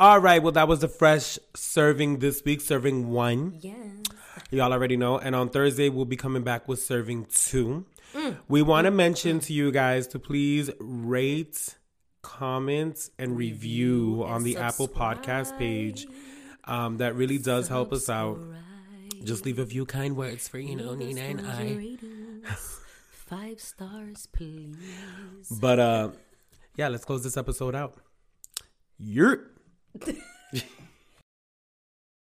All 0.00 0.20
right, 0.20 0.40
well, 0.40 0.52
that 0.52 0.68
was 0.68 0.78
the 0.78 0.86
fresh 0.86 1.40
serving 1.56 2.20
this 2.20 2.44
week, 2.44 2.60
serving 2.60 3.10
one. 3.10 3.58
Yes. 3.60 4.04
Y'all 4.52 4.72
already 4.72 4.96
know. 4.96 5.18
And 5.18 5.34
on 5.34 5.48
Thursday, 5.48 5.88
we'll 5.88 6.04
be 6.04 6.16
coming 6.16 6.44
back 6.44 6.68
with 6.68 6.80
serving 6.80 7.26
two. 7.26 7.84
We 8.48 8.62
want 8.62 8.86
to 8.86 8.90
mention 8.90 9.40
to 9.40 9.52
you 9.52 9.70
guys 9.70 10.06
to 10.08 10.18
please 10.18 10.70
rate, 10.78 11.76
comment, 12.22 13.10
and 13.18 13.36
review 13.36 14.24
on 14.26 14.42
the 14.44 14.56
Apple 14.56 14.88
Podcast 14.88 15.58
page. 15.58 16.06
Um, 16.64 16.98
that 16.98 17.14
really 17.14 17.38
does 17.38 17.68
help 17.68 17.92
us 17.92 18.08
out. 18.08 18.38
Just 19.24 19.44
leave 19.44 19.58
a 19.58 19.66
few 19.66 19.84
kind 19.84 20.16
words 20.16 20.48
for, 20.48 20.58
you 20.58 20.76
know, 20.76 20.94
Nina 20.94 21.20
and 21.20 21.46
I. 21.46 21.96
Five 23.10 23.60
stars, 23.60 24.26
please. 24.32 24.76
But 25.60 25.78
uh, 25.78 26.10
yeah, 26.76 26.88
let's 26.88 27.04
close 27.04 27.22
this 27.22 27.36
episode 27.36 27.74
out. 27.74 27.96
Yurt. 28.98 29.54